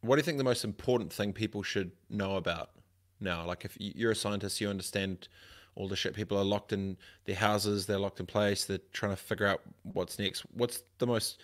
What 0.00 0.16
do 0.16 0.20
you 0.20 0.24
think 0.24 0.38
the 0.38 0.44
most 0.44 0.64
important 0.64 1.12
thing 1.12 1.32
people 1.32 1.62
should 1.62 1.90
know 2.08 2.36
about 2.36 2.70
now? 3.20 3.44
Like, 3.44 3.64
if 3.64 3.76
you're 3.78 4.12
a 4.12 4.16
scientist, 4.16 4.60
you 4.60 4.68
understand 4.68 5.28
all 5.74 5.88
the 5.88 5.96
shit. 5.96 6.14
People 6.14 6.38
are 6.38 6.44
locked 6.44 6.72
in 6.72 6.96
their 7.24 7.36
houses, 7.36 7.86
they're 7.86 7.98
locked 7.98 8.20
in 8.20 8.26
place, 8.26 8.64
they're 8.64 8.80
trying 8.92 9.12
to 9.12 9.16
figure 9.16 9.46
out 9.46 9.62
what's 9.82 10.18
next. 10.18 10.42
What's 10.52 10.82
the 10.98 11.06
most 11.06 11.40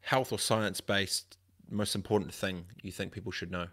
health 0.00 0.32
or 0.32 0.38
science 0.38 0.80
based 0.80 1.36
most 1.70 1.94
important 1.94 2.32
thing 2.32 2.64
you 2.82 2.92
think 2.92 3.12
people 3.12 3.32
should 3.32 3.50
know? 3.50 3.66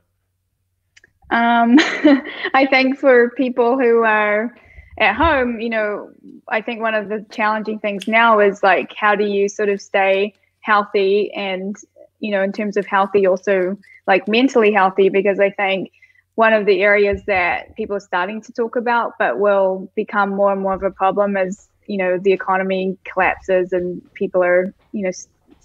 Um, 1.29 1.77
I 2.53 2.67
think 2.69 2.97
for 2.97 3.29
people 3.32 3.77
who 3.77 4.03
are 4.03 4.56
at 4.97 5.15
home, 5.15 5.60
you 5.60 5.69
know, 5.69 6.12
I 6.47 6.62
think 6.62 6.82
one 6.82 6.93
of 6.93 7.10
the 7.10 7.25
challenging 7.32 7.79
things 7.79 8.08
now 8.08 8.39
is 8.39 8.62
like, 8.63 8.93
how 8.95 9.15
do 9.15 9.25
you 9.25 9.49
sort 9.49 9.69
of 9.69 9.82
stay 9.82 10.34
healthy 10.62 11.32
and, 11.34 11.75
you 12.19 12.32
know, 12.32 12.43
in 12.43 12.51
terms 12.51 12.77
of 12.77 12.86
healthy, 12.86 13.25
also 13.25 13.77
like 14.08 14.27
mentally 14.27 14.71
healthy? 14.71 15.10
Because 15.10 15.39
I 15.39 15.49
think 15.49 15.91
one 16.36 16.53
of 16.53 16.65
the 16.65 16.82
areas 16.82 17.21
that 17.27 17.75
people 17.75 17.95
are 17.95 18.01
starting 18.01 18.41
to 18.41 18.51
talk 18.51 18.75
about, 18.75 19.13
but 19.19 19.39
will 19.39 19.91
become 19.95 20.29
more 20.29 20.51
and 20.51 20.62
more 20.62 20.73
of 20.73 20.84
a 20.84 20.91
problem 20.91 21.38
as, 21.38 21.67
you 21.88 21.97
know, 21.97 22.17
the 22.17 22.32
economy 22.32 22.97
collapses 23.03 23.73
and 23.73 24.01
people 24.13 24.43
are, 24.43 24.73
you 24.91 25.03
know, 25.03 25.12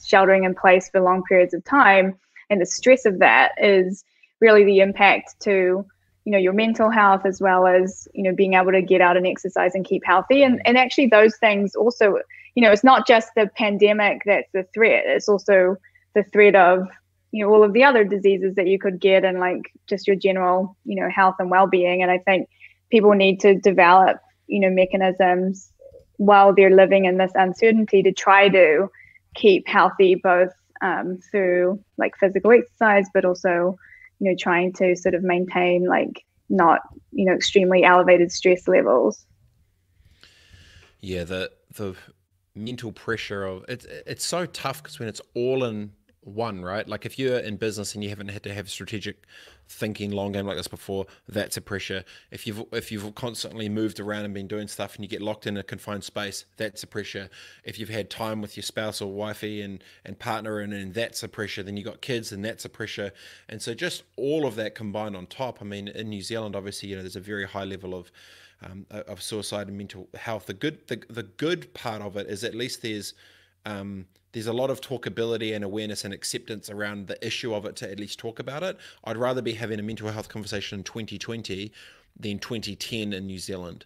sheltering 0.05 0.45
in 0.45 0.55
place 0.55 0.89
for 0.89 1.01
long 1.01 1.23
periods 1.25 1.55
of 1.55 1.65
time 1.65 2.15
and 2.51 2.61
the 2.61 2.67
stress 2.67 3.05
of 3.05 3.19
that 3.19 3.53
is 3.59 4.05
really 4.41 4.65
the 4.65 4.81
impact 4.81 5.39
to 5.41 5.85
you 6.29 6.33
know 6.33 6.39
your 6.39 6.53
mental 6.53 6.91
health 6.91 7.25
as 7.25 7.41
well 7.41 7.67
as 7.67 8.07
you 8.13 8.23
know 8.23 8.35
being 8.35 8.53
able 8.53 8.71
to 8.71 8.83
get 8.83 9.01
out 9.01 9.17
and 9.17 9.27
exercise 9.27 9.75
and 9.75 9.87
keep 9.87 10.03
healthy. 10.05 10.43
And 10.43 10.61
and 10.67 10.77
actually 10.77 11.07
those 11.07 11.35
things 11.39 11.75
also 11.75 12.19
you 12.55 12.63
know 12.63 12.71
it's 12.71 12.85
not 12.85 13.07
just 13.07 13.31
the 13.35 13.49
pandemic 13.57 14.21
that's 14.27 14.53
the 14.53 14.65
threat 14.75 15.05
it's 15.07 15.27
also 15.27 15.79
the 16.15 16.25
threat 16.25 16.55
of 16.55 16.87
you 17.33 17.43
know 17.43 17.51
all 17.51 17.65
of 17.65 17.73
the 17.73 17.83
other 17.83 18.05
diseases 18.05 18.57
that 18.57 18.67
you 18.67 18.79
could 18.79 19.01
get 19.01 19.25
and 19.25 19.41
like 19.41 19.73
just 19.87 20.07
your 20.07 20.17
general 20.17 20.77
you 20.85 21.01
know 21.01 21.09
health 21.09 21.37
and 21.39 21.51
well-being. 21.51 22.03
And 22.03 22.11
i 22.11 22.19
think 22.19 22.47
people 22.91 23.13
need 23.13 23.41
to 23.41 23.55
develop 23.55 24.19
you 24.49 24.61
know 24.61 24.69
mechanisms 24.69 25.73
while 26.19 26.55
they're 26.55 26.77
living 26.77 27.07
in 27.07 27.17
this 27.17 27.33
uncertainty 27.37 28.03
to 28.03 28.13
try 28.13 28.51
to 28.51 28.91
keep 29.35 29.67
healthy 29.67 30.15
both 30.15 30.53
um, 30.83 31.19
through 31.31 31.83
like 31.97 32.17
physical 32.19 32.53
exercise, 32.53 33.07
but 33.15 33.25
also, 33.25 33.79
you 34.19 34.31
know, 34.31 34.37
trying 34.39 34.73
to 34.75 34.97
sort 34.97 35.15
of 35.15 35.23
maintain 35.23 35.87
like 35.87 36.25
not, 36.49 36.81
you 37.13 37.25
know, 37.25 37.33
extremely 37.33 37.85
elevated 37.85 38.33
stress 38.33 38.67
levels. 38.69 39.27
Yeah, 41.01 41.25
the 41.25 41.51
the 41.75 41.95
mental 42.55 42.93
pressure 42.93 43.45
of 43.45 43.65
it's 43.69 43.85
it's 43.85 44.25
so 44.25 44.47
tough 44.47 44.83
because 44.83 44.99
when 44.99 45.09
it's 45.09 45.21
all 45.35 45.65
in 45.65 45.93
one, 46.23 46.63
right? 46.63 46.87
Like 46.89 47.07
if 47.07 47.19
you're 47.19 47.39
in 47.39 47.57
business 47.57 47.95
and 47.95 48.03
you 48.03 48.11
haven't 48.11 48.29
had 48.29 48.43
to 48.45 48.55
have 48.55 48.69
strategic 48.69 49.25
thinking 49.69 50.11
long 50.11 50.33
game 50.33 50.47
like 50.47 50.57
this 50.57 50.69
before, 50.69 51.07
that's 51.29 51.57
a 51.57 51.61
pressure. 51.61 52.05
If 52.31 52.47
you've 52.47 52.65
if 52.73 52.91
you've 52.91 53.15
constantly 53.15 53.69
moved 53.69 54.01
around 54.01 54.25
and 54.25 54.35
been 54.35 54.47
doing 54.47 54.67
stuff 54.69 54.95
and 54.97 55.05
you 55.05 55.09
get 55.09 55.21
locked 55.21 55.47
in 55.47 55.57
a 55.57 55.63
confined 55.63 56.05
space, 56.05 56.47
that's 56.57 56.83
a 56.83 56.87
pressure. 56.87 57.29
If 57.65 57.79
you've 57.79 57.89
had 57.89 58.11
time 58.11 58.41
with 58.41 58.57
your 58.57 58.65
spouse 58.65 59.01
or 59.01 59.13
wifey 59.13 59.61
and 59.63 59.83
and 60.05 60.19
partner 60.19 60.61
and, 60.61 60.73
and 60.73 60.95
that's 60.95 61.23
a 61.23 61.29
pressure, 61.29 61.63
then 61.63 61.77
you 61.77 61.85
got 61.85 62.01
kids 62.01 62.33
and 62.33 62.45
that's 62.45 62.65
a 62.65 62.69
pressure. 62.69 63.13
And 63.49 63.61
so 63.61 63.75
just 63.75 64.05
all 64.17 64.47
of 64.47 64.57
that 64.57 64.75
combined 64.75 65.17
on 65.17 65.27
top. 65.27 65.59
I 65.61 65.65
mean, 65.65 65.89
in 65.89 66.09
New 66.09 66.23
Zealand, 66.23 66.57
obviously, 66.57 66.89
you 66.89 66.97
know, 66.97 67.03
there's 67.03 67.17
a 67.17 67.21
very 67.21 67.47
high 67.47 67.65
level 67.65 67.95
of 67.95 68.11
um, 68.63 68.87
of 68.91 69.23
suicide 69.23 69.69
and 69.69 69.77
mental 69.77 70.09
health. 70.15 70.47
The 70.47 70.55
good 70.55 70.87
the, 70.89 71.03
the 71.09 71.23
good 71.23 71.73
part 71.75 72.03
of 72.03 72.17
it 72.17 72.27
is 72.27 72.43
at 72.43 72.55
least 72.55 72.83
there's 72.83 73.15
um, 73.69 74.07
there's 74.33 74.47
a 74.47 74.53
lot 74.53 74.71
of 74.71 74.81
talkability 74.81 75.55
and 75.55 75.65
awareness 75.65 76.05
and 76.05 76.15
acceptance 76.15 76.71
around 76.71 77.07
the 77.07 77.27
issue 77.27 77.55
of 77.55 77.65
it 77.67 77.77
to 77.77 77.91
at 77.91 77.99
least 77.99 78.19
talk 78.19 78.39
about 78.39 78.63
it. 78.63 78.77
I'd 79.05 79.17
rather 79.17 79.43
be 79.43 79.53
having 79.55 79.79
a 79.79 79.83
mental 79.83 80.11
health 80.11 80.29
conversation 80.29 80.79
in 80.79 80.85
2020 80.85 81.73
than 82.19 82.39
2010 82.39 83.13
in 83.13 83.27
New 83.27 83.39
Zealand. 83.39 83.85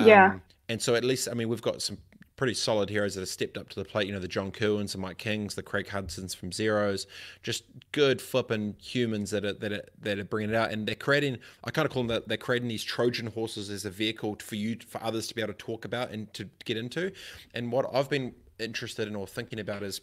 Yeah. 0.00 0.32
Um, 0.32 0.42
and 0.68 0.80
so 0.80 0.94
at 0.94 1.04
least, 1.04 1.28
I 1.30 1.34
mean, 1.34 1.48
we've 1.48 1.62
got 1.62 1.82
some 1.82 1.98
pretty 2.36 2.54
solid 2.54 2.90
heroes 2.90 3.14
that 3.14 3.20
have 3.20 3.28
stepped 3.28 3.56
up 3.56 3.68
to 3.70 3.80
the 3.80 3.84
plate. 3.84 4.06
You 4.06 4.12
know, 4.12 4.18
the 4.18 4.28
John 4.28 4.50
Kirwans 4.52 4.94
and 4.94 5.02
Mike 5.02 5.18
Kings, 5.18 5.54
the 5.54 5.62
Craig 5.62 5.88
Hudsons 5.88 6.34
from 6.34 6.52
Zeros, 6.52 7.06
just 7.42 7.64
good 7.92 8.20
flipping 8.20 8.76
humans 8.80 9.30
that 9.30 9.44
are 9.44 9.54
that 9.54 9.72
are, 9.72 9.84
that 10.00 10.18
are 10.18 10.24
bringing 10.24 10.50
it 10.50 10.56
out, 10.56 10.70
and 10.70 10.86
they're 10.86 10.94
creating. 10.94 11.38
I 11.64 11.70
kind 11.70 11.86
of 11.86 11.92
call 11.92 12.02
them 12.02 12.08
that 12.08 12.28
they're 12.28 12.36
creating 12.36 12.68
these 12.68 12.84
Trojan 12.84 13.28
horses 13.28 13.70
as 13.70 13.84
a 13.84 13.90
vehicle 13.90 14.36
for 14.42 14.56
you 14.56 14.76
for 14.86 15.02
others 15.02 15.26
to 15.28 15.34
be 15.34 15.40
able 15.40 15.54
to 15.54 15.58
talk 15.58 15.84
about 15.84 16.10
and 16.10 16.32
to 16.34 16.48
get 16.64 16.76
into. 16.76 17.10
And 17.54 17.72
what 17.72 17.86
I've 17.94 18.10
been 18.10 18.34
interested 18.58 19.08
in 19.08 19.16
or 19.16 19.26
thinking 19.26 19.60
about 19.60 19.82
is 19.82 20.00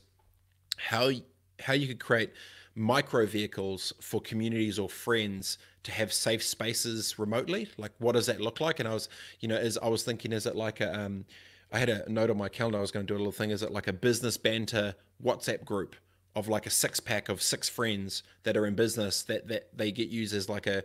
how 0.78 1.12
how 1.60 1.74
you 1.74 1.88
could 1.88 2.00
create 2.00 2.32
micro 2.76 3.26
vehicles 3.26 3.94
for 4.02 4.20
communities 4.20 4.80
or 4.80 4.90
friends 4.90 5.58
to 5.84 5.92
have 5.92 6.12
safe 6.12 6.42
spaces 6.44 7.20
remotely. 7.20 7.70
Like 7.78 7.92
what 8.00 8.14
does 8.14 8.26
that 8.26 8.42
look 8.42 8.60
like? 8.60 8.80
And 8.80 8.88
i 8.88 8.94
was 8.94 9.10
you 9.40 9.48
know 9.48 9.58
as 9.58 9.78
i 9.78 9.88
was 9.88 10.04
thinking 10.04 10.32
is 10.32 10.46
it 10.46 10.56
like 10.56 10.82
a 10.82 11.00
um, 11.00 11.26
i 11.72 11.78
had 11.78 11.90
a 11.90 12.10
note 12.12 12.30
on 12.30 12.38
my 12.38 12.50
calendar 12.50 12.78
i 12.78 12.82
was 12.82 12.92
going 12.92 13.06
to 13.06 13.12
do 13.12 13.18
a 13.18 13.20
little 13.20 13.32
thing 13.32 13.52
is 13.52 13.64
it 13.64 13.72
like 13.72 13.88
a 13.88 13.94
business 13.94 14.38
banter 14.38 14.96
whatsapp 15.24 15.64
group 15.66 15.96
of 16.36 16.48
like 16.48 16.66
a 16.66 16.70
six 16.70 17.00
pack 17.00 17.30
of 17.30 17.42
six 17.42 17.70
friends 17.70 18.24
that 18.44 18.58
are 18.58 18.66
in 18.66 18.76
business 18.76 19.24
that 19.24 19.48
that 19.48 19.70
they 19.76 19.92
get 19.92 20.10
used 20.10 20.34
as 20.34 20.50
like 20.50 20.68
a 20.68 20.84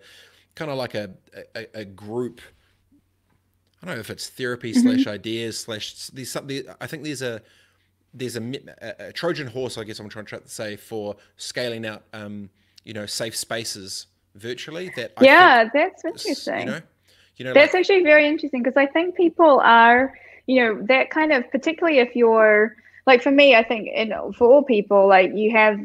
kind 0.55 0.71
of 0.71 0.77
like 0.77 0.95
a, 0.95 1.11
a, 1.55 1.81
a 1.81 1.85
group 1.85 2.41
I 3.83 3.87
don't 3.87 3.95
know 3.97 4.01
if 4.01 4.11
it's 4.11 4.29
therapy 4.29 4.73
mm-hmm. 4.73 4.81
slash 4.81 5.07
ideas 5.07 5.59
slash 5.59 6.09
there's 6.09 6.31
something. 6.31 6.63
I 6.81 6.87
think 6.87 7.05
there's 7.05 7.23
a 7.23 7.41
there's 8.13 8.37
a, 8.37 8.61
a, 8.99 9.13
Trojan 9.13 9.47
horse. 9.47 9.79
I 9.79 9.85
guess 9.85 10.01
I'm 10.01 10.09
trying 10.09 10.27
to 10.27 10.41
say 10.47 10.77
for 10.77 11.17
scaling 11.37 11.87
out, 11.87 12.03
um, 12.13 12.51
you 12.85 12.93
know, 12.93 13.07
safe 13.07 13.37
spaces 13.37 14.07
virtually. 14.35 14.91
That 14.97 15.13
I 15.19 15.25
yeah, 15.25 15.69
that's 15.73 16.05
interesting. 16.05 16.61
You 16.61 16.67
know, 16.67 16.81
you 17.37 17.45
know, 17.45 17.55
that's 17.55 17.75
like, 17.75 17.81
actually 17.81 18.03
very 18.03 18.27
interesting 18.27 18.63
because 18.63 18.77
I 18.77 18.87
think 18.87 19.15
people 19.15 19.61
are, 19.61 20.13
you 20.47 20.61
know, 20.61 20.83
that 20.87 21.11
kind 21.11 21.33
of 21.33 21.49
particularly 21.51 21.99
if 21.99 22.17
you're 22.17 22.75
like 23.07 23.23
for 23.23 23.31
me, 23.31 23.55
I 23.55 23.63
think, 23.63 23.91
and 23.95 24.13
for 24.35 24.53
all 24.53 24.63
people, 24.63 25.07
like 25.07 25.33
you 25.35 25.53
have 25.53 25.79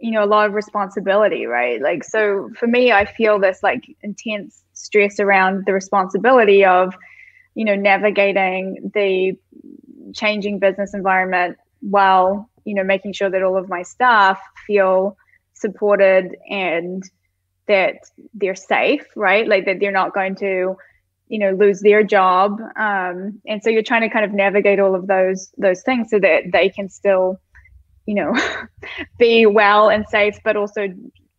you 0.00 0.12
know 0.12 0.24
a 0.24 0.26
lot 0.26 0.46
of 0.46 0.54
responsibility 0.54 1.46
right 1.46 1.82
like 1.82 2.04
so 2.04 2.50
for 2.56 2.68
me 2.68 2.92
i 2.92 3.04
feel 3.04 3.36
this 3.36 3.64
like 3.64 3.84
intense 4.02 4.62
stress 4.72 5.18
around 5.18 5.66
the 5.66 5.72
responsibility 5.72 6.64
of 6.64 6.94
you 7.58 7.64
know 7.64 7.74
navigating 7.74 8.90
the 8.94 9.36
changing 10.14 10.60
business 10.60 10.94
environment 10.94 11.58
while 11.80 12.48
you 12.64 12.72
know 12.72 12.84
making 12.84 13.12
sure 13.12 13.28
that 13.28 13.42
all 13.42 13.56
of 13.56 13.68
my 13.68 13.82
staff 13.82 14.40
feel 14.64 15.16
supported 15.54 16.36
and 16.48 17.02
that 17.66 17.96
they're 18.32 18.54
safe 18.54 19.04
right? 19.16 19.48
Like 19.48 19.64
that 19.66 19.80
they're 19.80 19.90
not 19.90 20.14
going 20.14 20.36
to 20.36 20.76
you 21.26 21.38
know 21.40 21.50
lose 21.50 21.80
their 21.80 22.04
job. 22.04 22.60
Um, 22.76 23.40
and 23.44 23.60
so 23.60 23.70
you're 23.70 23.82
trying 23.82 24.02
to 24.02 24.08
kind 24.08 24.24
of 24.24 24.32
navigate 24.32 24.78
all 24.78 24.94
of 24.94 25.08
those 25.08 25.52
those 25.58 25.82
things 25.82 26.10
so 26.10 26.20
that 26.20 26.52
they 26.52 26.68
can 26.68 26.88
still 26.88 27.40
you 28.06 28.14
know 28.14 28.32
be 29.18 29.46
well 29.46 29.90
and 29.90 30.06
safe 30.08 30.38
but 30.44 30.56
also 30.56 30.86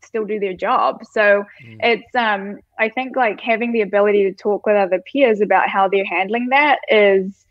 still 0.10 0.26
do 0.26 0.40
their 0.40 0.54
job. 0.54 1.06
So 1.12 1.46
mm. 1.64 1.78
it's 1.82 2.16
um 2.16 2.60
I 2.78 2.90
think 2.90 3.16
like 3.16 3.40
having 3.40 3.72
the 3.72 3.82
ability 3.82 4.24
to 4.24 4.34
talk 4.34 4.66
with 4.66 4.76
other 4.76 5.02
peers 5.12 5.40
about 5.40 5.70
how 5.70 5.88
they're 5.88 6.06
handling 6.06 6.50
that 6.50 6.80
is 6.90 7.46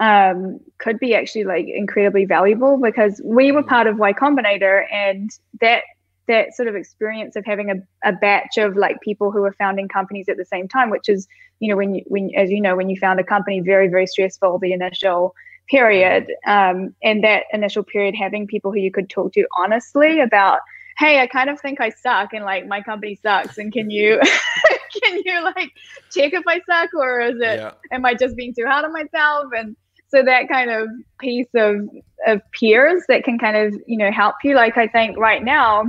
um, 0.00 0.58
could 0.78 0.98
be 0.98 1.14
actually 1.14 1.44
like 1.44 1.66
incredibly 1.68 2.24
valuable 2.24 2.78
because 2.78 3.20
we 3.24 3.52
were 3.52 3.62
mm. 3.62 3.68
part 3.68 3.86
of 3.86 3.98
Y 3.98 4.12
Combinator 4.12 4.84
and 4.92 5.30
that 5.60 5.82
that 6.28 6.54
sort 6.54 6.68
of 6.68 6.76
experience 6.76 7.34
of 7.34 7.44
having 7.44 7.70
a, 7.70 8.08
a 8.08 8.12
batch 8.12 8.56
of 8.56 8.76
like 8.76 9.00
people 9.00 9.32
who 9.32 9.42
are 9.44 9.52
founding 9.52 9.88
companies 9.88 10.28
at 10.28 10.36
the 10.36 10.44
same 10.44 10.68
time, 10.68 10.88
which 10.88 11.08
is, 11.08 11.26
you 11.60 11.68
know, 11.68 11.76
when 11.76 11.94
you 11.94 12.02
when 12.06 12.30
as 12.36 12.50
you 12.50 12.60
know, 12.60 12.76
when 12.76 12.88
you 12.88 12.96
found 12.96 13.20
a 13.20 13.24
company, 13.24 13.60
very, 13.60 13.88
very 13.88 14.06
stressful 14.06 14.58
the 14.58 14.72
initial 14.72 15.34
period. 15.68 16.26
Um, 16.46 16.94
and 17.02 17.22
that 17.24 17.44
initial 17.52 17.82
period 17.82 18.14
having 18.14 18.46
people 18.46 18.72
who 18.72 18.78
you 18.78 18.90
could 18.90 19.08
talk 19.08 19.32
to 19.34 19.46
honestly 19.56 20.20
about 20.20 20.60
hey 20.98 21.20
i 21.20 21.26
kind 21.26 21.50
of 21.50 21.60
think 21.60 21.80
i 21.80 21.90
suck 21.90 22.32
and 22.32 22.44
like 22.44 22.66
my 22.66 22.80
company 22.80 23.18
sucks 23.22 23.58
and 23.58 23.72
can 23.72 23.90
you 23.90 24.20
can 25.02 25.20
you 25.24 25.42
like 25.42 25.70
check 26.10 26.32
if 26.32 26.44
i 26.46 26.60
suck 26.68 26.90
or 26.94 27.20
is 27.20 27.36
it 27.36 27.60
yeah. 27.60 27.72
am 27.90 28.04
i 28.04 28.14
just 28.14 28.36
being 28.36 28.54
too 28.54 28.66
hard 28.66 28.84
on 28.84 28.92
myself 28.92 29.46
and 29.56 29.76
so 30.08 30.22
that 30.22 30.48
kind 30.48 30.70
of 30.70 30.88
piece 31.18 31.48
of 31.54 31.88
of 32.26 32.40
peers 32.52 33.02
that 33.08 33.24
can 33.24 33.38
kind 33.38 33.56
of 33.56 33.74
you 33.86 33.96
know 33.96 34.10
help 34.12 34.36
you 34.44 34.54
like 34.54 34.76
i 34.76 34.86
think 34.86 35.16
right 35.18 35.42
now 35.42 35.84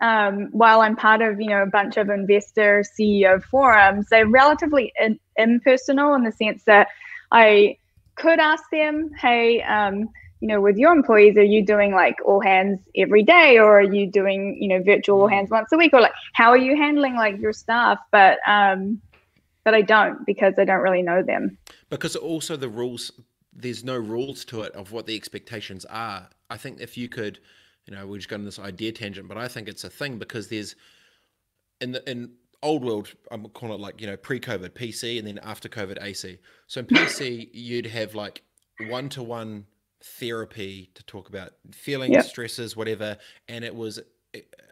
um, 0.00 0.48
while 0.52 0.80
i'm 0.80 0.96
part 0.96 1.22
of 1.22 1.40
you 1.40 1.48
know 1.48 1.62
a 1.62 1.66
bunch 1.66 1.96
of 1.96 2.10
investor 2.10 2.84
ceo 2.98 3.42
forums 3.42 4.06
they're 4.10 4.26
relatively 4.28 4.92
in, 5.00 5.18
impersonal 5.36 6.14
in 6.14 6.22
the 6.22 6.32
sense 6.32 6.64
that 6.64 6.88
i 7.30 7.76
could 8.16 8.38
ask 8.38 8.64
them 8.70 9.10
hey 9.18 9.62
um, 9.62 10.08
you 10.42 10.48
know 10.48 10.60
with 10.60 10.76
your 10.76 10.92
employees 10.92 11.36
are 11.36 11.44
you 11.44 11.64
doing 11.64 11.94
like 11.94 12.16
all 12.24 12.40
hands 12.40 12.80
every 12.96 13.22
day 13.22 13.58
or 13.58 13.78
are 13.78 13.94
you 13.94 14.10
doing 14.10 14.58
you 14.60 14.68
know 14.68 14.82
virtual 14.82 15.22
all 15.22 15.28
hands 15.28 15.50
once 15.50 15.70
a 15.72 15.76
week 15.78 15.92
or 15.92 16.00
like 16.00 16.12
how 16.32 16.50
are 16.50 16.58
you 16.58 16.76
handling 16.76 17.14
like 17.14 17.38
your 17.38 17.52
staff? 17.52 17.98
But 18.10 18.38
um 18.46 19.00
but 19.64 19.74
i 19.74 19.80
don't 19.80 20.26
because 20.26 20.54
i 20.58 20.64
don't 20.64 20.80
really 20.80 21.02
know 21.02 21.22
them. 21.22 21.56
Because 21.88 22.16
also 22.16 22.56
the 22.56 22.68
rules 22.68 23.12
there's 23.52 23.84
no 23.84 23.96
rules 23.96 24.44
to 24.46 24.62
it 24.62 24.72
of 24.74 24.90
what 24.90 25.06
the 25.06 25.14
expectations 25.14 25.84
are. 25.84 26.28
I 26.50 26.56
think 26.56 26.80
if 26.80 26.98
you 26.98 27.08
could 27.08 27.38
you 27.86 27.94
know 27.94 28.04
we're 28.04 28.16
just 28.16 28.28
going 28.28 28.40
on 28.40 28.44
this 28.44 28.58
idea 28.58 28.92
tangent 28.92 29.28
but 29.28 29.36
i 29.36 29.48
think 29.48 29.68
it's 29.68 29.84
a 29.84 29.90
thing 29.90 30.18
because 30.18 30.48
there's 30.48 30.76
in 31.80 31.92
the 31.92 32.10
in 32.10 32.30
old 32.62 32.84
world 32.84 33.12
i'm 33.30 33.44
calling 33.48 33.74
it 33.74 33.80
like 33.80 34.00
you 34.00 34.06
know 34.06 34.16
pre-covid 34.16 34.70
pc 34.70 35.18
and 35.18 35.26
then 35.26 35.40
after 35.42 35.68
covid 35.68 35.98
ac 36.00 36.38
so 36.68 36.78
in 36.78 36.86
pc 36.86 37.48
you'd 37.52 37.86
have 37.86 38.14
like 38.14 38.42
one-to-one 38.88 39.66
therapy 40.02 40.90
to 40.94 41.02
talk 41.04 41.28
about 41.28 41.52
feelings, 41.70 42.12
yep. 42.12 42.24
stresses, 42.24 42.76
whatever, 42.76 43.18
and 43.48 43.64
it 43.64 43.74
was 43.74 44.00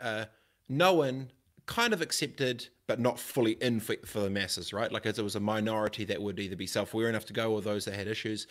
uh, 0.01 0.25
known, 0.69 1.31
kind 1.67 1.93
of 1.93 2.01
accepted, 2.01 2.69
but 2.87 2.99
not 2.99 3.19
fully 3.19 3.53
in 3.61 3.81
for, 3.81 3.97
for 4.05 4.21
the 4.21 4.31
masses, 4.31 4.73
right? 4.73 4.91
Like 4.91 5.07
as 5.07 5.19
it 5.19 5.23
was 5.23 5.37
a 5.37 5.41
minority 5.41 6.05
that 6.07 6.21
would 6.21 6.39
either 6.39 6.57
be 6.57 6.67
self-aware 6.67 7.09
enough 7.09 7.27
to 7.27 7.33
go, 7.33 7.53
or 7.53 7.63
those 7.63 7.85
that 7.85 7.95
had 7.95 8.09
issues, 8.09 8.47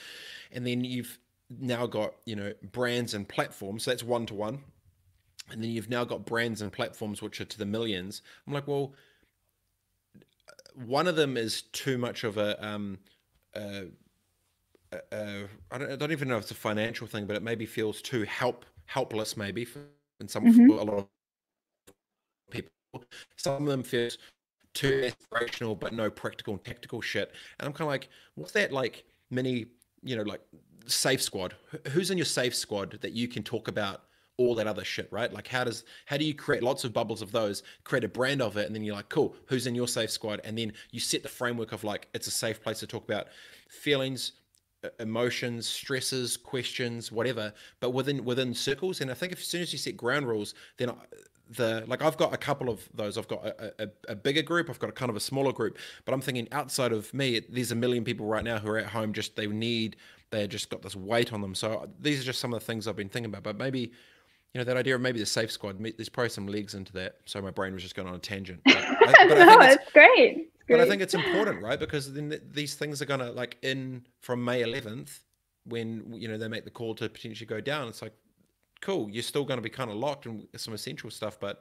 and 0.52 0.66
then 0.66 0.84
you've 0.84 1.20
now 1.60 1.88
got 1.88 2.14
you 2.26 2.36
know 2.36 2.54
brands 2.72 3.14
and 3.14 3.28
platforms. 3.28 3.84
So 3.84 3.92
that's 3.92 4.04
one 4.04 4.26
to 4.28 4.34
one, 4.34 4.60
and 5.52 5.64
then 5.64 5.72
you've 5.72 5.90
now 5.90 6.04
got 6.04 6.26
brands 6.26 6.62
and 6.62 6.72
platforms 6.72 7.22
which 7.22 7.42
are 7.42 7.46
to 7.46 7.58
the 7.58 7.66
millions. 7.66 8.22
I'm 8.48 8.54
like, 8.54 8.68
well, 8.68 8.94
one 10.74 11.08
of 11.08 11.16
them 11.16 11.38
is 11.38 11.62
too 11.62 11.98
much 11.98 12.24
of 12.24 12.38
a 12.38 12.66
um, 12.66 13.00
uh, 13.56 13.86
uh, 14.94 15.48
I, 15.72 15.78
don't, 15.78 15.92
I 15.92 15.96
don't 15.96 16.12
even 16.12 16.28
know 16.28 16.38
if 16.38 16.44
it's 16.44 16.52
a 16.52 16.56
financial 16.56 17.08
thing, 17.08 17.26
but 17.26 17.36
it 17.36 17.44
maybe 17.44 17.66
feels 17.66 18.02
too 18.02 18.24
help 18.24 18.66
helpless, 18.86 19.38
maybe 19.38 19.66
for 19.66 19.82
some 20.28 20.46
mm-hmm. 20.46 20.72
a 20.72 20.84
lot 20.84 20.90
of 20.90 21.08
people. 22.50 22.72
Some 23.38 23.64
of 23.64 23.70
them 23.70 23.84
feels 23.84 24.18
too 24.74 25.12
aspirational, 25.12 25.80
but 25.80 25.94
no 25.94 26.10
practical 26.10 26.54
and 26.54 26.64
tactical 26.64 27.02
shit. 27.02 27.32
And 27.60 27.68
I'm 27.68 27.74
kind 27.74 27.88
of 27.88 27.90
like, 27.90 28.10
what's 28.36 28.52
that 28.54 28.72
like 28.72 29.06
mini, 29.30 29.68
you 30.04 30.16
know, 30.16 30.24
like 30.24 30.42
safe 30.86 31.22
squad? 31.22 31.56
Who's 31.90 32.12
in 32.12 32.18
your 32.18 32.26
safe 32.26 32.56
squad 32.56 33.00
that 33.02 33.14
you 33.14 33.28
can 33.28 33.44
talk 33.44 33.68
about 33.68 34.04
all 34.38 34.56
that 34.56 34.68
other 34.68 34.86
shit, 34.86 35.12
right? 35.12 35.32
Like 35.32 35.48
how 35.48 35.66
does 35.66 35.84
how 36.06 36.18
do 36.18 36.24
you 36.24 36.34
create 36.34 36.64
lots 36.64 36.84
of 36.86 36.94
bubbles 36.94 37.22
of 37.22 37.32
those, 37.32 37.62
create 37.84 38.06
a 38.06 38.08
brand 38.08 38.42
of 38.42 38.58
it, 38.58 38.66
and 38.66 38.74
then 38.74 38.84
you're 38.84 38.96
like, 38.96 39.10
cool, 39.10 39.36
who's 39.46 39.68
in 39.68 39.76
your 39.76 39.88
safe 39.88 40.10
squad? 40.10 40.40
And 40.46 40.58
then 40.58 40.72
you 40.92 41.00
set 41.00 41.24
the 41.24 41.30
framework 41.30 41.74
of 41.74 41.84
like 41.84 42.08
it's 42.14 42.28
a 42.28 42.32
safe 42.32 42.64
place 42.64 42.80
to 42.80 42.88
talk 42.88 43.04
about 43.04 43.28
feelings, 43.70 44.32
emotions, 45.00 45.68
stresses, 45.68 46.38
questions, 46.38 47.12
whatever, 47.12 47.54
but 47.80 47.92
within 47.92 48.24
within 48.24 48.54
circles. 48.54 49.02
And 49.02 49.12
I 49.12 49.14
think 49.14 49.34
if, 49.34 49.40
as 49.40 49.46
soon 49.46 49.62
as 49.62 49.74
you 49.74 49.80
set 49.80 49.98
ground 49.98 50.28
rules, 50.28 50.54
then 50.78 50.90
uh, 50.90 50.96
the 51.50 51.84
like 51.88 52.02
I've 52.02 52.18
got 52.18 52.34
a 52.34 52.38
couple 52.38 52.70
of 52.70 52.88
those. 52.94 53.18
I've 53.18 53.28
got 53.28 53.46
a, 53.46 53.74
a, 53.84 53.90
a, 54.10 54.16
bigger 54.16 54.42
group. 54.42 54.70
I've 54.70 54.80
got 54.80 54.90
a 54.90 54.94
kind 54.94 55.10
of 55.10 55.16
a 55.16 55.20
smaller 55.20 55.52
group. 55.52 55.78
But 56.06 56.14
I'm 56.14 56.22
thinking 56.22 56.48
outside 56.52 56.92
of 56.92 57.14
me, 57.14 57.42
there's 57.50 57.72
a 57.72 57.76
million 57.76 58.04
people 58.04 58.26
right 58.26 58.44
now 58.44 58.60
who 58.60 58.70
are 58.70 58.78
at 58.78 58.88
home. 58.88 59.14
Just 59.14 59.36
they 59.36 59.48
need 59.48 59.96
they 60.30 60.48
just 60.48 60.70
got 60.70 60.82
this 60.82 60.96
weight 60.96 61.34
on 61.34 61.42
them. 61.42 61.56
So 61.56 61.74
uh, 61.74 61.88
these 62.00 62.22
are 62.22 62.24
just 62.24 62.40
some 62.40 62.54
of 62.54 62.60
the 62.60 62.66
things 62.66 62.88
I've 62.88 62.96
been 62.96 63.10
thinking 63.10 63.32
about. 63.32 63.44
But 63.44 63.58
maybe 63.58 63.80
you 63.80 64.60
know 64.60 64.64
that 64.64 64.78
idea 64.78 64.96
of 64.96 65.02
maybe 65.02 65.20
the 65.20 65.26
safe 65.26 65.52
squad. 65.52 65.84
There's 65.84 66.10
probably 66.10 66.30
some 66.30 66.48
legs 66.48 66.76
into 66.76 66.94
that. 66.94 67.18
So 67.26 67.42
my 67.42 67.52
brain 67.52 67.74
was 67.74 67.84
just 67.84 67.96
going 67.96 68.08
on 68.08 68.16
a 68.16 68.20
tangent. 68.20 68.62
But, 68.66 68.86
but 69.00 69.28
no, 69.30 69.60
it's, 69.62 69.82
it's 69.82 69.92
great. 69.92 70.52
But 70.70 70.82
I 70.82 70.86
think 70.88 71.02
it's 71.02 71.14
important, 71.14 71.62
right? 71.64 71.80
Because 71.80 72.14
then 72.14 72.40
these 72.52 72.76
things 72.76 73.02
are 73.02 73.06
going 73.06 73.20
to 73.20 73.32
like 73.32 73.58
in 73.62 74.06
from 74.22 74.44
May 74.44 74.62
11th 74.62 75.20
when 75.66 76.14
you 76.14 76.28
know 76.28 76.38
they 76.38 76.48
make 76.48 76.64
the 76.64 76.72
call 76.72 76.96
to 76.96 77.10
potentially 77.10 77.46
go 77.46 77.60
down. 77.60 77.88
It's 77.88 78.02
like 78.02 78.14
cool. 78.82 79.10
You're 79.10 79.24
still 79.24 79.46
going 79.46 79.58
to 79.58 79.62
be 79.62 79.70
kind 79.70 79.90
of 79.90 79.98
locked 79.98 80.26
in 80.26 80.48
some 80.56 80.74
essential 80.74 81.10
stuff, 81.10 81.40
but 81.40 81.60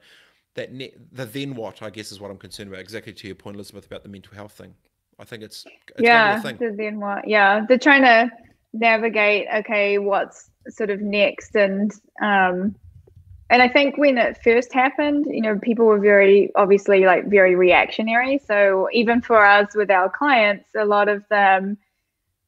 that 0.55 0.71
net, 0.71 0.93
the 1.11 1.25
then 1.25 1.55
what 1.55 1.81
I 1.81 1.89
guess 1.89 2.11
is 2.11 2.19
what 2.19 2.31
I'm 2.31 2.37
concerned 2.37 2.69
about. 2.69 2.81
Exactly 2.81 3.13
to 3.13 3.27
your 3.27 3.35
point, 3.35 3.55
Elizabeth, 3.55 3.85
about 3.85 4.03
the 4.03 4.09
mental 4.09 4.33
health 4.33 4.53
thing. 4.53 4.73
I 5.19 5.25
think 5.25 5.43
it's, 5.43 5.65
it's 5.65 6.01
yeah, 6.01 6.39
the 6.39 6.75
then 6.77 6.99
what? 6.99 7.27
Yeah, 7.27 7.65
they're 7.67 7.77
trying 7.77 8.03
to 8.03 8.31
navigate. 8.73 9.47
Okay, 9.53 9.97
what's 9.97 10.49
sort 10.69 10.89
of 10.89 11.01
next 11.01 11.55
and 11.55 11.91
um 12.21 12.75
and 13.49 13.61
I 13.61 13.67
think 13.67 13.97
when 13.97 14.17
it 14.17 14.37
first 14.43 14.71
happened, 14.73 15.25
you 15.27 15.41
know, 15.41 15.57
people 15.59 15.85
were 15.85 15.99
very 15.99 16.51
obviously 16.55 17.05
like 17.05 17.27
very 17.29 17.55
reactionary. 17.55 18.39
So 18.45 18.87
even 18.93 19.21
for 19.21 19.43
us 19.43 19.75
with 19.75 19.89
our 19.89 20.09
clients, 20.09 20.69
a 20.77 20.85
lot 20.85 21.09
of 21.09 21.23
them, 21.29 21.77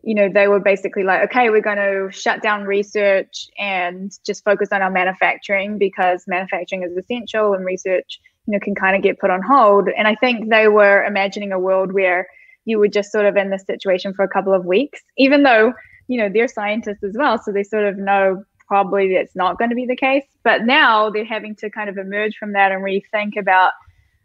you 0.03 0.13
know, 0.13 0.29
they 0.31 0.47
were 0.47 0.59
basically 0.59 1.03
like, 1.03 1.23
okay, 1.23 1.49
we're 1.49 1.61
going 1.61 1.77
to 1.77 2.09
shut 2.11 2.43
down 2.43 2.63
research 2.63 3.47
and 3.57 4.11
just 4.25 4.43
focus 4.43 4.69
on 4.71 4.81
our 4.81 4.91
manufacturing 4.91 5.79
because 5.79 6.23
manufacturing 6.27 6.83
is 6.83 6.95
essential 6.95 7.53
and 7.53 7.65
research, 7.65 8.19
you 8.45 8.53
know, 8.53 8.59
can 8.59 8.75
kind 8.75 8.95
of 8.95 9.01
get 9.01 9.19
put 9.19 9.31
on 9.31 9.41
hold. 9.41 9.89
And 9.97 10.07
I 10.07 10.15
think 10.15 10.49
they 10.49 10.67
were 10.67 11.03
imagining 11.03 11.51
a 11.51 11.59
world 11.59 11.93
where 11.93 12.27
you 12.65 12.77
were 12.77 12.87
just 12.87 13.11
sort 13.11 13.25
of 13.25 13.37
in 13.37 13.49
this 13.49 13.65
situation 13.65 14.13
for 14.13 14.23
a 14.23 14.29
couple 14.29 14.53
of 14.53 14.65
weeks, 14.65 15.01
even 15.17 15.41
though, 15.41 15.73
you 16.07 16.19
know, 16.19 16.29
they're 16.29 16.47
scientists 16.47 17.03
as 17.03 17.15
well. 17.17 17.39
So 17.39 17.51
they 17.51 17.63
sort 17.63 17.85
of 17.85 17.97
know 17.97 18.43
probably 18.71 19.13
that's 19.13 19.35
not 19.35 19.59
going 19.59 19.69
to 19.69 19.75
be 19.75 19.85
the 19.85 19.97
case. 19.97 20.23
But 20.45 20.63
now 20.63 21.09
they're 21.09 21.25
having 21.25 21.57
to 21.57 21.69
kind 21.69 21.89
of 21.89 21.97
emerge 21.97 22.37
from 22.37 22.53
that 22.53 22.71
and 22.71 22.81
rethink 22.81 23.37
about, 23.37 23.73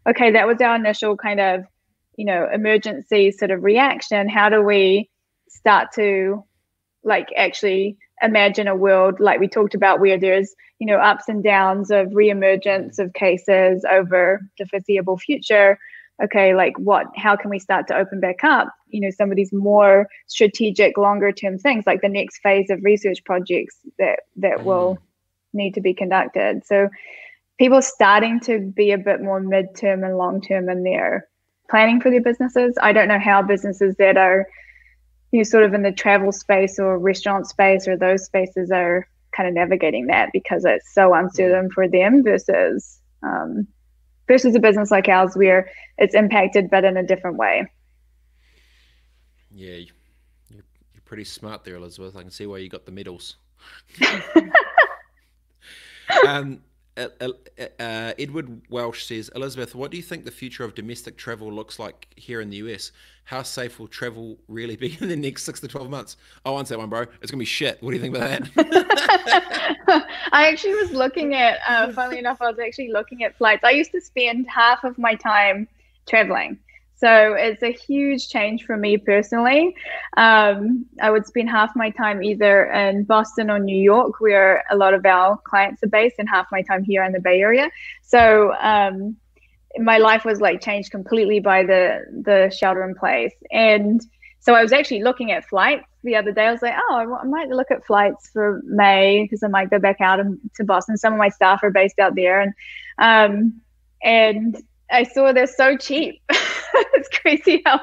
okay, 0.07 0.31
that 0.31 0.47
was 0.47 0.61
our 0.61 0.73
initial 0.73 1.17
kind 1.17 1.41
of, 1.41 1.65
you 2.15 2.23
know, 2.23 2.47
emergency 2.53 3.31
sort 3.31 3.51
of 3.51 3.65
reaction. 3.65 4.29
How 4.29 4.47
do 4.47 4.61
we 4.61 5.09
start 5.49 5.89
to 5.95 6.45
like 7.03 7.27
actually 7.35 7.97
imagine 8.21 8.69
a 8.69 8.75
world 8.75 9.19
like 9.19 9.41
we 9.41 9.49
talked 9.49 9.75
about 9.75 9.99
where 9.99 10.17
there's, 10.17 10.55
you 10.79 10.87
know, 10.87 10.95
ups 10.95 11.27
and 11.27 11.43
downs 11.43 11.91
of 11.91 12.07
reemergence 12.07 12.99
of 12.99 13.11
cases 13.11 13.85
over 13.91 14.39
the 14.57 14.65
foreseeable 14.65 15.17
future? 15.17 15.77
Okay, 16.23 16.55
like 16.55 16.77
what, 16.79 17.07
how 17.15 17.35
can 17.35 17.49
we 17.49 17.59
start 17.59 17.87
to 17.87 17.95
open 17.95 18.19
back 18.19 18.43
up? 18.43 18.69
You 18.89 19.01
know, 19.01 19.09
some 19.11 19.29
of 19.29 19.35
these 19.35 19.53
more 19.53 20.07
strategic, 20.27 20.97
longer 20.97 21.31
term 21.31 21.57
things, 21.57 21.85
like 21.85 22.01
the 22.01 22.09
next 22.09 22.39
phase 22.39 22.69
of 22.69 22.83
research 22.83 23.23
projects 23.23 23.77
that 23.99 24.21
that 24.37 24.59
mm. 24.59 24.63
will 24.63 24.97
need 25.53 25.73
to 25.75 25.81
be 25.81 25.93
conducted. 25.93 26.65
So 26.65 26.89
people 27.59 27.81
starting 27.81 28.39
to 28.41 28.59
be 28.59 28.91
a 28.91 28.97
bit 28.97 29.21
more 29.21 29.41
midterm 29.41 30.05
and 30.05 30.17
long 30.17 30.41
term 30.41 30.69
in 30.69 30.83
their 30.83 31.27
planning 31.69 32.01
for 32.01 32.09
their 32.09 32.21
businesses. 32.21 32.75
I 32.81 32.93
don't 32.93 33.07
know 33.07 33.19
how 33.19 33.41
businesses 33.41 33.95
that 33.97 34.17
are 34.17 34.47
you 35.31 35.39
know 35.39 35.43
sort 35.43 35.63
of 35.63 35.73
in 35.73 35.83
the 35.83 35.91
travel 35.91 36.31
space 36.31 36.79
or 36.79 36.97
restaurant 36.97 37.47
space 37.47 37.87
or 37.87 37.97
those 37.97 38.25
spaces 38.25 38.71
are 38.71 39.07
kind 39.35 39.47
of 39.47 39.53
navigating 39.53 40.07
that 40.07 40.29
because 40.33 40.65
it's 40.65 40.93
so 40.93 41.13
uncertain 41.13 41.69
for 41.69 41.87
them 41.87 42.23
versus 42.23 43.01
um, 43.23 43.67
versus 44.27 44.55
a 44.55 44.59
business 44.59 44.91
like 44.91 45.07
ours 45.07 45.35
where 45.35 45.69
it's 45.97 46.15
impacted 46.15 46.69
but 46.69 46.83
in 46.83 46.97
a 46.97 47.03
different 47.03 47.37
way. 47.37 47.65
Yeah, 49.51 49.75
you're, 49.75 49.95
you're 50.49 50.63
pretty 51.05 51.23
smart 51.23 51.63
there, 51.63 51.75
Elizabeth. 51.75 52.15
I 52.15 52.21
can 52.21 52.31
see 52.31 52.45
why 52.45 52.57
you 52.57 52.69
got 52.69 52.85
the 52.85 52.91
medals. 52.91 53.37
um, 56.27 56.61
uh, 56.97 57.29
Edward 57.79 58.61
Welsh 58.69 59.05
says, 59.05 59.29
Elizabeth, 59.35 59.75
what 59.75 59.91
do 59.91 59.97
you 59.97 60.03
think 60.03 60.25
the 60.25 60.31
future 60.31 60.63
of 60.63 60.75
domestic 60.75 61.17
travel 61.17 61.51
looks 61.51 61.79
like 61.79 62.07
here 62.15 62.41
in 62.41 62.49
the 62.49 62.57
US? 62.57 62.91
How 63.25 63.43
safe 63.43 63.79
will 63.79 63.87
travel 63.87 64.37
really 64.47 64.75
be 64.75 64.97
in 65.01 65.09
the 65.09 65.15
next 65.15 65.43
six 65.43 65.59
to 65.61 65.67
12 65.67 65.89
months? 65.89 66.17
I'll 66.45 66.57
answer 66.57 66.73
that 66.73 66.79
one, 66.79 66.89
bro. 66.89 67.01
It's 67.21 67.31
going 67.31 67.37
to 67.37 67.37
be 67.37 67.45
shit. 67.45 67.81
What 67.81 67.91
do 67.91 67.97
you 67.97 68.01
think 68.01 68.15
about 68.15 68.55
that? 68.55 70.05
I 70.31 70.49
actually 70.49 70.75
was 70.75 70.91
looking 70.91 71.35
at, 71.35 71.59
uh, 71.67 71.91
funnily 71.91 72.19
enough, 72.19 72.41
I 72.41 72.49
was 72.49 72.59
actually 72.59 72.91
looking 72.91 73.23
at 73.23 73.37
flights. 73.37 73.63
I 73.63 73.71
used 73.71 73.91
to 73.91 74.01
spend 74.01 74.47
half 74.47 74.83
of 74.83 74.97
my 74.97 75.15
time 75.15 75.67
traveling. 76.07 76.57
So 76.97 77.33
it's 77.33 77.61
a 77.61 77.71
huge 77.71 78.27
change 78.27 78.65
for 78.65 78.75
me 78.75 78.97
personally. 78.97 79.75
Um, 80.17 80.85
I 80.99 81.11
would 81.11 81.27
spend 81.27 81.49
half 81.49 81.75
my 81.75 81.91
time 81.91 82.23
either 82.23 82.65
in 82.65 83.03
Boston 83.03 83.51
or 83.51 83.59
New 83.59 83.77
York, 83.77 84.19
where 84.19 84.63
a 84.71 84.75
lot 84.75 84.95
of 84.95 85.05
our 85.05 85.37
clients 85.37 85.83
are 85.83 85.87
based, 85.89 86.15
and 86.17 86.27
half 86.27 86.47
my 86.51 86.63
time 86.63 86.83
here 86.83 87.03
in 87.03 87.11
the 87.11 87.19
Bay 87.19 87.39
Area. 87.39 87.69
So 88.01 88.53
um, 88.59 89.15
my 89.77 89.99
life 89.99 90.25
was 90.25 90.41
like 90.41 90.61
changed 90.61 90.89
completely 90.91 91.39
by 91.39 91.63
the 91.63 92.03
the 92.23 92.49
shelter 92.55 92.83
in 92.83 92.95
place. 92.95 93.33
And 93.51 94.01
so 94.39 94.55
I 94.55 94.63
was 94.63 94.73
actually 94.73 95.03
looking 95.03 95.31
at 95.31 95.45
flights 95.45 95.85
the 96.03 96.15
other 96.15 96.31
day. 96.31 96.47
I 96.47 96.51
was 96.51 96.61
like, 96.61 96.75
oh, 96.89 97.19
I 97.21 97.25
might 97.25 97.49
look 97.49 97.69
at 97.69 97.85
flights 97.85 98.29
for 98.31 98.61
May 98.65 99.23
because 99.23 99.43
I 99.43 99.49
might 99.49 99.69
go 99.69 99.77
back 99.77 100.01
out 100.01 100.19
to 100.55 100.63
Boston. 100.63 100.97
Some 100.97 101.13
of 101.13 101.19
my 101.19 101.29
staff 101.29 101.61
are 101.63 101.69
based 101.69 101.99
out 101.99 102.15
there, 102.15 102.41
and 102.41 102.53
um, 102.97 103.61
and 104.01 104.57
I 104.89 105.03
saw 105.03 105.31
they're 105.33 105.47
so 105.47 105.77
cheap. 105.77 106.21
it's 106.93 107.09
crazy 107.09 107.61
how 107.65 107.79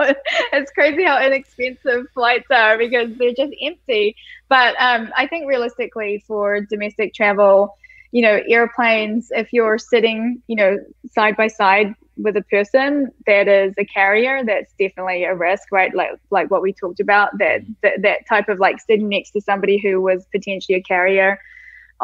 it's 0.53 0.71
crazy 0.73 1.05
how 1.05 1.25
inexpensive 1.25 2.07
flights 2.15 2.51
are 2.51 2.79
because 2.79 3.17
they're 3.17 3.35
just 3.35 3.53
empty. 3.61 4.17
But 4.49 4.75
um, 4.79 5.13
I 5.17 5.27
think 5.27 5.49
realistically 5.49 6.25
for 6.27 6.61
domestic 6.61 7.15
travel, 7.15 7.77
you 8.13 8.23
know, 8.23 8.41
airplanes, 8.49 9.29
if 9.31 9.53
you're 9.53 9.79
sitting, 9.79 10.43
you 10.47 10.57
know, 10.57 10.79
side 11.13 11.37
by 11.37 11.49
side 11.49 11.95
with 12.17 12.37
a 12.37 12.43
person 12.43 13.11
that 13.27 13.49
is 13.49 13.75
a 13.77 13.85
carrier, 13.85 14.45
that's 14.45 14.73
definitely 14.79 15.25
a 15.25 15.35
risk, 15.35 15.73
right? 15.73 15.95
Like 15.95 16.11
like 16.31 16.51
what 16.51 16.63
we 16.63 16.73
talked 16.73 17.01
about, 17.01 17.37
that 17.39 17.63
that, 17.83 18.03
that 18.03 18.27
type 18.29 18.49
of 18.49 18.59
like 18.59 18.81
sitting 18.81 19.09
next 19.09 19.33
to 19.33 19.41
somebody 19.41 19.79
who 19.79 20.01
was 20.01 20.27
potentially 20.33 20.79
a 20.79 20.83
carrier 20.83 21.39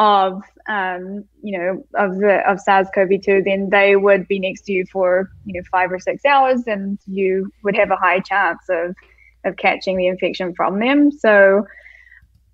of 0.01 0.43
um, 0.67 1.25
you 1.43 1.59
know 1.59 1.85
of 1.95 2.17
the 2.17 2.43
of 2.51 2.59
SARS-CoV-2, 2.59 3.45
then 3.45 3.69
they 3.69 3.97
would 3.97 4.27
be 4.27 4.41
next 4.41 4.63
to 4.63 4.73
you 4.73 4.87
for 4.87 5.31
you 5.45 5.53
know 5.53 5.65
five 5.71 5.93
or 5.93 6.01
six 6.01 6.25
hours, 6.25 6.63
and 6.67 6.99
you 7.07 7.53
would 7.63 7.77
have 7.77 7.91
a 7.91 7.97
high 7.97 8.19
chance 8.21 8.63
of 8.71 8.97
of 9.45 9.57
catching 9.57 9.99
the 9.99 10.07
infection 10.07 10.55
from 10.55 10.81
them. 10.81 11.13
So 11.13 11.67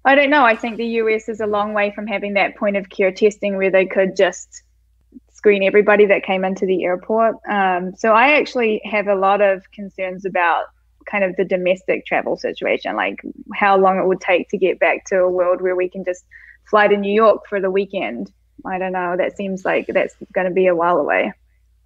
I 0.04 0.16
don't 0.16 0.30
know. 0.30 0.44
I 0.44 0.56
think 0.56 0.76
the 0.76 0.86
US 1.02 1.28
is 1.28 1.40
a 1.40 1.46
long 1.46 1.72
way 1.72 1.92
from 1.94 2.08
having 2.08 2.34
that 2.34 2.56
point 2.56 2.76
of 2.76 2.88
care 2.88 3.12
testing 3.12 3.56
where 3.56 3.70
they 3.70 3.86
could 3.86 4.16
just 4.16 4.62
screen 5.32 5.62
everybody 5.62 6.06
that 6.06 6.24
came 6.24 6.44
into 6.44 6.66
the 6.66 6.84
airport. 6.84 7.36
Um, 7.48 7.94
so 7.96 8.12
I 8.12 8.32
actually 8.38 8.80
have 8.84 9.06
a 9.06 9.14
lot 9.14 9.40
of 9.40 9.62
concerns 9.70 10.24
about 10.24 10.64
kind 11.08 11.22
of 11.22 11.36
the 11.36 11.44
domestic 11.44 12.06
travel 12.06 12.36
situation, 12.36 12.96
like 12.96 13.20
how 13.54 13.76
long 13.76 13.98
it 13.98 14.06
would 14.06 14.20
take 14.20 14.48
to 14.48 14.58
get 14.58 14.80
back 14.80 15.04
to 15.06 15.18
a 15.20 15.30
world 15.30 15.60
where 15.60 15.76
we 15.76 15.88
can 15.88 16.04
just 16.04 16.24
fly 16.68 16.88
to 16.88 16.96
New 16.96 17.12
York 17.12 17.46
for 17.48 17.60
the 17.60 17.70
weekend. 17.70 18.32
I 18.64 18.78
don't 18.78 18.92
know. 18.92 19.16
That 19.16 19.36
seems 19.36 19.64
like 19.64 19.86
that's 19.88 20.14
going 20.32 20.46
to 20.46 20.52
be 20.52 20.66
a 20.66 20.74
while 20.74 20.98
away. 20.98 21.32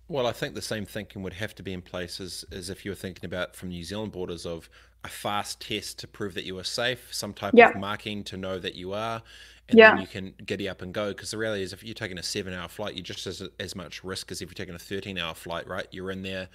Well, 0.08 0.26
I 0.26 0.32
think 0.32 0.54
the 0.54 0.62
same 0.62 0.86
thinking 0.86 1.22
would 1.22 1.34
have 1.34 1.54
to 1.54 1.62
be 1.62 1.72
in 1.72 1.82
place 1.82 2.20
as, 2.20 2.44
as 2.50 2.68
if 2.68 2.84
you 2.84 2.90
were 2.90 2.96
thinking 2.96 3.24
about 3.24 3.54
from 3.54 3.68
New 3.68 3.84
Zealand 3.84 4.10
borders 4.10 4.44
of 4.44 4.68
a 5.04 5.08
fast 5.08 5.60
test 5.60 6.00
to 6.00 6.08
prove 6.08 6.34
that 6.34 6.44
you 6.44 6.58
are 6.58 6.64
safe, 6.64 7.08
some 7.12 7.32
type 7.32 7.54
of 7.54 7.76
marking 7.76 8.24
to 8.24 8.36
know 8.36 8.58
that 8.58 8.74
you 8.74 8.92
are, 8.92 9.22
and 9.68 9.78
yeah. 9.78 9.92
then 9.92 10.00
you 10.00 10.06
can 10.06 10.34
giddy 10.44 10.68
up 10.68 10.82
and 10.82 10.92
go. 10.92 11.08
Because 11.08 11.30
the 11.30 11.38
reality 11.38 11.62
is, 11.62 11.72
if 11.72 11.84
you're 11.84 11.94
taking 11.94 12.18
a 12.18 12.22
seven 12.22 12.52
hour 12.52 12.68
flight, 12.68 12.94
you're 12.94 13.04
just 13.04 13.26
as, 13.26 13.42
as 13.60 13.76
much 13.76 14.02
risk 14.02 14.32
as 14.32 14.42
if 14.42 14.48
you're 14.48 14.54
taking 14.54 14.74
a 14.74 14.78
13 14.78 15.16
hour 15.16 15.34
flight, 15.34 15.66
right? 15.68 15.86
You're 15.92 16.10
in 16.10 16.22
there, 16.22 16.48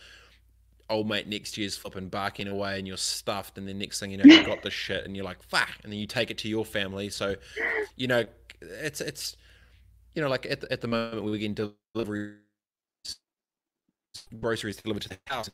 old 0.90 1.08
mate 1.08 1.28
next 1.28 1.58
year's 1.58 1.76
flipping, 1.76 2.10
barking 2.10 2.48
away, 2.48 2.78
and 2.78 2.88
you're 2.88 2.98
stuffed, 2.98 3.58
and 3.58 3.68
then 3.68 3.80
next 3.80 4.00
thing 4.00 4.12
you 4.12 4.18
know, 4.18 4.26
you've 4.26 4.46
got 4.46 4.62
the 4.62 4.70
shit, 4.70 5.06
and 5.06 5.16
you're 5.16 5.26
like, 5.26 5.42
fuck, 5.44 5.72
and 5.84 5.92
then 5.92 6.00
you 6.00 6.08
take 6.08 6.32
it 6.32 6.38
to 6.40 6.48
your 6.48 6.66
family. 6.66 7.10
So, 7.10 7.36
you 7.96 8.08
know, 8.08 8.26
it's 8.62 9.02
it's 9.02 9.36
you 10.16 10.22
know 10.22 10.30
like 10.30 10.46
at 10.46 10.62
the, 10.62 10.72
at 10.72 10.82
the 10.82 10.88
moment 10.88 11.24
we're 11.24 11.38
getting 11.38 11.72
delivery 11.94 12.36
groceries 14.40 14.78
delivered 14.78 15.02
to 15.04 15.10
the 15.10 15.20
house 15.28 15.50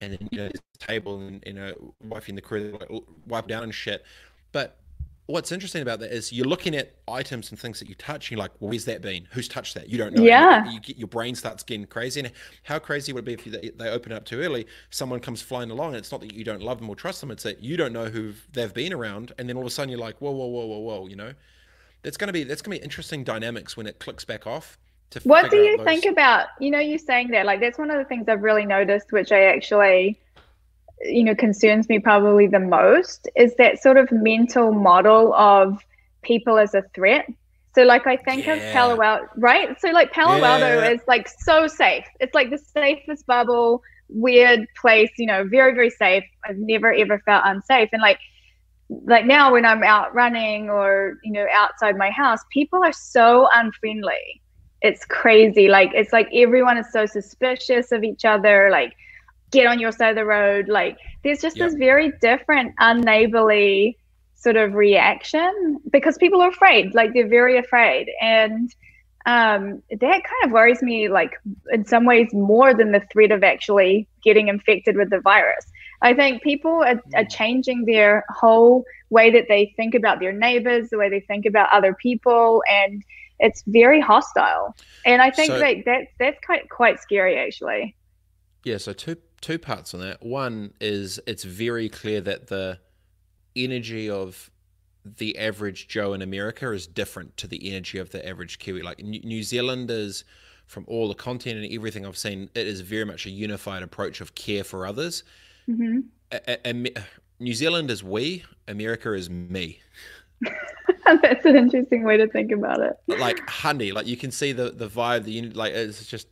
and 0.00 0.12
then 0.12 0.28
you 0.30 0.38
know 0.38 0.50
table 0.78 1.18
and 1.18 1.42
you 1.46 1.54
know 1.54 1.94
wiping 2.02 2.34
the 2.34 2.40
crew 2.40 2.76
like, 2.78 3.02
wipe 3.26 3.48
down 3.48 3.62
and 3.62 3.74
shit 3.74 4.04
but 4.52 4.78
what's 5.26 5.52
interesting 5.52 5.80
about 5.80 6.00
that 6.00 6.12
is 6.12 6.32
you're 6.32 6.46
looking 6.46 6.74
at 6.74 6.94
items 7.08 7.50
and 7.50 7.58
things 7.58 7.78
that 7.78 7.88
you 7.88 7.94
touch 7.94 8.30
and 8.30 8.32
you're 8.32 8.44
like 8.44 8.52
well, 8.60 8.70
where's 8.70 8.84
that 8.84 9.00
been? 9.00 9.26
Who's 9.32 9.48
touched 9.48 9.74
that? 9.74 9.88
You 9.88 9.96
don't 9.96 10.14
know. 10.14 10.22
Yeah. 10.22 10.70
You 10.70 10.80
get, 10.80 10.98
your 10.98 11.08
brain 11.08 11.34
starts 11.34 11.62
getting 11.62 11.86
crazy. 11.86 12.20
And 12.20 12.32
how 12.64 12.78
crazy 12.78 13.12
would 13.12 13.20
it 13.20 13.24
be 13.24 13.32
if 13.32 13.46
you, 13.46 13.52
they 13.52 13.88
open 13.88 14.12
it 14.12 14.16
up 14.16 14.24
too 14.24 14.40
early 14.40 14.66
someone 14.90 15.20
comes 15.20 15.40
flying 15.40 15.70
along 15.70 15.88
and 15.88 15.96
it's 15.96 16.12
not 16.12 16.20
that 16.20 16.34
you 16.34 16.44
don't 16.44 16.62
love 16.62 16.78
them 16.78 16.88
or 16.90 16.96
trust 16.96 17.20
them 17.20 17.30
it's 17.30 17.42
that 17.42 17.62
you 17.62 17.76
don't 17.76 17.92
know 17.92 18.06
who 18.06 18.32
they've 18.52 18.74
been 18.74 18.92
around. 18.92 19.32
And 19.38 19.48
then 19.48 19.56
all 19.56 19.62
of 19.62 19.68
a 19.68 19.70
sudden 19.70 19.90
you're 19.90 19.98
like 19.98 20.18
whoa 20.18 20.30
whoa 20.30 20.46
whoa 20.46 20.66
whoa 20.66 20.78
whoa 20.78 21.06
you 21.06 21.16
know? 21.16 21.32
That's 22.02 22.18
going 22.18 22.28
to 22.28 22.32
be 22.32 22.44
that's 22.44 22.60
going 22.60 22.76
to 22.76 22.80
be 22.80 22.84
interesting 22.84 23.24
dynamics 23.24 23.76
when 23.76 23.86
it 23.86 23.98
clicks 23.98 24.24
back 24.24 24.46
off. 24.46 24.78
what 25.22 25.50
do 25.50 25.56
you 25.56 25.78
those... 25.78 25.86
think 25.86 26.04
about 26.04 26.48
you 26.60 26.70
know 26.70 26.80
you 26.80 26.98
saying 26.98 27.28
that 27.28 27.46
like 27.46 27.60
that's 27.60 27.78
one 27.78 27.90
of 27.90 27.96
the 27.96 28.04
things 28.04 28.28
I've 28.28 28.42
really 28.42 28.66
noticed, 28.66 29.10
which 29.10 29.32
I 29.32 29.44
actually 29.44 30.20
you 31.02 31.24
know 31.24 31.34
concerns 31.34 31.88
me 31.88 31.98
probably 31.98 32.46
the 32.46 32.60
most 32.60 33.28
is 33.36 33.54
that 33.56 33.82
sort 33.82 33.96
of 33.96 34.10
mental 34.12 34.72
model 34.72 35.34
of 35.34 35.84
people 36.22 36.58
as 36.58 36.74
a 36.74 36.82
threat. 36.94 37.26
So 37.74 37.82
like 37.82 38.06
I 38.06 38.16
think 38.16 38.46
yeah. 38.46 38.54
of 38.54 38.72
Palo 38.72 39.02
Alto, 39.02 39.26
right? 39.36 39.80
So 39.80 39.90
like 39.90 40.12
Palo 40.12 40.36
yeah. 40.36 40.52
Alto 40.52 40.92
is 40.92 41.00
like 41.06 41.28
so 41.28 41.66
safe. 41.66 42.04
It's 42.20 42.34
like 42.34 42.50
the 42.50 42.58
safest 42.58 43.26
bubble, 43.26 43.82
weird 44.08 44.66
place, 44.80 45.10
you 45.18 45.26
know, 45.26 45.44
very 45.44 45.74
very 45.74 45.90
safe. 45.90 46.24
I've 46.44 46.56
never 46.56 46.92
ever 46.92 47.18
felt 47.20 47.42
unsafe, 47.44 47.88
and 47.92 48.00
like 48.00 48.18
like 48.88 49.24
now 49.24 49.52
when 49.52 49.64
I'm 49.64 49.82
out 49.82 50.14
running 50.14 50.70
or 50.70 51.18
you 51.24 51.32
know 51.32 51.46
outside 51.52 51.96
my 51.96 52.10
house, 52.10 52.40
people 52.50 52.82
are 52.84 52.92
so 52.92 53.48
unfriendly. 53.54 54.42
It's 54.82 55.04
crazy. 55.04 55.68
Like 55.68 55.90
it's 55.94 56.12
like 56.12 56.28
everyone 56.32 56.78
is 56.78 56.92
so 56.92 57.06
suspicious 57.06 57.90
of 57.90 58.04
each 58.04 58.24
other. 58.24 58.68
Like 58.70 58.94
get 59.50 59.66
on 59.66 59.78
your 59.78 59.92
side 59.92 60.10
of 60.10 60.16
the 60.16 60.24
road. 60.24 60.68
Like 60.68 60.98
there's 61.22 61.40
just 61.40 61.56
yep. 61.56 61.70
this 61.70 61.78
very 61.78 62.12
different, 62.20 62.74
unneighborly 62.80 63.96
sort 64.34 64.56
of 64.56 64.74
reaction 64.74 65.78
because 65.90 66.18
people 66.18 66.40
are 66.42 66.50
afraid. 66.50 66.94
Like 66.94 67.14
they're 67.14 67.28
very 67.28 67.58
afraid, 67.58 68.10
and 68.20 68.74
um, 69.26 69.82
that 69.90 70.00
kind 70.00 70.44
of 70.44 70.50
worries 70.50 70.82
me. 70.82 71.08
Like 71.08 71.32
in 71.72 71.84
some 71.84 72.04
ways 72.04 72.28
more 72.32 72.74
than 72.74 72.92
the 72.92 73.02
threat 73.12 73.32
of 73.32 73.42
actually 73.42 74.08
getting 74.22 74.48
infected 74.48 74.96
with 74.96 75.10
the 75.10 75.20
virus 75.20 75.66
I 76.04 76.12
think 76.12 76.42
people 76.42 76.82
are, 76.82 77.00
are, 77.14 77.24
mm. 77.24 77.30
changing 77.30 77.86
their 77.86 78.24
whole 78.28 78.84
way 79.08 79.30
that 79.30 79.46
they 79.48 79.72
think 79.76 79.94
about 79.94 80.20
their 80.20 80.32
neighbors, 80.32 80.90
the 80.90 80.98
way 80.98 81.08
they 81.08 81.20
think 81.20 81.46
about 81.46 81.70
other 81.72 81.94
people, 81.94 82.62
and 82.68 83.02
it's 83.40 83.62
very 83.66 84.00
hostile. 84.00 84.76
And 85.06 85.22
I 85.22 85.30
think 85.30 85.52
so, 85.52 85.58
that 85.58 85.76
that's 85.84 86.06
that's 86.18 86.38
quite 86.44 86.68
quite 86.68 87.00
scary 87.00 87.38
actually. 87.38 87.96
Yeah. 88.64 88.76
So 88.76 88.92
two 88.92 89.16
two 89.44 89.58
parts 89.58 89.94
on 89.94 90.00
that. 90.00 90.24
One 90.24 90.72
is 90.80 91.20
it's 91.26 91.44
very 91.44 91.88
clear 91.88 92.20
that 92.22 92.48
the 92.48 92.78
energy 93.56 94.10
of 94.10 94.50
the 95.04 95.38
average 95.38 95.86
Joe 95.86 96.14
in 96.14 96.22
America 96.22 96.72
is 96.72 96.86
different 96.86 97.36
to 97.36 97.46
the 97.46 97.70
energy 97.70 97.98
of 97.98 98.10
the 98.10 98.26
average 98.26 98.58
Kiwi. 98.58 98.82
Like 98.82 99.00
New 99.00 99.42
Zealanders, 99.42 100.24
from 100.66 100.84
all 100.88 101.08
the 101.08 101.14
content 101.14 101.62
and 101.62 101.72
everything 101.72 102.06
I've 102.06 102.16
seen, 102.16 102.48
it 102.54 102.66
is 102.66 102.80
very 102.80 103.04
much 103.04 103.26
a 103.26 103.30
unified 103.30 103.82
approach 103.82 104.20
of 104.20 104.34
care 104.34 104.64
for 104.64 104.86
others 104.86 105.22
Mm-hmm. 105.68 106.00
A, 106.32 106.68
a, 106.68 106.70
a, 106.70 107.04
New 107.40 107.54
Zealand 107.54 107.90
is 107.90 108.02
we, 108.02 108.44
America 108.68 109.12
is 109.12 109.30
me. 109.30 109.80
That's 111.22 111.44
an 111.44 111.56
interesting 111.56 112.04
way 112.04 112.16
to 112.16 112.28
think 112.28 112.52
about 112.52 112.80
it. 112.80 112.96
Like 113.18 113.40
honey, 113.48 113.92
like 113.92 114.06
you 114.06 114.16
can 114.16 114.30
see 114.30 114.52
the 114.52 114.70
the 114.70 114.88
vibe, 114.88 115.24
the 115.24 115.50
like 115.50 115.72
it's 115.72 116.06
just 116.06 116.28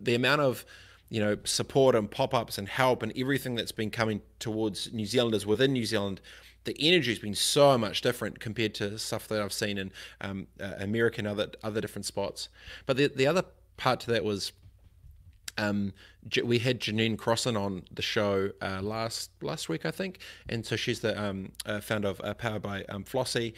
the 0.00 0.14
amount 0.14 0.40
of 0.42 0.64
you 1.10 1.20
know 1.20 1.36
support 1.44 1.94
and 1.94 2.10
pop 2.10 2.32
ups 2.32 2.56
and 2.56 2.68
help 2.68 3.02
and 3.02 3.12
everything 3.16 3.56
that's 3.56 3.72
been 3.72 3.90
coming 3.90 4.22
towards 4.38 4.92
New 4.92 5.04
Zealanders 5.04 5.44
within 5.44 5.72
New 5.72 5.84
Zealand. 5.84 6.20
The 6.64 6.76
energy 6.78 7.10
has 7.10 7.18
been 7.18 7.34
so 7.34 7.76
much 7.76 8.00
different 8.00 8.38
compared 8.38 8.74
to 8.74 8.98
stuff 8.98 9.28
that 9.28 9.40
I've 9.40 9.52
seen 9.52 9.78
in 9.78 9.92
um, 10.20 10.46
uh, 10.60 10.74
America 10.78 11.18
and 11.18 11.26
other 11.26 11.48
other 11.62 11.80
different 11.80 12.06
spots. 12.06 12.48
But 12.86 12.96
the 12.96 13.08
the 13.08 13.26
other 13.26 13.44
part 13.76 14.00
to 14.00 14.10
that 14.12 14.24
was 14.24 14.52
um, 15.58 15.92
we 16.44 16.58
had 16.58 16.80
Janine 16.80 17.18
Crossan 17.18 17.56
on 17.56 17.82
the 17.90 18.02
show 18.02 18.50
uh, 18.62 18.80
last 18.80 19.30
last 19.42 19.68
week, 19.68 19.84
I 19.84 19.90
think, 19.90 20.20
and 20.48 20.64
so 20.64 20.76
she's 20.76 21.00
the 21.00 21.20
um, 21.20 21.52
uh, 21.66 21.80
founder 21.80 22.08
of 22.08 22.20
uh, 22.22 22.34
Powered 22.34 22.62
by 22.62 22.84
um, 22.84 23.04
Flossie, 23.04 23.54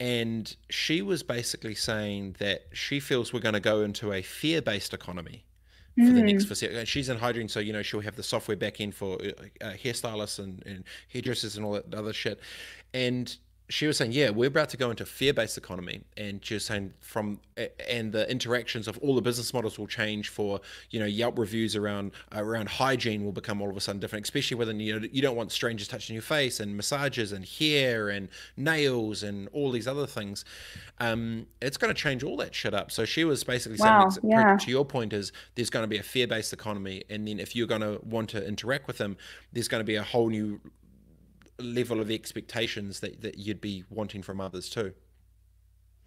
and 0.00 0.54
she 0.70 1.02
was 1.02 1.22
basically 1.22 1.74
saying 1.74 2.36
that 2.40 2.66
she 2.72 2.98
feels 2.98 3.32
we're 3.32 3.40
going 3.40 3.54
to 3.54 3.60
go 3.60 3.82
into 3.82 4.12
a 4.12 4.22
fear-based 4.22 4.92
economy 4.92 5.44
for 5.96 6.02
mm. 6.02 6.14
the 6.14 6.22
next 6.22 6.44
mm. 6.44 6.48
foreseeable. 6.48 6.84
She's 6.84 7.08
in 7.08 7.18
hydrogen, 7.18 7.48
so 7.48 7.60
you 7.60 7.72
know 7.72 7.82
she'll 7.82 8.00
have 8.00 8.16
the 8.16 8.22
software 8.22 8.56
back 8.56 8.80
in 8.80 8.92
for 8.92 9.14
uh, 9.14 9.64
uh, 9.64 9.72
hairstylists 9.72 10.38
and, 10.38 10.62
and 10.66 10.84
hairdressers 11.08 11.56
and 11.56 11.64
all 11.64 11.72
that 11.72 11.94
other 11.94 12.12
shit, 12.12 12.40
and 12.92 13.36
she 13.68 13.86
was 13.86 13.96
saying, 13.96 14.12
yeah, 14.12 14.30
we're 14.30 14.48
about 14.48 14.68
to 14.70 14.76
go 14.76 14.90
into 14.90 15.04
fear-based 15.04 15.58
economy, 15.58 16.02
and 16.16 16.44
she 16.44 16.54
was 16.54 16.64
saying 16.64 16.92
from 17.00 17.40
and 17.88 18.12
the 18.12 18.30
interactions 18.30 18.86
of 18.86 18.98
all 18.98 19.14
the 19.14 19.22
business 19.22 19.52
models 19.52 19.78
will 19.78 19.86
change. 19.86 20.28
For 20.28 20.60
you 20.90 21.00
know, 21.00 21.06
Yelp 21.06 21.38
reviews 21.38 21.74
around 21.74 22.12
around 22.32 22.68
hygiene 22.68 23.24
will 23.24 23.32
become 23.32 23.60
all 23.60 23.68
of 23.68 23.76
a 23.76 23.80
sudden 23.80 24.00
different, 24.00 24.24
especially 24.24 24.56
when 24.56 24.78
you 24.78 25.00
know 25.00 25.08
you 25.10 25.20
don't 25.20 25.36
want 25.36 25.50
strangers 25.50 25.88
touching 25.88 26.14
your 26.14 26.22
face, 26.22 26.60
and 26.60 26.76
massages, 26.76 27.32
and 27.32 27.44
hair, 27.44 28.08
and 28.08 28.28
nails, 28.56 29.22
and 29.22 29.48
all 29.52 29.72
these 29.72 29.88
other 29.88 30.06
things. 30.06 30.44
Um, 30.98 31.46
it's 31.60 31.76
going 31.76 31.92
to 31.92 32.00
change 32.00 32.22
all 32.22 32.36
that 32.36 32.54
shit 32.54 32.72
up. 32.72 32.92
So 32.92 33.04
she 33.04 33.24
was 33.24 33.42
basically 33.42 33.78
wow, 33.80 34.08
saying, 34.08 34.30
yeah. 34.30 34.56
to 34.56 34.70
your 34.70 34.84
point, 34.84 35.12
is 35.12 35.32
there's 35.56 35.70
going 35.70 35.82
to 35.82 35.88
be 35.88 35.98
a 35.98 36.02
fear-based 36.02 36.52
economy, 36.52 37.02
and 37.10 37.26
then 37.26 37.40
if 37.40 37.56
you're 37.56 37.66
going 37.66 37.80
to 37.80 38.00
want 38.04 38.30
to 38.30 38.46
interact 38.46 38.86
with 38.86 38.98
them, 38.98 39.16
there's 39.52 39.68
going 39.68 39.80
to 39.80 39.84
be 39.84 39.96
a 39.96 40.02
whole 40.02 40.28
new 40.28 40.60
level 41.58 42.00
of 42.00 42.10
expectations 42.10 43.00
that, 43.00 43.22
that 43.22 43.38
you'd 43.38 43.60
be 43.60 43.84
wanting 43.90 44.22
from 44.22 44.40
others 44.40 44.68
too. 44.68 44.92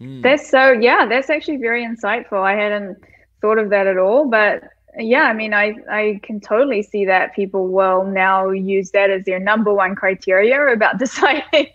Mm. 0.02 0.22
That's 0.22 0.50
so 0.50 0.72
yeah, 0.72 1.06
that's 1.08 1.30
actually 1.30 1.58
very 1.58 1.86
insightful. 1.86 2.42
I 2.42 2.54
hadn't 2.54 2.98
thought 3.42 3.58
of 3.58 3.70
that 3.70 3.88
at 3.88 3.98
all, 3.98 4.30
but 4.30 4.64
yeah, 4.98 5.24
I 5.24 5.34
mean, 5.34 5.54
I 5.54 5.76
I 5.92 6.20
can 6.24 6.40
totally 6.40 6.82
see 6.84 7.06
that 7.06 7.36
people 7.36 7.68
will 7.68 8.06
now 8.06 8.50
use 8.50 8.92
that 8.92 9.10
as 9.10 9.24
their 9.26 9.40
number 9.40 9.74
one 9.74 9.96
criteria 9.96 10.68
about 10.68 11.00
deciding 11.00 11.68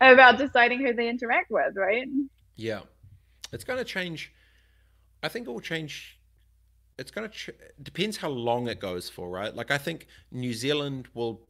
about 0.00 0.38
deciding 0.38 0.80
who 0.80 0.92
they 0.92 1.08
interact 1.08 1.50
with, 1.50 1.76
right? 1.76 2.06
Yeah, 2.56 2.80
it's 3.52 3.64
going 3.64 3.78
to 3.78 3.84
change. 3.84 4.32
I 5.22 5.28
think 5.28 5.46
it 5.46 5.50
will 5.50 5.60
change. 5.60 6.18
It's 6.98 7.10
going 7.10 7.28
to 7.28 7.34
ch- 7.34 7.50
depends 7.82 8.16
how 8.16 8.28
long 8.28 8.68
it 8.68 8.78
goes 8.78 9.08
for, 9.08 9.28
right? 9.28 9.54
Like 9.54 9.70
I 9.70 9.78
think 9.78 10.06
New 10.30 10.52
Zealand 10.52 11.08
will 11.14 11.46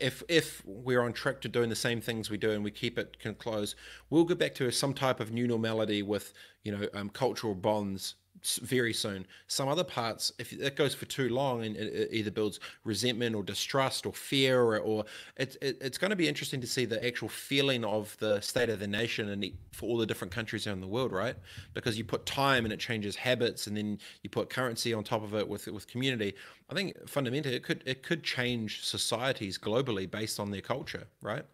if 0.00 0.22
if 0.28 0.62
we're 0.64 1.02
on 1.02 1.12
track 1.12 1.40
to 1.42 1.48
doing 1.48 1.68
the 1.68 1.76
same 1.76 2.00
things 2.00 2.30
we 2.30 2.36
do 2.36 2.50
and 2.50 2.64
we 2.64 2.70
keep 2.70 2.98
it 2.98 3.16
close, 3.38 3.74
we'll 4.10 4.24
get 4.24 4.38
back 4.38 4.54
to 4.56 4.70
some 4.70 4.94
type 4.94 5.20
of 5.20 5.32
new 5.32 5.46
normality 5.46 6.02
with 6.02 6.32
you 6.64 6.72
know 6.72 6.88
um, 6.94 7.10
cultural 7.10 7.54
bonds 7.54 8.14
very 8.44 8.92
soon. 8.92 9.26
Some 9.46 9.68
other 9.68 9.84
parts, 9.84 10.32
if 10.38 10.50
that 10.58 10.76
goes 10.76 10.94
for 10.94 11.06
too 11.06 11.28
long, 11.28 11.64
and 11.64 11.76
it 11.76 12.08
either 12.12 12.30
builds 12.30 12.60
resentment 12.84 13.34
or 13.34 13.42
distrust 13.42 14.06
or 14.06 14.12
fear, 14.12 14.60
or, 14.60 14.78
or 14.78 15.04
it, 15.36 15.56
it, 15.60 15.78
it's 15.80 15.98
going 15.98 16.10
to 16.10 16.16
be 16.16 16.28
interesting 16.28 16.60
to 16.60 16.66
see 16.66 16.84
the 16.84 17.04
actual 17.04 17.28
feeling 17.28 17.84
of 17.84 18.16
the 18.18 18.40
state 18.40 18.68
of 18.68 18.78
the 18.78 18.86
nation 18.86 19.28
and 19.28 19.52
for 19.72 19.86
all 19.86 19.96
the 19.96 20.06
different 20.06 20.32
countries 20.32 20.66
around 20.66 20.80
the 20.80 20.86
world, 20.86 21.12
right? 21.12 21.36
Because 21.74 21.98
you 21.98 22.04
put 22.04 22.26
time 22.26 22.64
and 22.64 22.72
it 22.72 22.80
changes 22.80 23.16
habits, 23.16 23.66
and 23.66 23.76
then 23.76 23.98
you 24.22 24.30
put 24.30 24.50
currency 24.50 24.92
on 24.94 25.04
top 25.04 25.22
of 25.22 25.34
it 25.34 25.48
with 25.48 25.66
with 25.66 25.86
community. 25.86 26.34
I 26.70 26.74
think 26.74 27.08
fundamentally 27.08 27.54
it 27.54 27.62
could 27.62 27.82
it 27.86 28.02
could 28.02 28.22
change 28.22 28.84
societies 28.84 29.58
globally 29.58 30.10
based 30.10 30.38
on 30.38 30.50
their 30.50 30.60
culture, 30.60 31.06
right? 31.22 31.44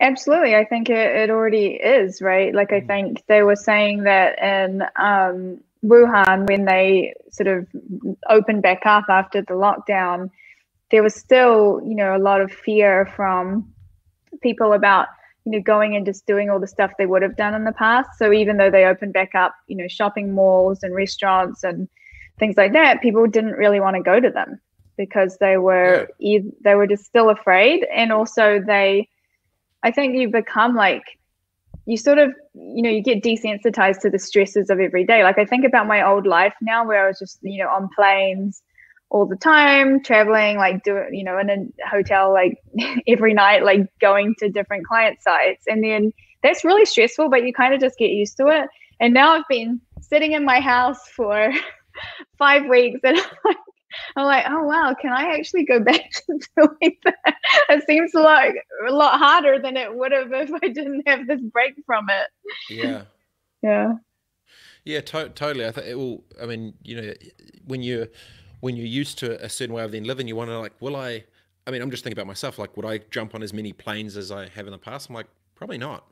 Absolutely. 0.00 0.56
I 0.56 0.64
think 0.64 0.88
it, 0.88 0.96
it 0.96 1.30
already 1.30 1.66
is, 1.74 2.22
right? 2.22 2.54
Like, 2.54 2.72
I 2.72 2.80
mm. 2.80 2.86
think 2.86 3.26
they 3.26 3.42
were 3.42 3.56
saying 3.56 4.04
that 4.04 4.38
in 4.42 4.82
um, 4.96 5.60
Wuhan, 5.84 6.48
when 6.48 6.64
they 6.64 7.14
sort 7.30 7.48
of 7.48 7.66
opened 8.28 8.62
back 8.62 8.86
up 8.86 9.04
after 9.08 9.42
the 9.42 9.54
lockdown, 9.54 10.30
there 10.90 11.02
was 11.02 11.14
still, 11.14 11.80
you 11.84 11.94
know, 11.94 12.16
a 12.16 12.18
lot 12.18 12.40
of 12.40 12.50
fear 12.50 13.06
from 13.14 13.72
people 14.42 14.72
about, 14.72 15.08
you 15.44 15.52
know, 15.52 15.60
going 15.60 15.94
and 15.94 16.06
just 16.06 16.26
doing 16.26 16.48
all 16.50 16.58
the 16.58 16.66
stuff 16.66 16.92
they 16.98 17.06
would 17.06 17.22
have 17.22 17.36
done 17.36 17.54
in 17.54 17.64
the 17.64 17.72
past. 17.72 18.08
So 18.18 18.32
even 18.32 18.56
though 18.56 18.70
they 18.70 18.86
opened 18.86 19.12
back 19.12 19.34
up, 19.34 19.54
you 19.68 19.76
know, 19.76 19.86
shopping 19.86 20.34
malls 20.34 20.82
and 20.82 20.94
restaurants 20.94 21.62
and 21.62 21.88
things 22.38 22.56
like 22.56 22.72
that, 22.72 23.02
people 23.02 23.26
didn't 23.26 23.52
really 23.52 23.80
want 23.80 23.96
to 23.96 24.02
go 24.02 24.18
to 24.18 24.30
them 24.30 24.60
because 24.96 25.36
they 25.38 25.58
were 25.58 26.08
yeah. 26.18 26.40
they 26.62 26.74
were 26.74 26.86
just 26.86 27.04
still 27.04 27.30
afraid, 27.30 27.86
and 27.94 28.12
also 28.12 28.60
they 28.60 29.08
I 29.82 29.90
think 29.90 30.16
you 30.16 30.28
become 30.28 30.74
like 30.74 31.02
you 31.86 31.96
sort 31.96 32.18
of 32.18 32.32
you 32.54 32.82
know 32.82 32.90
you 32.90 33.02
get 33.02 33.22
desensitized 33.22 34.00
to 34.00 34.10
the 34.10 34.18
stresses 34.18 34.70
of 34.70 34.80
every 34.80 35.04
day. 35.04 35.22
Like 35.22 35.38
i 35.38 35.44
think 35.44 35.64
about 35.64 35.86
my 35.86 36.06
old 36.06 36.26
life 36.26 36.54
now 36.60 36.86
where 36.86 37.04
i 37.04 37.08
was 37.08 37.18
just 37.18 37.38
you 37.42 37.62
know 37.62 37.70
on 37.70 37.88
planes 37.94 38.62
all 39.10 39.26
the 39.26 39.36
time 39.36 40.00
traveling 40.02 40.56
like 40.56 40.84
do 40.84 41.02
you 41.10 41.24
know 41.24 41.36
in 41.38 41.50
a 41.50 41.88
hotel 41.88 42.32
like 42.32 42.58
every 43.08 43.34
night 43.34 43.64
like 43.64 43.80
going 44.00 44.34
to 44.38 44.48
different 44.48 44.86
client 44.86 45.20
sites. 45.20 45.64
And 45.66 45.82
then 45.82 46.12
that's 46.42 46.64
really 46.64 46.84
stressful 46.84 47.28
but 47.28 47.44
you 47.44 47.52
kind 47.52 47.74
of 47.74 47.80
just 47.80 47.98
get 47.98 48.10
used 48.10 48.36
to 48.36 48.46
it. 48.46 48.68
And 49.00 49.12
now 49.12 49.34
i've 49.34 49.48
been 49.48 49.80
sitting 50.00 50.32
in 50.32 50.44
my 50.44 50.60
house 50.60 51.08
for 51.08 51.52
five 52.38 52.66
weeks 52.66 53.00
and 53.02 53.18
I'm 53.18 53.24
like, 53.44 53.56
I'm 54.16 54.24
like, 54.24 54.44
oh 54.48 54.62
wow, 54.62 54.94
can 55.00 55.12
I 55.12 55.34
actually 55.36 55.64
go 55.64 55.80
back 55.80 56.10
to 56.26 56.38
doing 56.56 56.96
that? 57.04 57.34
It 57.68 57.84
seems 57.86 58.14
like 58.14 58.54
a 58.88 58.92
lot 58.92 59.18
harder 59.18 59.58
than 59.58 59.76
it 59.76 59.94
would 59.94 60.12
have 60.12 60.32
if 60.32 60.50
I 60.62 60.68
didn't 60.68 61.02
have 61.06 61.26
this 61.26 61.40
break 61.40 61.74
from 61.86 62.08
it. 62.10 62.28
Yeah. 62.68 63.02
Yeah. 63.62 63.96
Yeah, 64.86 65.02
to- 65.02 65.28
totally. 65.28 65.66
I 65.66 65.72
think 65.72 65.86
it 65.86 65.94
will. 65.94 66.24
I 66.40 66.46
mean, 66.46 66.72
you 66.82 66.98
know, 66.98 67.12
when 67.66 67.82
you're 67.82 68.08
when 68.60 68.74
you're 68.74 68.86
used 68.86 69.18
to 69.18 69.42
a 69.44 69.50
certain 69.50 69.74
way 69.74 69.84
of 69.84 69.92
then 69.92 70.04
living, 70.04 70.28
you 70.28 70.34
want 70.34 70.48
to 70.48 70.58
like, 70.58 70.72
will 70.80 70.96
I? 70.96 71.24
I 71.66 71.70
mean, 71.70 71.82
I'm 71.82 71.90
just 71.90 72.02
thinking 72.02 72.18
about 72.18 72.26
myself. 72.26 72.58
Like, 72.58 72.74
would 72.76 72.86
I 72.86 72.98
jump 73.10 73.34
on 73.34 73.42
as 73.42 73.52
many 73.52 73.74
planes 73.74 74.16
as 74.16 74.32
I 74.32 74.48
have 74.48 74.66
in 74.66 74.72
the 74.72 74.78
past? 74.78 75.10
I'm 75.10 75.14
like, 75.14 75.26
probably 75.54 75.76
not. 75.76 76.06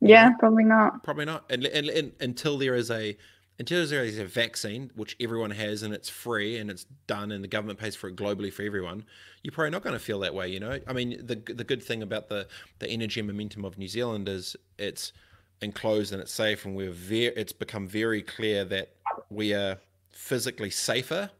Yeah, 0.00 0.28
know? 0.28 0.36
probably 0.38 0.64
not. 0.64 1.02
Probably 1.02 1.24
not. 1.24 1.44
And, 1.50 1.64
and, 1.66 1.88
and 1.88 2.12
until 2.20 2.58
there 2.58 2.74
is 2.74 2.90
a 2.90 3.16
until 3.60 3.86
there 3.86 4.02
is 4.02 4.18
a 4.18 4.24
vaccine, 4.24 4.90
which 4.94 5.14
everyone 5.20 5.50
has 5.50 5.82
and 5.82 5.92
it's 5.92 6.08
free 6.08 6.56
and 6.56 6.70
it's 6.70 6.86
done 7.06 7.30
and 7.30 7.44
the 7.44 7.48
government 7.48 7.78
pays 7.78 7.94
for 7.94 8.08
it 8.08 8.16
globally 8.16 8.50
for 8.50 8.62
everyone, 8.62 9.04
you're 9.42 9.52
probably 9.52 9.68
not 9.68 9.82
going 9.82 9.92
to 9.92 10.00
feel 10.00 10.18
that 10.20 10.34
way, 10.34 10.48
you 10.48 10.58
know? 10.58 10.80
I 10.88 10.94
mean, 10.94 11.20
the 11.22 11.34
the 11.52 11.62
good 11.62 11.82
thing 11.82 12.02
about 12.02 12.30
the, 12.30 12.48
the 12.78 12.88
energy 12.88 13.20
and 13.20 13.26
momentum 13.26 13.66
of 13.66 13.76
New 13.76 13.86
Zealand 13.86 14.30
is 14.30 14.56
it's 14.78 15.12
enclosed 15.60 16.14
and 16.14 16.22
it's 16.22 16.32
safe 16.32 16.64
and 16.64 16.74
we're 16.74 16.90
very, 16.90 17.34
it's 17.36 17.52
become 17.52 17.86
very 17.86 18.22
clear 18.22 18.64
that 18.64 18.94
we 19.28 19.52
are 19.52 19.76
physically 20.10 20.70
safer 20.70 21.30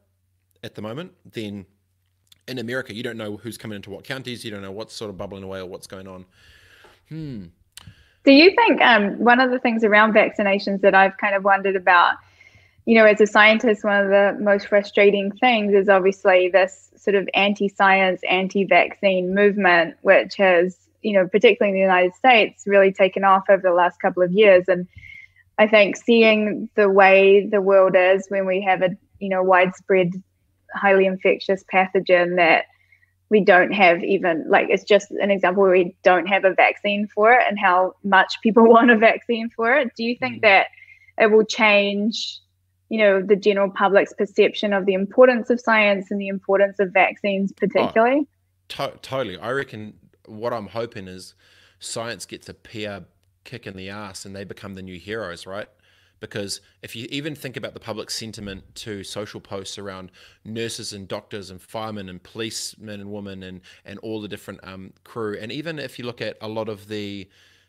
at 0.63 0.75
the 0.75 0.83
moment 0.83 1.13
than 1.25 1.65
in 2.47 2.59
America. 2.59 2.93
You 2.95 3.03
don't 3.03 3.17
know 3.17 3.39
who's 3.39 3.57
coming 3.57 3.77
into 3.77 3.89
what 3.89 4.05
counties, 4.05 4.45
you 4.45 4.51
don't 4.51 4.61
know 4.61 4.73
what's 4.73 4.93
sort 4.93 5.09
of 5.09 5.17
bubbling 5.17 5.43
away 5.43 5.61
or 5.61 5.67
what's 5.67 5.87
going 5.87 6.07
on. 6.07 6.27
Hmm. 7.09 7.47
Do 8.25 8.33
you 8.33 8.55
think 8.55 8.81
um, 8.83 9.19
one 9.19 9.41
of 9.41 9.51
the 9.51 9.59
things 9.59 9.83
around 9.83 10.13
vaccinations 10.13 10.83
that 10.83 10.95
I've 10.95 11.17
kind 11.17 11.35
of 11.35 11.43
wondered 11.43 11.77
about, 11.77 12.17
you 12.85 12.95
know, 12.95 13.07
as 13.07 13.21
a 13.21 13.27
scientist, 13.27 13.83
one 13.83 14.05
of 14.05 14.09
the 14.09 14.37
most 14.41 14.67
frustrating 14.67 15.33
things 15.33 15.73
is 15.73 15.89
obviously 15.89 16.49
this 16.49 16.91
sort 16.97 17.15
of 17.15 17.29
anti 17.33 17.69
science, 17.69 18.21
anti 18.29 18.65
vaccine 18.65 19.35
movement, 19.35 19.97
which 20.03 20.37
has, 20.37 20.77
you 21.03 21.15
know, 21.15 21.27
particularly 21.27 21.71
in 21.71 21.75
the 21.75 21.87
United 21.87 22.15
States, 22.15 22.65
really 22.67 22.93
taken 22.93 23.25
off 23.25 23.45
over 23.49 23.63
the 23.63 23.73
last 23.73 24.01
couple 24.01 24.23
of 24.23 24.33
years. 24.33 24.65
And 24.69 24.87
I 25.59 25.67
think 25.67 25.97
seeing 25.97 26.69
the 26.75 26.91
way 26.91 27.47
the 27.47 27.63
world 27.63 27.95
is 27.97 28.27
when 28.29 28.47
we 28.47 28.61
have 28.63 28.83
a, 28.83 28.91
you 29.19 29.31
know, 29.31 29.43
widespread, 29.43 30.13
highly 30.75 31.07
infectious 31.07 31.65
pathogen 31.73 32.37
that 32.37 32.67
we 33.31 33.41
don't 33.43 33.73
have 33.73 34.03
even 34.03 34.45
like 34.49 34.67
it's 34.69 34.85
just 34.85 35.11
an 35.13 35.31
example 35.31 35.63
where 35.63 35.73
we 35.73 35.97
don't 36.03 36.27
have 36.27 36.45
a 36.45 36.53
vaccine 36.53 37.07
for 37.07 37.33
it 37.33 37.43
and 37.49 37.59
how 37.59 37.95
much 38.03 38.35
people 38.43 38.65
want 38.69 38.91
a 38.91 38.97
vaccine 38.97 39.49
for 39.51 39.73
it. 39.75 39.93
Do 39.97 40.05
you 40.05 40.17
think 40.17 40.39
mm. 40.39 40.43
that 40.43 40.67
it 41.19 41.31
will 41.31 41.45
change 41.45 42.41
you 42.89 42.99
know 42.99 43.23
the 43.23 43.37
general 43.37 43.71
public's 43.71 44.13
perception 44.13 44.73
of 44.73 44.85
the 44.85 44.95
importance 44.95 45.49
of 45.49 45.61
science 45.61 46.11
and 46.11 46.21
the 46.21 46.29
importance 46.29 46.79
of 46.79 46.93
vaccines 46.93 47.53
particularly? 47.53 48.27
oh, 48.79 48.87
to- 48.89 48.99
totally. 49.01 49.39
I 49.39 49.51
reckon 49.53 49.95
what 50.27 50.53
i'm 50.53 50.69
hoping 50.69 51.09
is 51.09 51.35
science 51.79 52.27
gets 52.27 52.49
a 52.49 52.55
PR 52.55 53.05
kick 53.45 53.67
in 53.67 53.77
the 53.77 53.89
ass 53.89 54.25
and 54.25 54.35
they 54.35 54.45
become 54.45 54.75
the 54.75 54.83
new 54.83 54.99
heroes 54.99 55.47
right 55.47 55.69
because 56.21 56.61
if 56.83 56.95
you 56.95 57.09
even 57.11 57.35
think 57.35 57.57
about 57.57 57.75
the 57.75 57.81
public 57.81 58.11
sentiment 58.11 58.75
to 58.77 59.03
social 59.03 59.41
posts 59.41 59.79
around 59.79 60.11
nurses 60.45 60.93
and 60.93 61.09
doctors 61.09 61.51
and 61.51 61.61
firemen 61.61 62.09
and 62.09 62.23
policemen 62.23 63.01
and 63.01 63.11
women 63.11 63.43
and 63.43 63.61
and 63.85 63.99
all 64.01 64.21
the 64.21 64.29
different 64.29 64.61
um, 64.63 64.93
crew, 65.03 65.37
and 65.41 65.51
even 65.51 65.79
if 65.79 65.99
you 65.99 66.05
look 66.05 66.21
at 66.21 66.37
a 66.41 66.49
lot 66.49 66.69
of 66.69 66.89
the 66.89 67.29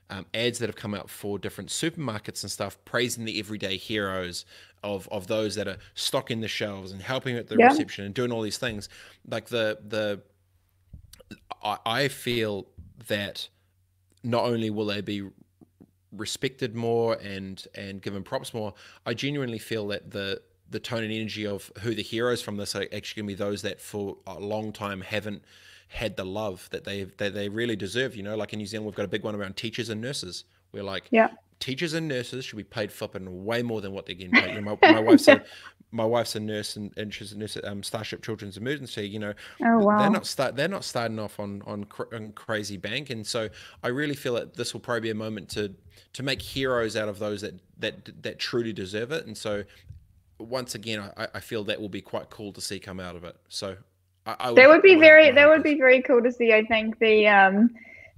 um, 0.10 0.26
ads 0.34 0.60
that 0.60 0.68
have 0.68 0.76
come 0.76 0.94
out 0.94 1.10
for 1.10 1.40
different 1.40 1.70
supermarkets 1.70 2.44
and 2.44 2.52
stuff, 2.52 2.78
praising 2.84 3.24
the 3.26 3.40
everyday 3.40 3.78
heroes 3.78 4.46
of 4.84 5.08
of 5.10 5.28
those 5.28 5.56
that 5.56 5.68
are 5.68 5.78
stocking 5.96 6.42
the 6.42 6.48
shelves 6.48 6.92
and 6.92 7.02
helping 7.02 7.38
at 7.38 7.48
the 7.48 7.56
yeah. 7.58 7.68
reception 7.68 8.06
and 8.06 8.14
doing 8.14 8.32
all 8.32 8.42
these 8.42 8.58
things, 8.58 8.90
like 9.28 9.48
the 9.48 9.80
the 9.88 10.22
I, 11.64 11.78
I 11.86 12.08
feel 12.10 12.68
that 13.08 13.48
not 14.24 14.44
only 14.44 14.70
will 14.70 14.86
they 14.86 15.02
be 15.02 15.24
respected 16.12 16.76
more 16.76 17.16
and 17.16 17.66
and 17.76 18.02
given 18.02 18.24
props 18.24 18.54
more, 18.54 18.74
I 19.06 19.14
genuinely 19.14 19.60
feel 19.60 19.88
that 19.88 20.12
the 20.12 20.42
the 20.70 20.80
tone 20.80 21.04
and 21.04 21.12
energy 21.12 21.46
of 21.46 21.72
who 21.82 21.94
the 21.94 22.02
heroes 22.02 22.42
from 22.42 22.58
this 22.58 22.76
are 22.76 22.84
actually 22.94 23.22
going 23.22 23.28
to 23.28 23.44
be 23.44 23.46
those 23.46 23.62
that 23.62 23.82
for 23.82 24.18
a 24.26 24.40
long 24.40 24.72
time 24.72 25.02
haven't 25.02 25.44
had 25.90 26.16
the 26.16 26.26
love 26.26 26.70
that 26.72 26.86
they 26.86 27.04
that 27.18 27.34
they 27.34 27.50
really 27.50 27.76
deserve. 27.76 28.16
You 28.16 28.24
know, 28.24 28.36
like 28.36 28.54
in 28.54 28.60
New 28.60 28.66
Zealand, 28.66 28.88
we've 28.88 28.96
got 28.96 29.06
a 29.06 29.10
big 29.10 29.24
one 29.24 29.36
around 29.36 29.58
teachers 29.58 29.90
and 29.90 30.02
nurses. 30.02 30.46
We're 30.72 30.84
like, 30.84 31.08
yeah, 31.12 31.30
teachers 31.62 31.94
and 31.94 32.08
nurses 32.08 32.44
should 32.44 32.58
be 32.58 32.64
paid 32.64 32.92
flipping 32.92 33.46
way 33.46 33.62
more 33.62 33.80
than 33.80 33.94
what 33.94 34.06
they're 34.06 34.16
getting 34.16 34.34
paid. 34.34 34.56
You 34.56 34.62
know, 34.62 34.78
my, 34.82 34.92
my 34.92 35.00
wife's 35.08 35.28
a 35.30 35.42
my 35.92 36.04
wife's 36.04 36.36
a 36.36 36.40
nurse 36.40 36.76
and, 36.76 36.92
and 36.98 37.14
she's 37.14 37.32
a 37.32 37.38
nurse 37.38 37.56
at 37.56 37.66
um, 37.66 37.84
Starship 37.84 38.24
Children's 38.24 38.58
Emergency. 38.58 39.08
You 39.08 39.20
know, 39.20 39.34
oh, 39.64 39.78
wow. 39.80 40.00
they're 40.00 40.10
not 40.10 40.26
start 40.26 40.56
they're 40.56 40.68
not 40.68 40.84
starting 40.84 41.20
off 41.20 41.40
on 41.40 41.62
on, 41.66 41.86
cr- 41.86 42.14
on 42.14 42.34
crazy 42.34 42.76
bank, 42.76 43.10
and 43.10 43.26
so 43.26 43.48
I 43.84 43.90
really 43.90 44.16
feel 44.16 44.34
that 44.34 44.56
this 44.56 44.74
will 44.74 44.82
probably 44.82 45.02
be 45.02 45.10
a 45.12 45.16
moment 45.16 45.50
to 45.52 45.74
to 46.14 46.24
make 46.24 46.42
heroes 46.42 46.98
out 46.98 47.08
of 47.08 47.20
those 47.20 47.42
that 47.42 47.60
that 47.80 48.24
that 48.24 48.40
truly 48.40 48.74
deserve 48.74 49.12
it. 49.12 49.28
And 49.28 49.38
so, 49.38 49.64
once 50.40 50.76
again, 50.76 51.12
I, 51.16 51.28
I 51.36 51.40
feel 51.40 51.64
that 51.66 51.80
will 51.80 51.90
be 51.90 52.02
quite 52.02 52.30
cool 52.30 52.52
to 52.54 52.62
see 52.62 52.80
come 52.80 53.00
out 53.00 53.16
of 53.16 53.24
it. 53.24 53.38
So, 53.48 53.78
I, 54.26 54.36
I 54.40 54.50
would, 54.50 54.58
that 54.58 54.68
would 54.68 54.82
be 54.82 54.96
very 54.96 55.32
that 55.32 55.48
would 55.48 55.64
be 55.64 55.76
very 55.76 56.02
cool 56.02 56.22
to 56.22 56.32
see. 56.32 56.54
I 56.54 56.66
think 56.66 57.00
the 57.00 57.28
um 57.28 57.70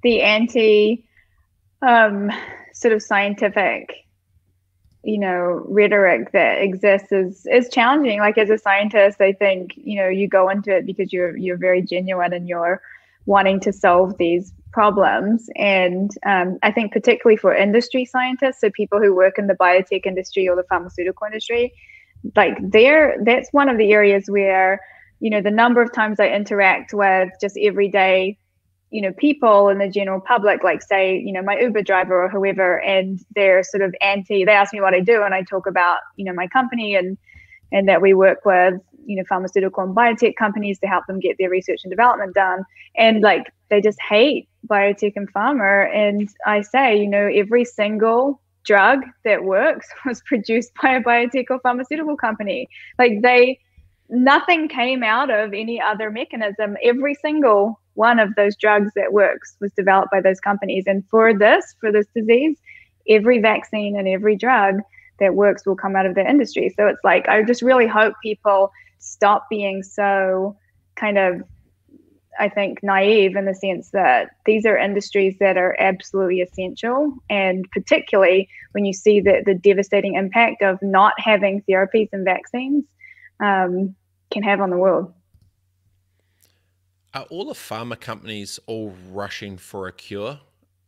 the 0.01 0.21
anti 0.21 1.05
um 1.85 2.31
sort 2.73 2.93
of 2.93 3.01
scientific 3.01 3.93
you 5.03 5.19
know 5.19 5.63
rhetoric 5.67 6.31
that 6.31 6.61
exists 6.61 7.11
is 7.11 7.45
is 7.51 7.69
challenging. 7.69 8.19
Like 8.19 8.37
as 8.37 8.49
a 8.49 8.57
scientist 8.57 9.19
i 9.21 9.33
think 9.33 9.73
you 9.75 9.97
know 9.97 10.07
you 10.07 10.27
go 10.27 10.49
into 10.49 10.75
it 10.75 10.85
because 10.85 11.11
you're 11.11 11.35
you're 11.37 11.57
very 11.57 11.81
genuine 11.81 12.33
and 12.33 12.47
you're 12.47 12.81
wanting 13.25 13.59
to 13.61 13.71
solve 13.71 14.17
these 14.17 14.53
problems. 14.71 15.49
And 15.55 16.09
um, 16.25 16.57
i 16.63 16.71
think 16.71 16.91
particularly 16.91 17.37
for 17.37 17.53
industry 17.53 18.05
scientists 18.05 18.61
so 18.61 18.69
people 18.71 18.99
who 18.99 19.13
work 19.13 19.37
in 19.37 19.47
the 19.47 19.55
biotech 19.55 20.05
industry 20.05 20.47
or 20.47 20.55
the 20.55 20.63
pharmaceutical 20.63 21.25
industry 21.27 21.73
like 22.35 22.57
there 22.61 23.17
that's 23.25 23.49
one 23.51 23.69
of 23.69 23.77
the 23.77 23.91
areas 23.91 24.25
where 24.29 24.79
you 25.19 25.29
know 25.29 25.41
the 25.41 25.51
number 25.51 25.81
of 25.81 25.91
times 25.93 26.19
i 26.19 26.27
interact 26.27 26.93
with 26.93 27.29
just 27.41 27.57
everyday 27.61 28.37
you 28.93 29.01
know 29.01 29.11
people 29.13 29.69
in 29.69 29.79
the 29.79 29.89
general 29.89 30.21
public 30.21 30.63
like 30.63 30.81
say 30.81 31.17
you 31.17 31.33
know 31.33 31.41
my 31.41 31.57
uber 31.59 31.81
driver 31.81 32.23
or 32.23 32.29
whoever 32.29 32.79
and 32.81 33.19
they're 33.35 33.63
sort 33.63 33.81
of 33.81 33.93
anti 34.01 34.45
they 34.45 34.51
ask 34.51 34.71
me 34.71 34.79
what 34.79 34.93
i 34.93 34.99
do 34.99 35.23
and 35.23 35.33
i 35.33 35.41
talk 35.41 35.65
about 35.65 35.97
you 36.15 36.23
know 36.23 36.33
my 36.33 36.47
company 36.47 36.95
and 36.95 37.17
and 37.71 37.89
that 37.89 38.01
we 38.01 38.13
work 38.13 38.45
with 38.45 38.75
you 39.05 39.15
know 39.15 39.23
pharmaceutical 39.27 39.83
and 39.83 39.95
biotech 39.95 40.35
companies 40.35 40.79
to 40.79 40.87
help 40.87 41.05
them 41.07 41.19
get 41.19 41.37
their 41.37 41.49
research 41.49 41.81
and 41.83 41.91
development 41.91 42.33
done. 42.33 42.63
And 42.95 43.21
like 43.21 43.51
they 43.69 43.81
just 43.81 43.99
hate 44.01 44.47
biotech 44.67 45.13
and 45.15 45.31
pharma. 45.33 45.93
And 45.93 46.29
i 46.45 46.61
say 46.61 46.97
you 46.97 47.07
know 47.07 47.27
every 47.33 47.65
single 47.65 48.41
drug 48.63 49.01
that 49.25 49.43
works 49.43 49.87
was 50.05 50.21
produced 50.21 50.71
by 50.81 50.95
a 50.95 51.01
biotech 51.01 51.45
or 51.49 51.59
pharmaceutical 51.59 52.15
company. 52.15 52.67
Like 52.97 53.21
they 53.21 53.59
nothing 54.09 54.67
came 54.67 55.03
out 55.03 55.29
of 55.29 55.53
any 55.53 55.81
other 55.81 56.11
mechanism. 56.11 56.77
Every 56.83 57.15
single 57.15 57.79
one 57.95 58.19
of 58.19 58.35
those 58.35 58.55
drugs 58.55 58.91
that 58.95 59.13
works 59.13 59.55
was 59.59 59.71
developed 59.73 60.11
by 60.11 60.21
those 60.21 60.39
companies. 60.39 60.85
And 60.87 61.03
for 61.09 61.33
this, 61.33 61.75
for 61.79 61.91
this 61.91 62.07
disease, 62.15 62.57
every 63.07 63.39
vaccine 63.39 63.97
and 63.97 64.07
every 64.07 64.35
drug 64.35 64.79
that 65.19 65.35
works 65.35 65.65
will 65.65 65.75
come 65.75 65.95
out 65.95 66.05
of 66.05 66.15
the 66.15 66.27
industry. 66.27 66.73
So 66.75 66.87
it's 66.87 67.03
like, 67.03 67.27
I 67.27 67.43
just 67.43 67.61
really 67.61 67.87
hope 67.87 68.15
people 68.23 68.71
stop 68.99 69.47
being 69.49 69.83
so 69.83 70.57
kind 70.95 71.17
of, 71.17 71.43
I 72.39 72.49
think, 72.49 72.79
naive 72.81 73.35
in 73.35 73.45
the 73.45 73.53
sense 73.53 73.91
that 73.91 74.29
these 74.45 74.65
are 74.65 74.77
industries 74.77 75.35
that 75.39 75.57
are 75.57 75.75
absolutely 75.79 76.41
essential. 76.41 77.13
And 77.29 77.69
particularly 77.71 78.49
when 78.71 78.85
you 78.85 78.93
see 78.93 79.19
the, 79.19 79.43
the 79.45 79.53
devastating 79.53 80.15
impact 80.15 80.63
of 80.63 80.79
not 80.81 81.13
having 81.17 81.63
therapies 81.69 82.09
and 82.11 82.25
vaccines 82.25 82.85
um, 83.39 83.95
can 84.31 84.41
have 84.43 84.61
on 84.61 84.71
the 84.71 84.77
world. 84.77 85.13
Are 87.13 87.23
all 87.29 87.45
the 87.45 87.53
pharma 87.53 87.99
companies 87.99 88.59
all 88.65 88.95
rushing 89.11 89.55
for 89.57 89.87
a 89.87 89.93
cure 89.93 90.39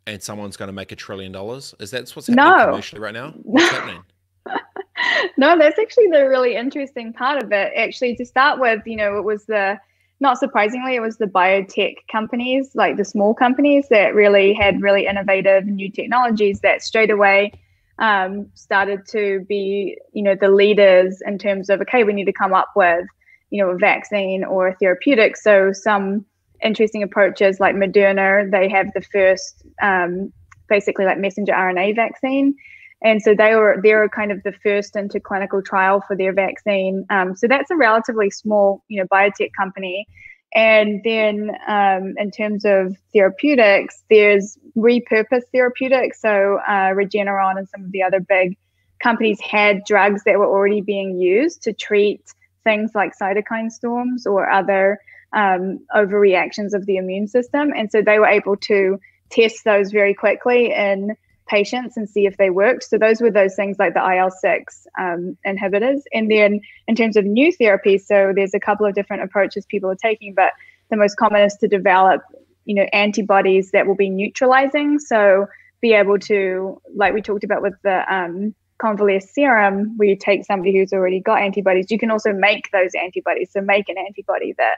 and 0.07 0.21
someone's 0.21 0.57
going 0.57 0.67
to 0.67 0.73
make 0.73 0.91
a 0.91 0.95
trillion 0.95 1.31
dollars? 1.31 1.75
Is 1.79 1.91
that 1.91 2.09
what's 2.15 2.27
happening 2.27 2.45
no. 2.45 2.65
commercially 2.65 2.99
right 2.99 3.13
now? 3.13 3.31
What's 3.43 3.69
happening? 3.69 4.03
no, 5.37 5.55
that's 5.55 5.77
actually 5.77 6.07
the 6.07 6.27
really 6.27 6.55
interesting 6.55 7.13
part 7.13 7.43
of 7.43 7.51
it. 7.51 7.73
Actually, 7.75 8.15
to 8.15 8.25
start 8.25 8.59
with, 8.59 8.81
you 8.87 8.95
know, 8.95 9.17
it 9.17 9.23
was 9.23 9.45
the 9.45 9.79
not 10.19 10.39
surprisingly, 10.39 10.95
it 10.95 11.01
was 11.01 11.17
the 11.17 11.25
biotech 11.25 11.95
companies, 12.11 12.71
like 12.73 12.97
the 12.97 13.05
small 13.05 13.35
companies 13.35 13.87
that 13.89 14.15
really 14.15 14.53
had 14.53 14.81
really 14.81 15.05
innovative 15.05 15.65
new 15.65 15.91
technologies 15.91 16.61
that 16.61 16.81
straight 16.81 17.11
away 17.11 17.51
um, 17.99 18.49
started 18.55 19.05
to 19.09 19.45
be, 19.47 19.97
you 20.13 20.23
know, 20.23 20.33
the 20.33 20.49
leaders 20.49 21.21
in 21.27 21.37
terms 21.37 21.69
of 21.69 21.81
okay, 21.81 22.03
we 22.03 22.13
need 22.13 22.25
to 22.25 22.33
come 22.33 22.53
up 22.53 22.69
with 22.75 23.05
you 23.49 23.63
know, 23.63 23.71
a 23.71 23.77
vaccine 23.77 24.43
or 24.43 24.69
a 24.69 24.75
therapeutic. 24.75 25.37
So 25.37 25.71
some 25.71 26.25
interesting 26.63 27.03
approaches 27.03 27.59
like 27.59 27.75
Moderna, 27.75 28.49
they 28.49 28.69
have 28.69 28.91
the 28.93 29.01
first 29.01 29.65
um, 29.81 30.31
basically 30.67 31.05
like 31.05 31.19
messenger 31.19 31.53
RNA 31.53 31.95
vaccine. 31.95 32.55
And 33.03 33.21
so 33.21 33.35
they 33.35 33.55
were 33.55 33.79
they 33.83 33.93
were 33.93 34.09
kind 34.09 34.31
of 34.31 34.41
the 34.43 34.53
first 34.63 34.95
into 34.95 35.19
clinical 35.19 35.61
trial 35.61 36.01
for 36.07 36.15
their 36.15 36.33
vaccine. 36.33 37.05
Um, 37.09 37.35
so 37.35 37.47
that's 37.47 37.69
a 37.69 37.75
relatively 37.75 38.29
small, 38.29 38.83
you 38.87 38.99
know, 38.99 39.07
biotech 39.07 39.51
company. 39.55 40.07
And 40.55 41.01
then 41.03 41.51
um, 41.67 42.13
in 42.17 42.31
terms 42.31 42.63
of 42.63 42.95
therapeutics, 43.13 44.03
there's 44.09 44.57
repurposed 44.77 45.43
therapeutics. 45.51 46.21
So 46.21 46.59
uh, 46.65 46.93
Regeneron 46.93 47.57
and 47.57 47.67
some 47.67 47.83
of 47.83 47.91
the 47.91 48.01
other 48.01 48.21
big 48.21 48.57
companies 49.03 49.39
had 49.41 49.83
drugs 49.85 50.23
that 50.23 50.39
were 50.39 50.47
already 50.47 50.79
being 50.79 51.19
used 51.19 51.61
to 51.63 51.73
treat 51.73 52.21
things 52.65 52.91
like 52.93 53.13
cytokine 53.17 53.71
storms 53.71 54.27
or 54.27 54.49
other 54.49 54.99
um, 55.31 55.79
overreactions 55.95 56.73
of 56.73 56.85
the 56.85 56.97
immune 56.97 57.27
system. 57.27 57.71
And 57.73 57.89
so 57.89 58.01
they 58.01 58.19
were 58.19 58.27
able 58.27 58.57
to 58.57 58.99
test 59.29 59.63
those 59.63 59.91
very 59.91 60.13
quickly 60.13 60.73
in 60.73 61.15
patients 61.47 61.95
and 61.95 62.09
see 62.09 62.25
if 62.25 62.37
they 62.37 62.49
worked. 62.49 62.83
So 62.83 62.97
those 62.97 63.21
were 63.21 63.31
those 63.31 63.55
things 63.55 63.77
like 63.77 63.93
the 63.93 64.17
IL 64.17 64.31
6 64.31 64.87
um, 64.99 65.37
inhibitors. 65.45 66.01
And 66.13 66.29
then 66.29 66.59
in 66.87 66.95
terms 66.95 67.15
of 67.15 67.25
new 67.25 67.55
therapies, 67.55 68.01
so 68.01 68.33
there's 68.35 68.53
a 68.53 68.59
couple 68.59 68.85
of 68.85 68.95
different 68.95 69.23
approaches 69.23 69.65
people 69.65 69.89
are 69.89 69.95
taking, 69.95 70.33
but 70.33 70.53
the 70.89 70.97
most 70.97 71.15
common 71.17 71.41
is 71.43 71.55
to 71.57 71.67
develop, 71.67 72.21
you 72.65 72.75
know, 72.75 72.87
antibodies 72.93 73.71
that 73.71 73.87
will 73.87 73.95
be 73.95 74.09
neutralizing. 74.09 74.99
So 74.99 75.47
be 75.81 75.93
able 75.93 76.17
to, 76.19 76.81
like 76.95 77.13
we 77.13 77.21
talked 77.21 77.43
about 77.43 77.61
with 77.61 77.75
the 77.83 78.13
um, 78.13 78.55
convalescent 78.77 79.31
serum 79.31 79.97
where 79.97 80.09
you 80.09 80.15
take 80.15 80.45
somebody 80.45 80.77
who's 80.77 80.93
already 80.93 81.19
got 81.19 81.41
antibodies. 81.41 81.89
You 81.89 81.99
can 81.99 82.11
also 82.11 82.33
make 82.33 82.69
those 82.71 82.91
antibodies. 82.93 83.51
So 83.51 83.61
make 83.61 83.89
an 83.89 83.97
antibody 83.97 84.53
that 84.57 84.77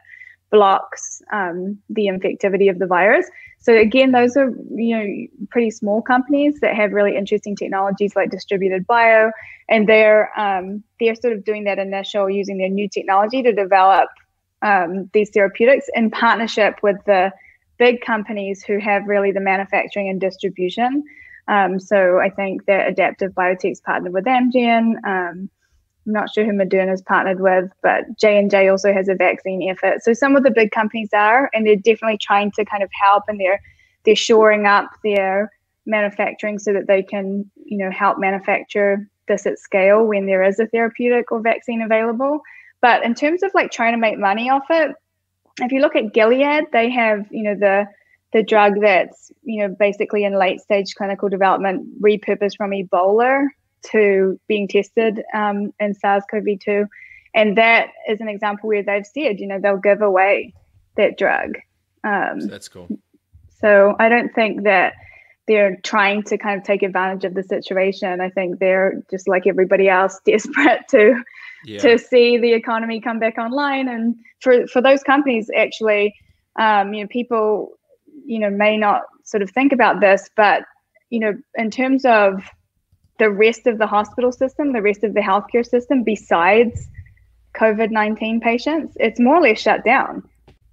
blocks 0.50 1.22
um, 1.32 1.78
the 1.90 2.08
infectivity 2.08 2.70
of 2.70 2.80
the 2.80 2.88
virus. 2.88 3.30
So 3.60 3.74
again 3.74 4.12
those 4.12 4.38
are 4.38 4.50
you 4.74 4.98
know 4.98 5.48
pretty 5.50 5.72
small 5.72 6.02
companies 6.02 6.60
that 6.62 6.76
have 6.76 6.94
really 6.94 7.18
interesting 7.18 7.56
technologies 7.56 8.16
like 8.16 8.30
distributed 8.30 8.88
bio 8.88 9.32
and 9.70 9.88
they're 9.88 10.32
um, 10.40 10.84
they're 11.00 11.16
sort 11.16 11.34
of 11.34 11.44
doing 11.44 11.66
that 11.66 11.80
initial 11.80 12.30
using 12.30 12.58
their 12.58 12.70
new 12.70 12.88
technology 12.88 13.44
to 13.44 13.52
develop 13.52 14.10
um, 14.62 15.10
these 15.14 15.30
therapeutics 15.32 15.88
in 15.96 16.10
partnership 16.10 16.80
with 16.82 16.98
the 17.06 17.32
big 17.78 18.02
companies 18.02 18.64
who 18.64 18.80
have 18.80 19.06
really 19.06 19.32
the 19.32 19.40
manufacturing 19.40 20.10
and 20.10 20.22
distribution 20.22 21.04
um, 21.48 21.80
so 21.80 22.20
I 22.20 22.30
think 22.30 22.66
that 22.66 22.88
Adaptive 22.88 23.32
Biotech's 23.32 23.82
partnered 23.82 24.14
with 24.14 24.26
Amgen. 24.26 24.96
Um, 25.06 25.50
I'm 26.06 26.14
not 26.14 26.34
sure 26.34 26.46
who 26.46 26.52
Moderna's 26.52 27.02
partnered 27.02 27.42
with, 27.42 27.70
but 27.84 28.04
J 28.18 28.38
and 28.38 28.50
J 28.50 28.70
also 28.70 28.94
has 28.94 29.10
a 29.10 29.16
vaccine 29.16 29.70
effort. 29.70 30.04
So 30.04 30.14
some 30.14 30.36
of 30.36 30.44
the 30.44 30.52
big 30.52 30.72
companies 30.72 31.10
are, 31.14 31.50
and 31.54 31.66
they're 31.66 31.76
definitely 31.76 32.20
trying 32.22 32.52
to 32.52 32.66
kind 32.66 32.84
of 32.84 32.90
help, 33.02 33.24
and 33.28 33.40
they're 33.40 33.62
they're 34.06 34.16
shoring 34.16 34.66
up 34.66 34.90
their 35.04 35.52
manufacturing 35.86 36.60
so 36.60 36.74
that 36.74 36.88
they 36.88 37.04
can, 37.04 37.50
you 37.66 37.78
know, 37.78 37.92
help 37.92 38.20
manufacture 38.20 39.08
this 39.28 39.46
at 39.46 39.60
scale 39.60 40.06
when 40.06 40.26
there 40.26 40.44
is 40.44 40.60
a 40.60 40.68
therapeutic 40.68 41.32
or 41.32 41.42
vaccine 41.42 41.82
available. 41.82 42.42
But 42.82 43.04
in 43.04 43.16
terms 43.16 43.44
of 43.44 43.52
like 43.54 43.72
trying 43.72 43.94
to 43.94 44.00
make 44.00 44.18
money 44.18 44.50
off 44.50 44.66
it, 44.70 44.96
if 45.60 45.72
you 45.72 45.82
look 45.82 45.96
at 45.96 46.14
Gilead, 46.14 46.66
they 46.72 46.90
have, 46.90 47.26
you 47.32 47.44
know, 47.44 47.56
the 47.56 47.86
the 48.34 48.44
drug 48.44 48.82
that's 48.82 49.32
you 49.44 49.62
know 49.66 49.76
basically 49.80 50.24
in 50.24 50.38
late 50.38 50.60
stage 50.60 50.96
clinical 50.96 51.30
development 51.30 52.02
repurposed 52.02 52.58
from 52.58 52.72
Ebola 52.72 53.48
to 53.92 54.40
being 54.48 54.68
tested 54.68 55.24
um, 55.34 55.72
in 55.80 55.94
SARS-CoV-2, 55.94 56.88
and 57.36 57.58
that 57.58 57.90
is 58.10 58.20
an 58.20 58.28
example 58.28 58.68
where 58.68 58.84
they've 58.84 59.06
said 59.06 59.40
you 59.40 59.48
know 59.48 59.60
they'll 59.60 59.78
give 59.78 60.02
away 60.02 60.54
that 60.96 61.18
drug. 61.18 61.58
Um, 62.04 62.42
so 62.42 62.48
that's 62.48 62.68
cool. 62.68 62.88
So 63.60 63.96
I 64.00 64.10
don't 64.10 64.34
think 64.34 64.64
that 64.64 64.94
they're 65.48 65.78
trying 65.78 66.24
to 66.24 66.38
kind 66.38 66.60
of 66.60 66.66
take 66.66 66.84
advantage 66.84 67.24
of 67.24 67.34
the 67.34 67.44
situation. 67.44 68.20
I 68.20 68.30
think 68.30 68.60
they're 68.60 69.02
just 69.10 69.28
like 69.28 69.48
everybody 69.48 69.88
else, 69.88 70.20
desperate 70.26 70.88
to 70.90 71.24
yeah. 71.64 71.80
to 71.80 71.98
see 71.98 72.38
the 72.38 72.54
economy 72.54 73.00
come 73.00 73.20
back 73.20 73.38
online. 73.38 73.88
And 73.88 74.16
for 74.42 74.68
for 74.68 74.82
those 74.82 75.04
companies, 75.04 75.50
actually, 75.56 76.16
um, 76.60 76.94
you 76.94 77.04
know, 77.04 77.08
people 77.08 77.77
you 78.28 78.40
know 78.40 78.50
may 78.50 78.78
not 78.78 79.02
sort 79.24 79.42
of 79.42 79.50
think 79.52 79.72
about 79.72 80.00
this 80.00 80.30
but 80.36 80.64
you 81.10 81.20
know 81.20 81.34
in 81.56 81.72
terms 81.72 82.06
of 82.06 82.44
the 83.20 83.30
rest 83.30 83.66
of 83.68 83.78
the 83.78 83.88
hospital 83.88 84.32
system 84.32 84.74
the 84.74 84.82
rest 84.82 85.04
of 85.04 85.14
the 85.14 85.22
healthcare 85.22 85.66
system 85.66 86.04
besides 86.04 86.88
covid-19 87.56 88.42
patients 88.42 88.94
it's 89.00 89.20
more 89.20 89.38
or 89.38 89.42
less 89.42 89.60
shut 89.60 89.84
down 89.84 90.24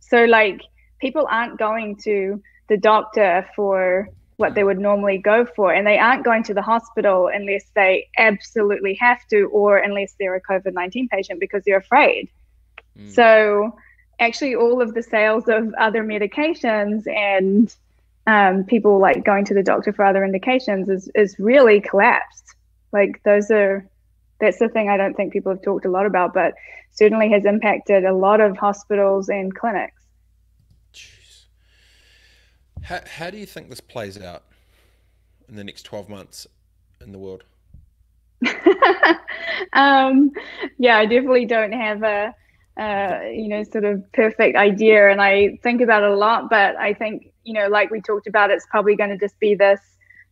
so 0.01 0.25
like 0.25 0.61
people 1.01 1.27
aren't 1.31 1.59
going 1.59 1.97
to 1.97 2.43
the 2.69 2.77
doctor 2.77 3.47
for 3.55 4.09
what 4.37 4.55
they 4.55 4.65
would 4.65 4.79
normally 4.79 5.19
go 5.19 5.45
for. 5.45 5.73
And 5.73 5.87
they 5.87 5.99
aren't 5.99 6.25
going 6.25 6.43
to 6.45 6.55
the 6.55 6.63
hospital 6.63 7.31
unless 7.33 7.65
they 7.75 8.09
absolutely 8.19 8.95
have 9.01 9.19
to 9.31 9.45
or 9.53 9.79
unless 9.79 10.15
they're 10.19 10.35
a 10.35 10.41
COVID 10.41 10.73
19 10.73 11.09
patient 11.09 11.41
because 11.41 11.63
they're 11.65 11.79
afraid. 11.79 12.29
Mm. 12.99 13.11
So, 13.11 13.77
actually, 14.21 14.55
all 14.55 14.81
of 14.81 14.95
the 14.95 15.03
sales 15.03 15.45
of 15.49 15.75
other 15.75 16.05
medications 16.05 17.07
and 17.07 17.75
um, 18.27 18.65
people 18.65 18.99
like 18.99 19.25
going 19.25 19.45
to 19.47 19.55
the 19.55 19.63
doctor 19.63 19.93
for 19.93 20.05
other 20.05 20.25
indications 20.25 20.89
is, 20.89 21.11
is 21.15 21.39
really 21.39 21.81
collapsed. 21.81 22.55
Like, 22.93 23.23
those 23.25 23.51
are, 23.51 23.87
that's 24.41 24.59
the 24.59 24.69
thing 24.69 24.89
I 24.89 24.97
don't 24.97 25.15
think 25.15 25.33
people 25.33 25.53
have 25.53 25.63
talked 25.63 25.85
a 25.85 25.91
lot 25.91 26.07
about, 26.07 26.33
but 26.33 26.55
certainly 26.93 27.31
has 27.31 27.45
impacted 27.45 28.05
a 28.05 28.15
lot 28.15 28.41
of 28.41 28.57
hospitals 28.57 29.29
and 29.29 29.55
clinics. 29.55 30.03
Jeez. 30.93 31.45
How, 32.83 33.01
how 33.07 33.31
do 33.31 33.39
you 33.39 33.47
think 33.47 33.69
this 33.69 33.81
plays 33.81 34.21
out 34.21 34.45
in 35.49 35.57
the 35.57 35.65
next 35.65 35.83
12 35.83 36.09
months 36.09 36.47
in 37.01 37.13
the 37.13 37.19
world? 37.19 37.45
um, 39.73 40.31
yeah, 40.79 40.99
I 40.99 41.07
definitely 41.07 41.47
don't 41.47 41.73
have 41.73 42.03
a, 42.03 42.35
uh, 42.77 43.21
you 43.33 43.49
know, 43.49 43.63
sort 43.63 43.85
of 43.85 44.11
perfect 44.13 44.57
idea. 44.57 45.11
And 45.11 45.21
I 45.21 45.59
think 45.63 45.81
about 45.81 46.03
it 46.03 46.11
a 46.11 46.17
lot, 46.17 46.51
but 46.51 46.77
I 46.77 46.95
think, 46.95 47.33
you 47.45 47.53
know, 47.53 47.69
like 47.69 47.91
we 47.91 48.01
talked 48.01 48.27
about, 48.27 48.51
it's 48.51 48.67
probably 48.71 48.97
going 48.97 49.11
to 49.11 49.19
just 49.19 49.39
be 49.39 49.55
this 49.55 49.81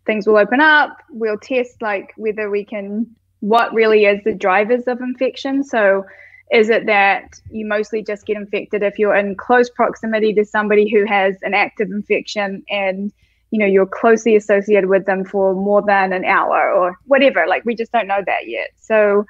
things 0.06 0.26
will 0.26 0.36
open 0.36 0.60
up. 0.60 0.98
We'll 1.10 1.38
test 1.38 1.80
like 1.80 2.12
whether 2.16 2.50
we 2.50 2.64
can, 2.64 3.06
what 3.40 3.72
really 3.72 4.04
is 4.04 4.22
the 4.24 4.34
drivers 4.34 4.88
of 4.88 5.00
infection. 5.00 5.62
So 5.62 6.04
is 6.52 6.68
it 6.68 6.86
that 6.86 7.40
you 7.50 7.66
mostly 7.66 8.02
just 8.02 8.26
get 8.26 8.36
infected 8.36 8.82
if 8.82 8.98
you're 8.98 9.14
in 9.14 9.36
close 9.36 9.70
proximity 9.70 10.34
to 10.34 10.44
somebody 10.44 10.90
who 10.90 11.06
has 11.06 11.36
an 11.42 11.54
active 11.54 11.90
infection 11.90 12.62
and 12.68 13.12
you 13.50 13.58
know 13.58 13.66
you're 13.66 13.86
closely 13.86 14.36
associated 14.36 14.88
with 14.88 15.06
them 15.06 15.24
for 15.24 15.54
more 15.54 15.82
than 15.82 16.12
an 16.12 16.24
hour 16.24 16.72
or 16.72 16.98
whatever 17.06 17.46
like 17.46 17.64
we 17.64 17.74
just 17.74 17.92
don't 17.92 18.06
know 18.06 18.22
that 18.26 18.48
yet 18.48 18.70
so 18.78 19.24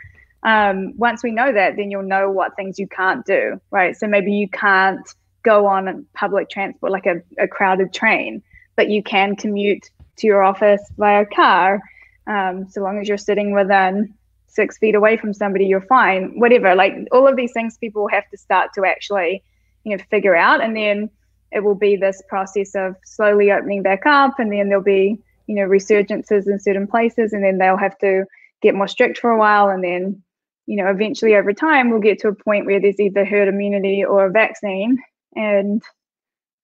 um, 0.45 0.97
once 0.97 1.23
we 1.23 1.31
know 1.31 1.53
that 1.53 1.77
then 1.77 1.91
you'll 1.91 2.03
know 2.03 2.31
what 2.31 2.55
things 2.57 2.79
you 2.79 2.87
can't 2.87 3.25
do 3.27 3.61
right 3.71 3.97
so 3.97 4.07
maybe 4.07 4.33
you 4.33 4.49
can't 4.49 5.15
go 5.43 5.67
on 5.67 6.07
public 6.15 6.49
transport 6.49 6.93
like 6.93 7.07
a, 7.07 7.23
a 7.39 7.49
crowded 7.49 7.93
train 7.93 8.43
but 8.77 8.89
you 8.89 9.03
can 9.03 9.37
commute 9.37 9.91
to 10.17 10.27
your 10.27 10.43
office 10.43 10.83
via 10.97 11.27
car 11.27 11.81
um, 12.27 12.69
so 12.69 12.81
long 12.83 13.01
as 13.01 13.09
you're 13.09 13.19
sitting 13.19 13.53
within 13.53 14.15
six 14.53 14.77
feet 14.79 14.95
away 14.95 15.17
from 15.17 15.33
somebody, 15.33 15.65
you're 15.65 15.81
fine, 15.81 16.39
whatever. 16.39 16.75
Like 16.75 16.95
all 17.11 17.27
of 17.27 17.37
these 17.37 17.53
things 17.53 17.79
people 17.79 18.07
have 18.09 18.29
to 18.31 18.37
start 18.37 18.73
to 18.75 18.85
actually, 18.85 19.43
you 19.85 19.97
know, 19.97 20.05
figure 20.11 20.37
out. 20.37 20.63
And 20.63 20.77
then 20.77 21.11
it 21.51 21.61
will 21.61 21.75
be 21.75 21.97
this 21.97 22.23
process 22.29 22.75
of 22.75 22.97
slowly 23.05 23.51
opening 23.51 23.83
back 23.83 24.05
up. 24.07 24.39
And 24.39 24.53
then 24.53 24.69
there'll 24.69 24.85
be, 24.85 25.19
you 25.47 25.55
know, 25.55 25.67
resurgences 25.67 26.47
in 26.47 26.61
certain 26.61 26.87
places. 26.87 27.33
And 27.33 27.43
then 27.43 27.59
they'll 27.59 27.79
have 27.79 27.99
to 27.99 28.25
get 28.61 28.75
more 28.75 28.89
strict 28.89 29.19
for 29.19 29.31
a 29.31 29.39
while. 29.39 29.71
And 29.71 29.83
then, 29.83 30.23
you 30.67 30.77
know, 30.77 30.89
eventually 30.89 31.35
over 31.35 31.53
time, 31.53 31.91
we'll 31.91 32.01
get 32.01 32.21
to 32.21 32.29
a 32.29 32.35
point 32.35 32.67
where 32.67 32.81
there's 32.81 33.01
either 33.01 33.25
herd 33.25 33.49
immunity 33.49 34.05
or 34.05 34.27
a 34.27 34.31
vaccine. 34.31 34.99
And 35.35 35.83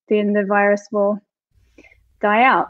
then 0.09 0.33
the 0.33 0.45
virus 0.45 0.87
will 0.93 1.19
die 2.21 2.43
out. 2.43 2.69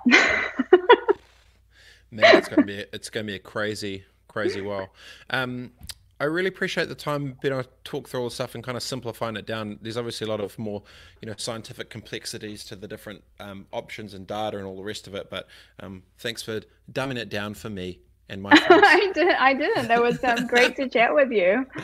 Man, 2.10 2.36
it's 2.36 2.48
gonna 2.48 2.66
be 2.66 2.78
it's 2.92 3.10
gonna 3.10 3.24
be 3.24 3.34
a 3.34 3.40
crazy 3.40 4.04
crazy 4.28 4.60
well. 4.60 4.88
Um, 5.30 5.72
I 6.20 6.24
really 6.24 6.48
appreciate 6.48 6.88
the 6.88 6.96
time 6.96 7.36
being 7.40 7.54
able 7.54 7.62
to 7.64 7.70
talk 7.84 8.08
through 8.08 8.20
all 8.20 8.28
the 8.28 8.34
stuff 8.34 8.56
and 8.56 8.64
kind 8.64 8.76
of 8.76 8.82
simplifying 8.82 9.36
it 9.36 9.46
down. 9.46 9.78
There's 9.80 9.96
obviously 9.96 10.26
a 10.26 10.30
lot 10.30 10.40
of 10.40 10.58
more, 10.58 10.82
you 11.22 11.28
know, 11.28 11.34
scientific 11.36 11.90
complexities 11.90 12.64
to 12.64 12.76
the 12.76 12.88
different 12.88 13.22
um, 13.38 13.66
options 13.72 14.14
and 14.14 14.26
data 14.26 14.58
and 14.58 14.66
all 14.66 14.76
the 14.76 14.82
rest 14.82 15.06
of 15.06 15.14
it. 15.14 15.30
But 15.30 15.46
um, 15.78 16.02
thanks 16.18 16.42
for 16.42 16.60
dumbing 16.90 17.18
it 17.18 17.28
down 17.28 17.54
for 17.54 17.70
me 17.70 18.00
and 18.28 18.42
my. 18.42 18.50
I 18.70 19.10
did. 19.14 19.34
I 19.34 19.54
didn't. 19.54 19.90
It 19.90 20.02
was 20.02 20.22
um, 20.24 20.46
great 20.46 20.76
to 20.76 20.88
chat 20.88 21.14
with 21.14 21.30
you. 21.30 21.66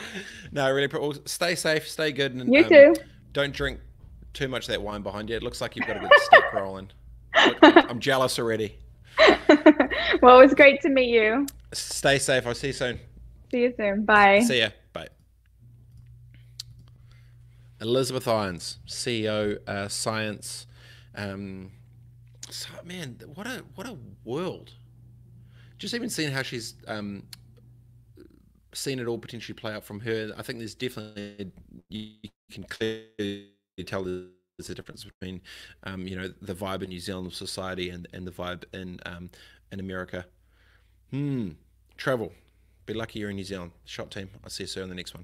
No, 0.51 0.71
really. 0.71 0.87
Well, 0.87 1.13
stay 1.25 1.53
safe, 1.53 1.85
stay 1.85 2.13
good, 2.13 2.33
and 2.33 2.53
you 2.53 2.63
um, 2.63 2.69
too. 2.69 2.95
Don't 3.33 3.53
drink 3.53 3.81
too 4.33 4.47
much 4.47 4.63
of 4.63 4.67
that 4.69 4.81
wine 4.81 5.01
behind 5.01 5.29
you. 5.29 5.35
It 5.35 5.43
looks 5.43 5.59
like 5.59 5.75
you've 5.75 5.85
got 5.85 5.97
a 5.97 5.99
good 5.99 6.09
stick 6.15 6.43
rolling. 6.53 6.89
I'm 7.61 7.99
jealous 7.99 8.39
already. 8.39 8.77
well, 10.21 10.39
it 10.39 10.43
was 10.43 10.53
great 10.53 10.79
to 10.83 10.89
meet 10.89 11.09
you. 11.09 11.45
Stay 11.73 12.19
safe. 12.19 12.47
I'll 12.47 12.55
see 12.55 12.67
you 12.67 12.73
soon. 12.73 12.99
See 13.51 13.63
you 13.63 13.73
soon. 13.75 14.05
Bye. 14.05 14.39
See 14.41 14.59
ya. 14.59 14.69
Bye. 14.93 15.09
Elizabeth 17.81 18.25
Iorns, 18.25 18.77
CEO, 18.87 19.57
uh, 19.67 19.89
Science. 19.89 20.67
Um, 21.15 21.71
so, 22.49 22.69
man, 22.85 23.19
what 23.33 23.45
a 23.45 23.65
what 23.75 23.87
a 23.87 23.97
world! 24.23 24.71
Just 25.77 25.93
even 25.93 26.09
seeing 26.09 26.31
how 26.31 26.41
she's 26.41 26.75
um, 26.87 27.23
seen 28.73 28.99
it 28.99 29.07
all 29.07 29.17
potentially 29.17 29.55
play 29.55 29.73
out 29.73 29.83
from 29.83 29.99
her. 30.01 30.31
I 30.37 30.41
think 30.41 30.59
there's 30.59 30.75
definitely 30.75 31.51
you 31.89 32.29
can 32.51 32.63
clearly 32.63 33.49
tell 33.85 34.03
there's 34.03 34.69
a 34.69 34.75
difference 34.75 35.03
between 35.03 35.41
um, 35.83 36.07
you 36.07 36.15
know 36.15 36.29
the 36.41 36.53
vibe 36.53 36.83
in 36.83 36.89
New 36.89 36.99
Zealand 36.99 37.33
society 37.33 37.89
and, 37.89 38.07
and 38.13 38.27
the 38.27 38.31
vibe 38.31 38.63
in 38.73 38.99
um, 39.05 39.29
in 39.71 39.79
America. 39.79 40.25
Hmm. 41.11 41.51
Travel. 41.97 42.31
Be 42.85 42.93
lucky 42.93 43.19
you're 43.19 43.29
in 43.29 43.37
New 43.37 43.43
Zealand. 43.43 43.71
Shop 43.85 44.09
team. 44.09 44.29
I'll 44.43 44.49
see 44.49 44.63
you 44.63 44.67
soon 44.67 44.83
on 44.83 44.89
the 44.89 44.95
next 44.95 45.13
one. 45.13 45.23